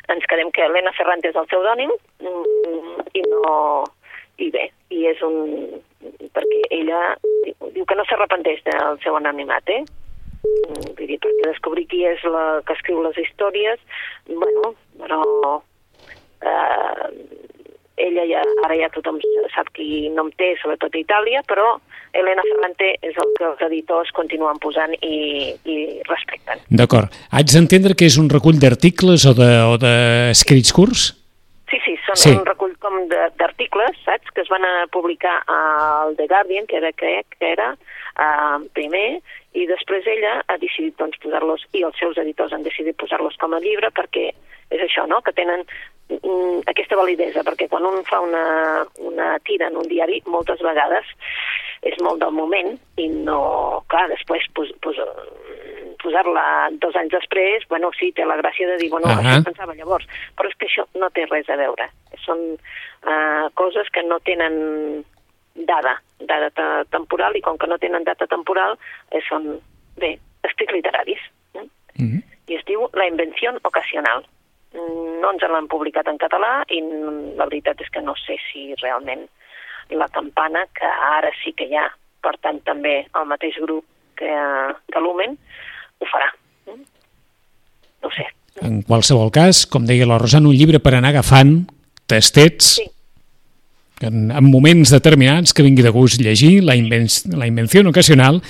ens 0.09 0.25
quedem 0.25 0.49
que 0.51 0.65
Helena 0.65 0.91
Ferrante 0.97 1.29
és 1.29 1.35
el 1.37 1.45
pseudònim 1.51 1.91
mm, 2.23 3.07
i 3.13 3.21
no... 3.29 3.83
I 4.39 4.49
bé, 4.55 4.69
i 4.95 5.05
és 5.09 5.21
un... 5.25 5.35
perquè 6.35 6.59
ella 6.71 6.99
diu, 7.73 7.83
que 7.85 7.97
no 7.97 8.05
s'arrepenteix 8.07 8.61
del 8.67 8.99
seu 9.03 9.17
anonimat, 9.19 9.67
eh? 9.73 9.81
Vull 10.39 11.07
dir, 11.09 11.17
perquè 11.19 11.49
descobrir 11.49 11.85
qui 11.91 12.05
és 12.07 12.23
la 12.23 12.61
que 12.65 12.75
escriu 12.77 13.01
les 13.03 13.17
històries, 13.19 13.81
bueno, 14.29 14.73
però 15.01 15.21
eh, 16.41 17.09
ella 17.99 18.23
ja, 18.29 18.43
ara 18.63 18.77
ja 18.79 18.89
tothom 18.95 19.19
sap 19.51 19.67
qui 19.75 20.07
nom 20.15 20.29
té, 20.39 20.53
sobretot 20.61 20.95
a 20.95 21.01
Itàlia, 21.01 21.41
però 21.49 21.73
Elena 22.15 22.41
Ferrante 22.47 22.93
és 23.05 23.17
el 23.19 23.33
que 23.37 23.45
els 23.49 23.63
editors 23.67 24.09
continuen 24.15 24.57
posant 24.63 24.95
i, 25.03 25.51
i 25.67 25.75
respecten. 26.07 26.63
D'acord. 26.71 27.11
Haig 27.35 27.51
d'entendre 27.51 27.97
que 27.99 28.07
és 28.07 28.15
un 28.21 28.31
recull 28.31 28.57
d'articles 28.61 29.27
o 29.29 29.35
de- 29.37 29.51
o 29.67 29.75
d'escrits 29.81 30.71
curts? 30.73 31.09
Sí, 31.69 31.77
sí, 31.85 31.97
són 32.07 32.17
sí. 32.17 32.31
un 32.39 32.45
recull 32.47 32.68
com 32.89 33.05
d'articles, 33.11 33.97
saps?, 34.05 34.31
que 34.33 34.41
es 34.41 34.49
van 34.49 34.65
a 34.65 34.87
publicar 34.93 35.37
al 35.53 36.15
The 36.17 36.25
Guardian, 36.31 36.65
que 36.65 36.79
era, 36.81 36.91
crec 36.97 37.37
que 37.37 37.51
era 37.53 37.69
uh, 37.75 38.57
primer, 38.73 39.21
i 39.53 39.67
després 39.69 40.07
ella 40.09 40.39
ha 40.47 40.57
decidit 40.61 40.97
doncs, 40.97 41.21
posar-los, 41.21 41.67
i 41.77 41.85
els 41.85 41.97
seus 42.01 42.17
editors 42.17 42.55
han 42.55 42.65
decidit 42.65 42.97
posar-los 42.97 43.37
com 43.41 43.53
a 43.53 43.61
llibre, 43.61 43.93
perquè 43.93 44.31
és 44.73 44.81
això, 44.85 45.05
no?, 45.09 45.21
que 45.25 45.35
tenen 45.37 45.65
aquesta 46.69 46.97
validesa, 46.97 47.43
perquè 47.45 47.67
quan 47.69 47.85
un 47.85 48.01
fa 48.07 48.19
una, 48.25 48.85
una 49.05 49.37
tira 49.45 49.69
en 49.69 49.77
un 49.77 49.87
diari, 49.87 50.21
moltes 50.25 50.61
vegades 50.65 51.05
és 51.85 51.95
molt 52.03 52.19
del 52.19 52.33
moment 52.35 52.73
i 52.99 53.07
no, 53.07 53.83
clar, 53.91 54.07
després 54.11 54.47
pos, 54.57 54.71
pos, 54.83 54.97
posar-la 56.01 56.43
dos 56.81 56.95
anys 56.99 57.13
després, 57.13 57.63
bueno, 57.69 57.91
sí, 57.99 58.11
té 58.15 58.25
la 58.27 58.39
gràcia 58.41 58.67
de 58.67 58.77
dir, 58.81 58.89
bueno, 58.89 59.07
uh. 59.07 59.15
-huh. 59.15 59.37
això 59.37 59.45
pensava 59.45 59.75
llavors, 59.75 60.07
però 60.35 60.49
és 60.49 60.57
que 60.57 60.67
això 60.67 60.85
no 60.95 61.09
té 61.09 61.25
res 61.25 61.49
a 61.49 61.55
veure. 61.55 61.89
Són 62.25 62.39
uh, 62.57 63.47
coses 63.53 63.89
que 63.93 64.03
no 64.03 64.19
tenen 64.19 65.05
dada, 65.55 66.01
data 66.19 66.49
te- 66.49 66.85
temporal, 66.89 67.35
i 67.35 67.41
com 67.41 67.57
que 67.57 67.67
no 67.67 67.77
tenen 67.77 68.03
data 68.03 68.27
temporal, 68.27 68.77
eh, 69.11 69.21
són, 69.29 69.59
bé, 69.97 70.19
escrits 70.43 70.73
literaris. 70.73 71.19
Eh? 71.53 71.67
Mm 71.99 72.21
I 72.49 72.55
es 72.55 72.65
diu 72.65 72.89
La 72.93 73.05
invenció 73.05 73.51
ocasional. 73.61 74.25
No 74.73 75.31
ens 75.33 75.45
l'han 75.49 75.67
publicat 75.71 76.07
en 76.11 76.19
català 76.21 76.63
i 76.69 76.81
la 77.37 77.47
veritat 77.49 77.81
és 77.81 77.89
que 77.89 78.03
no 78.05 78.13
sé 78.19 78.37
si 78.49 78.69
realment 78.83 79.25
la 79.89 80.07
campana, 80.13 80.65
que 80.75 80.85
ara 80.85 81.31
sí 81.43 81.55
que 81.57 81.65
hi 81.65 81.77
ha, 81.79 81.87
per 82.21 82.35
tant 82.43 82.59
també 82.67 82.99
el 83.07 83.25
mateix 83.25 83.57
grup 83.63 83.85
que, 84.19 84.29
que 84.91 85.01
Lumen, 85.01 85.33
ho 85.99 86.09
farà. 86.11 86.29
Mm? 86.69 86.83
No 88.05 88.11
sé. 88.13 88.27
En 88.61 88.81
qualsevol 88.83 89.31
cas, 89.33 89.63
com 89.65 89.85
deia 89.87 90.07
la 90.07 90.19
Rosana, 90.21 90.49
un 90.51 90.57
llibre 90.57 90.81
per 90.83 90.93
anar 90.97 91.13
agafant 91.13 91.63
tastets 92.09 92.75
Sí. 92.79 92.85
en, 94.05 94.29
en 94.31 94.49
moments 94.51 94.91
determinats 94.91 95.53
que 95.53 95.63
vingui 95.63 95.85
de 95.85 95.93
gust 95.95 96.21
llegir 96.21 96.59
la, 96.63 96.75
inven 96.75 97.07
la 97.35 97.47
invenció 97.47 97.81
ocasional 97.87 98.41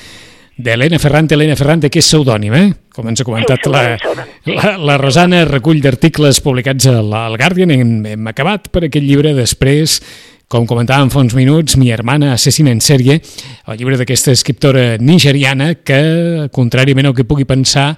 d'Helena 0.57 0.99
Ferrante, 0.99 1.35
Helena 1.35 1.55
Ferrante, 1.55 1.89
que 1.89 2.01
és 2.01 2.07
pseudònim, 2.09 2.53
eh? 2.53 2.67
Com 2.99 3.07
ens 3.07 3.21
ha 3.21 3.23
comentat 3.23 3.63
Sí, 3.63 3.71
la, 3.71 3.83
la, 4.51 4.71
la 4.75 4.97
Rosana, 4.99 5.45
recull 5.47 5.79
d'articles 5.79 6.41
publicats 6.43 6.89
al, 6.91 7.13
al 7.15 7.37
Guardian, 7.39 7.71
hem, 7.71 7.93
hem 8.11 8.27
acabat 8.27 8.67
per 8.73 8.81
aquest 8.89 9.05
llibre 9.05 9.31
després, 9.37 10.01
com 10.51 10.67
comentàvem 10.67 11.07
fa 11.13 11.21
uns 11.23 11.35
minuts, 11.37 11.77
Mi 11.79 11.93
hermana 11.95 12.33
assassina 12.35 12.73
en 12.75 12.81
sèrie, 12.83 13.21
el 13.71 13.79
llibre 13.79 13.95
d'aquesta 14.01 14.35
escriptora 14.35 14.97
nigeriana 14.99 15.77
que, 15.79 16.01
contràriament 16.51 17.07
al 17.07 17.15
que 17.15 17.27
pugui 17.29 17.47
pensar, 17.47 17.93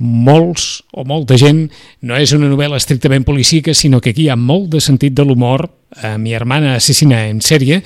molts 0.00 0.80
o 0.90 1.06
molta 1.06 1.38
gent, 1.38 1.68
no 2.02 2.18
és 2.18 2.34
una 2.34 2.50
novel·la 2.50 2.82
estrictament 2.82 3.22
policíaca, 3.28 3.76
sinó 3.78 4.02
que 4.02 4.10
aquí 4.10 4.26
hi 4.26 4.32
ha 4.34 4.40
molt 4.40 4.72
de 4.74 4.82
sentit 4.82 5.14
de 5.14 5.28
l'humor, 5.28 5.68
a 6.02 6.16
mi 6.18 6.34
hermana 6.34 6.74
assassina 6.80 7.28
en 7.30 7.38
sèrie, 7.44 7.78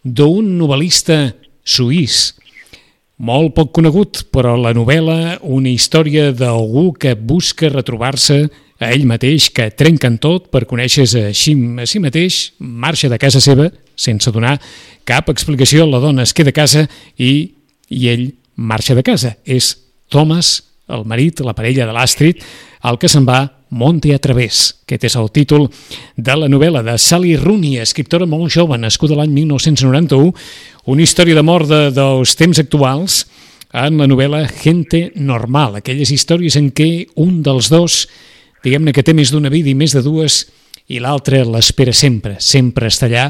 d'un 0.00 0.54
novel·lista 0.56 1.26
suís, 1.60 2.38
molt 3.18 3.54
poc 3.56 3.72
conegut, 3.74 4.24
però 4.34 4.54
la 4.58 4.72
novel·la, 4.76 5.38
una 5.42 5.70
història 5.70 6.30
d'algú 6.32 6.92
que 6.98 7.16
busca 7.18 7.70
retrobar-se 7.72 8.44
a 8.78 8.92
ell 8.94 9.06
mateix, 9.10 9.48
que 9.50 9.70
trenquen 9.74 10.20
tot 10.22 10.52
per 10.54 10.66
conèixer 10.70 11.04
a 11.04 11.32
si, 11.34 11.54
a 11.82 11.86
si 11.86 12.02
mateix, 12.02 12.38
marxa 12.58 13.10
de 13.10 13.18
casa 13.18 13.42
seva 13.42 13.68
sense 13.98 14.30
donar 14.30 14.56
cap 15.08 15.30
explicació, 15.32 15.86
la 15.86 15.98
dona 15.98 16.22
es 16.22 16.34
queda 16.36 16.54
a 16.54 16.58
casa 16.60 16.84
i, 17.18 17.50
i 17.90 18.08
ell 18.12 18.28
marxa 18.54 18.94
de 18.94 19.02
casa. 19.02 19.34
És 19.44 19.74
Thomas 20.08 20.60
el 20.88 21.04
marit, 21.04 21.42
la 21.44 21.56
parella 21.58 21.86
de 21.88 21.94
l'Astrid, 21.94 22.42
el 22.88 22.98
que 23.00 23.10
se'n 23.10 23.26
va 23.28 23.42
Monte 23.70 24.14
a 24.14 24.18
través. 24.18 24.78
Aquest 24.86 25.04
és 25.10 25.16
el 25.20 25.28
títol 25.34 25.66
de 26.16 26.36
la 26.36 26.48
novel·la 26.48 26.82
de 26.86 26.94
Sally 26.98 27.34
Rooney, 27.36 27.76
escriptora 27.82 28.26
molt 28.26 28.52
jove, 28.54 28.78
nascuda 28.80 29.18
l'any 29.18 29.34
1991, 29.36 30.32
una 30.88 31.04
història 31.04 31.36
d'amor 31.36 31.66
de, 31.68 31.80
dels 31.96 32.32
temps 32.38 32.60
actuals 32.62 33.24
en 33.76 33.98
la 34.00 34.06
novel·la 34.08 34.46
Gente 34.48 35.10
Normal, 35.16 35.76
aquelles 35.80 36.12
històries 36.14 36.56
en 36.56 36.70
què 36.72 37.08
un 37.20 37.42
dels 37.44 37.68
dos, 37.68 37.98
diguem-ne 38.64 38.94
que 38.96 39.04
té 39.04 39.12
més 39.12 39.34
d'una 39.34 39.52
vida 39.52 39.68
i 39.68 39.76
més 39.76 39.92
de 39.96 40.04
dues, 40.06 40.46
i 40.88 41.02
l'altre 41.04 41.42
l'espera 41.44 41.92
sempre, 41.92 42.38
sempre 42.40 42.88
està 42.88 43.10
allà, 43.10 43.28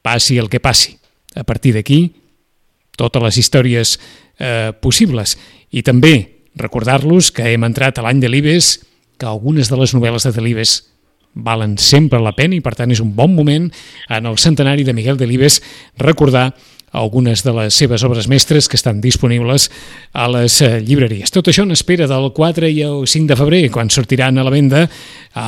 passi 0.00 0.40
el 0.40 0.48
que 0.48 0.64
passi. 0.64 0.96
A 1.36 1.44
partir 1.44 1.74
d'aquí, 1.76 2.06
totes 2.96 3.22
les 3.22 3.36
històries 3.44 3.98
eh, 4.40 4.72
possibles. 4.80 5.36
I 5.76 5.84
també 5.84 6.38
Recordar-los 6.58 7.30
que 7.30 7.52
hem 7.52 7.64
entrat 7.68 8.00
a 8.00 8.04
l'any 8.04 8.18
de 8.18 8.28
l'Ibes, 8.30 8.80
que 9.18 9.26
algunes 9.26 9.68
de 9.68 9.76
les 9.76 9.94
novel·les 9.94 10.24
de 10.24 10.32
Delibes 10.32 10.78
valen 11.34 11.76
sempre 11.78 12.20
la 12.22 12.34
pena 12.34 12.56
i 12.56 12.62
per 12.64 12.74
tant 12.78 12.90
és 12.90 13.02
un 13.02 13.12
bon 13.14 13.34
moment 13.34 13.68
en 14.08 14.26
el 14.26 14.38
centenari 14.38 14.84
de 14.86 14.94
Miguel 14.96 15.18
Delibes 15.18 15.60
recordar 15.98 16.52
algunes 16.90 17.42
de 17.44 17.52
les 17.52 17.74
seves 17.74 18.02
obres 18.04 18.28
mestres 18.28 18.68
que 18.68 18.76
estan 18.76 19.00
disponibles 19.00 19.68
a 20.12 20.28
les 20.28 20.60
eh, 20.62 20.80
llibreries. 20.80 21.30
Tot 21.30 21.50
això 21.50 21.66
en 21.66 21.74
espera 21.74 22.08
del 22.08 22.30
4 22.32 22.70
i 22.72 22.80
el 22.86 23.06
5 23.06 23.28
de 23.28 23.36
febrer, 23.36 23.62
quan 23.70 23.90
sortiran 23.92 24.38
a 24.38 24.44
la 24.46 24.54
venda 24.54 24.86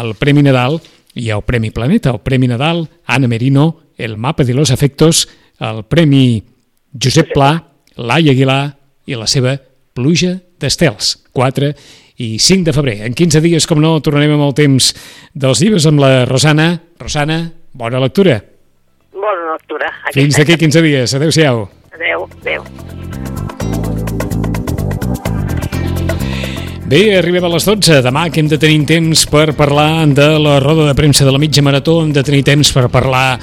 el 0.01 0.15
Premi 0.21 0.45
Nadal 0.45 0.81
i 1.15 1.31
el 1.33 1.43
Premi 1.43 1.71
Planeta, 1.71 2.13
el 2.13 2.21
Premi 2.21 2.51
Nadal, 2.51 2.85
Ana 3.07 3.29
Merino, 3.29 3.81
el 3.97 4.17
Mapa 4.17 4.45
de 4.45 4.55
los 4.55 4.71
Afectos, 4.71 5.29
el 5.59 5.85
Premi 5.85 6.43
Josep 6.93 7.33
Pla, 7.33 7.55
Laia 7.97 8.33
Aguilar 8.33 8.77
i 9.07 9.17
la 9.17 9.27
seva 9.27 9.57
Pluja 9.95 10.37
d'Estels, 10.61 11.17
4 11.33 11.73
i 12.21 12.39
5 12.39 12.69
de 12.69 12.73
febrer. 12.77 12.99
En 13.09 13.17
15 13.17 13.41
dies, 13.41 13.67
com 13.67 13.81
no, 13.81 13.95
tornarem 14.05 14.35
amb 14.37 14.45
el 14.51 14.55
temps 14.59 14.93
dels 15.33 15.63
llibres 15.65 15.87
amb 15.89 16.03
la 16.03 16.27
Rosana. 16.29 16.75
Rosana, 17.01 17.41
bona 17.73 18.03
lectura. 18.03 18.37
Bona 19.17 19.55
lectura. 19.55 19.89
Fins 20.13 20.37
d'aquí 20.37 20.59
15 20.61 20.85
dies. 20.85 21.15
Adéu-siau. 21.17 21.65
Adéu, 21.97 22.29
adéu. 22.43 22.67
Bé, 26.91 27.01
arribem 27.17 27.45
a 27.47 27.53
les 27.55 27.65
12. 27.65 28.01
Demà 28.05 28.27
que 28.29 28.43
hem 28.43 28.49
de 28.51 28.59
tenir 28.61 28.83
temps 28.85 29.25
per 29.31 29.55
parlar 29.57 30.05
de 30.11 30.27
la 30.43 30.59
roda 30.61 30.89
de 30.89 30.95
premsa 30.99 31.25
de 31.25 31.33
la 31.33 31.41
mitja 31.41 31.63
marató, 31.63 32.01
hem 32.03 32.13
de 32.13 32.25
tenir 32.27 32.43
temps 32.45 32.73
per 32.75 32.89
parlar 32.93 33.39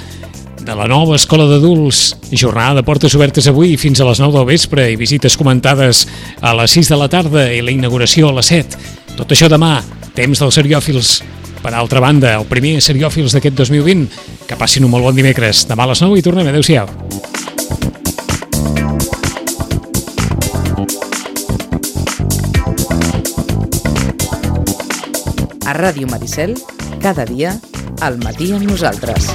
de 0.68 0.74
la 0.76 0.84
nova 0.86 1.16
Escola 1.16 1.46
d'Adults. 1.48 2.18
Jornada 2.36 2.74
de 2.76 2.82
portes 2.84 3.14
obertes 3.16 3.46
avui 3.48 3.78
fins 3.80 4.02
a 4.02 4.04
les 4.04 4.18
9 4.20 4.34
del 4.36 4.44
vespre 4.50 4.84
i 4.92 4.98
visites 5.00 5.38
comentades 5.40 6.02
a 6.44 6.52
les 6.58 6.74
6 6.76 6.90
de 6.92 6.98
la 7.00 7.08
tarda 7.08 7.46
i 7.56 7.62
la 7.64 7.72
inauguració 7.72 8.28
a 8.28 8.34
les 8.36 8.50
7. 8.52 8.76
Tot 9.16 9.32
això 9.32 9.48
demà, 9.48 9.78
temps 10.12 10.36
dels 10.44 10.60
seriòfils. 10.60 11.14
Per 11.64 11.72
altra 11.72 12.04
banda, 12.04 12.34
el 12.36 12.44
primer 12.52 12.82
seriòfils 12.84 13.32
d'aquest 13.32 13.56
2020. 13.56 14.12
Que 14.44 14.60
passin 14.60 14.84
un 14.84 14.92
molt 14.92 15.08
bon 15.08 15.16
dimecres. 15.16 15.64
Demà 15.72 15.88
a 15.88 15.94
les 15.94 16.04
9 16.04 16.20
i 16.20 16.26
tornem. 16.26 16.52
Adéu-siau. 16.52 16.84
A 25.64 25.72
Ràdio 25.80 26.12
Maricel, 26.12 26.58
cada 27.00 27.24
dia, 27.24 27.56
al 28.04 28.20
matí 28.20 28.52
amb 28.52 28.68
nosaltres. 28.68 29.32